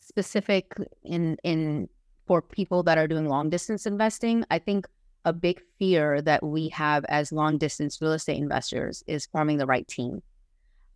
specific 0.00 0.74
in 1.04 1.36
in 1.44 1.88
for 2.26 2.42
people 2.42 2.82
that 2.84 2.98
are 2.98 3.08
doing 3.08 3.28
long 3.28 3.50
distance 3.50 3.86
investing. 3.86 4.44
I 4.50 4.58
think 4.58 4.86
a 5.24 5.32
big 5.32 5.60
fear 5.78 6.22
that 6.22 6.42
we 6.42 6.68
have 6.70 7.04
as 7.06 7.32
long 7.32 7.58
distance 7.58 8.00
real 8.00 8.12
estate 8.12 8.38
investors 8.38 9.04
is 9.06 9.26
forming 9.26 9.58
the 9.58 9.66
right 9.66 9.86
team. 9.86 10.22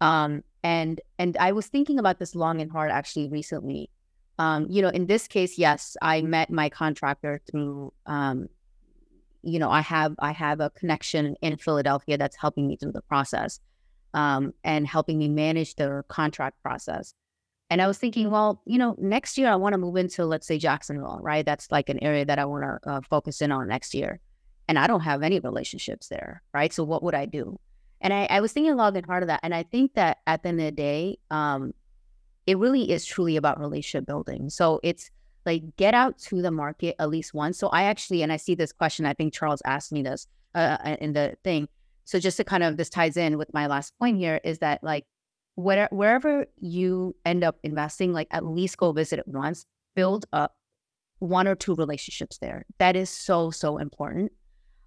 Um, 0.01 0.43
and 0.63 1.01
and 1.19 1.37
I 1.39 1.53
was 1.53 1.67
thinking 1.67 1.99
about 1.99 2.19
this 2.19 2.35
long 2.35 2.61
and 2.61 2.71
hard 2.71 2.91
actually 2.91 3.29
recently. 3.29 3.91
Um, 4.39 4.67
you 4.69 4.83
know, 4.83 4.89
in 4.89 5.07
this 5.07 5.29
case, 5.29 5.59
yes, 5.59 5.97
I 6.03 6.23
met 6.23 6.51
my 6.51 6.69
contractor 6.69 7.41
through 7.51 7.93
um, 8.07 8.49
you 9.45 9.59
know, 9.59 9.71
I 9.71 9.83
have 9.83 10.15
I 10.19 10.33
have 10.33 10.61
a 10.61 10.71
connection 10.71 11.37
in 11.43 11.57
Philadelphia 11.57 12.17
that's 12.17 12.37
helping 12.37 12.67
me 12.67 12.77
through 12.77 12.93
the 12.93 13.03
process 13.03 13.61
um, 14.15 14.55
and 14.65 14.87
helping 14.87 15.19
me 15.19 15.29
manage 15.29 15.75
the 15.77 16.03
contract 16.09 16.63
process. 16.63 17.15
And 17.71 17.81
I 17.81 17.87
was 17.87 17.99
thinking, 17.99 18.31
well, 18.31 18.63
you 18.67 18.79
know, 18.79 18.95
next 18.99 19.39
year 19.39 19.49
I 19.49 19.57
want 19.57 19.73
to 19.73 19.79
move 19.79 19.97
into, 19.97 20.25
let's 20.27 20.47
say, 20.47 20.59
Jacksonville, 20.59 21.19
right? 21.23 21.45
That's 21.45 21.71
like 21.71 21.89
an 21.89 22.03
area 22.03 22.25
that 22.25 22.39
I 22.39 22.45
want 22.45 22.65
to 22.65 22.91
uh, 22.91 23.01
focus 23.09 23.41
in 23.41 23.51
on 23.51 23.69
next 23.69 23.95
year. 23.95 24.21
And 24.69 24.79
I 24.79 24.87
don't 24.87 25.01
have 25.01 25.23
any 25.23 25.41
relationships 25.41 26.09
there, 26.09 26.43
right? 26.53 26.73
So 26.73 26.85
what 26.85 27.03
would 27.03 27.15
I 27.15 27.27
do? 27.27 27.59
And 28.01 28.13
I, 28.13 28.27
I 28.27 28.41
was 28.41 28.53
thinking 28.53 28.77
long 28.77 28.97
and 28.97 29.07
hard 29.07 29.23
of 29.23 29.29
that. 29.29 29.41
And 29.43 29.55
I 29.55 29.63
think 29.63 29.95
that 29.95 30.19
at 30.27 30.43
the 30.43 30.51
end 30.51 30.61
of 30.61 30.67
the 30.67 30.73
day, 30.73 31.19
um, 31.31 31.73
it 32.47 32.59
really 32.59 32.91
is 32.91 33.07
truly 33.07 33.37
about 33.37 33.59
relationship 33.59 34.07
building. 34.07 34.51
So 34.51 34.81
it's 34.83 35.11
like 35.47 35.77
get 35.77 35.95
out 35.95 36.19
to 36.19 36.43
the 36.43 36.51
market 36.51 36.97
at 36.99 37.09
least 37.09 37.35
once. 37.35 37.59
So 37.59 37.69
I 37.69 37.85
actually, 37.85 38.23
and 38.23 38.33
I 38.33 38.37
see 38.37 38.55
this 38.55 38.73
question, 38.73 39.07
I 39.07 39.15
think 39.15 39.33
Charles 39.33 39.63
asked 39.65 39.93
me 39.93 40.03
this 40.03 40.27
uh, 40.55 40.77
uh 40.85 40.97
in 41.01 41.15
the 41.15 41.37
thing. 41.45 41.69
So 42.05 42.19
just 42.19 42.37
to 42.37 42.45
kind 42.45 42.63
of, 42.63 42.77
this 42.77 42.91
ties 42.91 43.17
in 43.17 43.39
with 43.39 43.53
my 43.55 43.67
last 43.67 43.93
point 43.99 44.19
here 44.19 44.41
is 44.45 44.59
that 44.59 44.85
like 44.85 45.07
where, 45.55 45.89
wherever 45.91 46.47
you 46.59 47.15
end 47.25 47.45
up 47.45 47.59
investing, 47.63 48.13
like 48.13 48.29
at 48.31 48.45
least 48.45 48.77
go 48.77 48.93
visit 48.93 49.19
it 49.19 49.29
once, 49.29 49.67
build 49.95 50.27
up 50.33 50.55
one 51.19 51.47
or 51.47 51.55
two 51.55 51.75
relationships 51.75 52.39
there. 52.39 52.65
That 52.79 52.97
is 52.97 53.09
so, 53.11 53.51
so 53.51 53.79
important. 53.79 54.33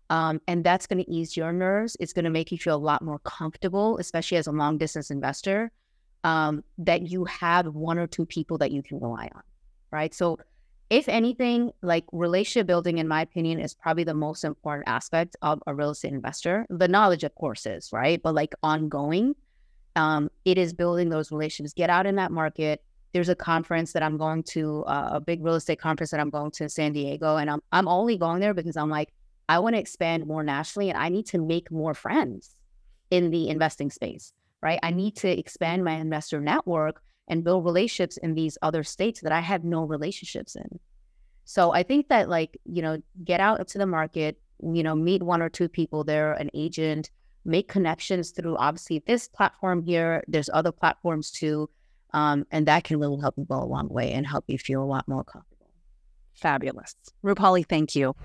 Um, 0.10 0.42
and 0.48 0.64
that's 0.64 0.88
going 0.88 1.04
to 1.04 1.12
ease 1.12 1.36
your 1.36 1.52
nerves. 1.52 1.98
It's 2.00 2.14
going 2.14 2.26
to 2.26 2.32
make 2.32 2.52
you 2.52 2.58
feel 2.58 2.76
a 2.76 2.78
lot 2.78 3.02
more 3.02 3.20
comfortable, 3.20 3.98
especially 3.98 4.38
as 4.38 4.48
a 4.48 4.52
long 4.52 4.78
distance 4.78 5.12
investor, 5.12 5.72
um, 6.24 6.64
that 6.78 7.10
you 7.10 7.26
have 7.26 7.68
one 7.68 7.98
or 7.98 8.08
two 8.08 8.26
people 8.26 8.58
that 8.60 8.72
you 8.72 8.82
can 8.82 9.00
rely 9.00 9.30
on. 9.36 9.42
Right. 9.92 10.14
So, 10.14 10.40
if 10.90 11.10
anything, 11.10 11.72
like 11.82 12.06
relationship 12.14 12.66
building, 12.66 12.98
in 12.98 13.10
my 13.10 13.22
opinion, 13.22 13.60
is 13.60 13.74
probably 13.74 14.06
the 14.06 14.14
most 14.14 14.46
important 14.46 14.88
aspect 14.88 15.36
of 15.42 15.62
a 15.68 15.76
real 15.76 15.90
estate 15.90 16.14
investor. 16.14 16.66
The 16.70 16.88
knowledge, 16.88 17.26
of 17.26 17.36
course, 17.36 17.66
is 17.66 17.90
right, 17.92 18.22
but 18.24 18.34
like 18.34 18.54
ongoing 18.64 19.36
um, 19.98 20.30
it 20.46 20.58
is 20.58 20.74
building 20.74 21.10
those 21.10 21.32
relationships. 21.32 21.74
Get 21.74 21.90
out 21.90 22.06
in 22.06 22.16
that 22.16 22.32
market. 22.32 22.84
There's 23.14 23.30
a 23.30 23.36
conference 23.36 23.94
that 23.94 24.04
I'm 24.04 24.18
going 24.18 24.44
to, 24.44 24.84
uh, 24.86 25.10
a 25.14 25.20
big 25.20 25.44
real 25.44 25.56
estate 25.56 25.80
conference 25.80 26.12
that 26.12 26.20
I'm 26.20 26.30
going 26.30 26.52
to 26.52 26.64
in 26.64 26.70
San 26.70 26.94
Diego, 26.94 27.38
and 27.38 27.50
I'm 27.50 27.62
I'm 27.72 27.88
only 27.88 28.18
going 28.18 28.40
there 28.40 28.54
because 28.54 28.78
I'm 28.78 28.90
like 28.90 29.12
I 29.50 29.60
want 29.60 29.76
to 29.76 29.80
expand 29.80 30.26
more 30.26 30.44
nationally, 30.44 30.90
and 30.90 30.98
I 30.98 31.10
need 31.10 31.26
to 31.28 31.40
make 31.40 31.72
more 31.72 31.94
friends 31.94 32.56
in 33.10 33.32
the 33.32 33.50
investing 33.50 33.90
space. 33.90 34.34
Right? 34.62 34.80
I 34.84 34.92
need 34.92 35.16
to 35.18 35.30
expand 35.30 35.84
my 35.84 35.94
investor 35.94 36.42
network 36.42 37.02
and 37.28 37.44
build 37.44 37.66
relationships 37.66 38.18
in 38.18 38.34
these 38.36 38.58
other 38.62 38.84
states 38.84 39.22
that 39.22 39.32
I 39.32 39.40
have 39.40 39.64
no 39.64 39.84
relationships 39.84 40.56
in. 40.56 40.80
So 41.46 41.74
I 41.74 41.84
think 41.84 42.10
that 42.10 42.30
like 42.30 42.58
you 42.66 42.82
know, 42.82 43.02
get 43.24 43.40
out 43.40 43.60
into 43.60 43.78
the 43.78 43.88
market. 43.88 44.40
You 44.62 44.82
know, 44.82 44.96
meet 44.96 45.22
one 45.22 45.44
or 45.44 45.50
two 45.50 45.70
people 45.70 46.04
there, 46.04 46.34
an 46.34 46.50
agent 46.56 47.12
make 47.48 47.68
connections 47.68 48.32
through 48.32 48.58
obviously 48.58 49.04
this 49.08 49.28
platform 49.28 49.82
here. 49.82 50.24
There's 50.28 50.50
other 50.54 50.72
platforms 50.72 51.32
too. 51.32 51.70
Um, 52.14 52.46
and 52.52 52.66
that 52.68 52.84
can 52.84 53.00
really 53.00 53.20
help 53.20 53.36
you 53.38 53.46
go 53.46 53.62
a 53.62 53.66
long 53.66 53.90
way 53.90 54.14
and 54.14 54.26
help 54.26 54.46
you 54.48 54.58
feel 54.58 54.82
a 54.82 54.86
lot 54.86 55.08
more 55.08 55.24
comfortable. 55.24 55.70
Fabulous. 56.34 56.96
Rupali, 57.24 57.68
thank 57.68 57.96
you. 57.96 58.16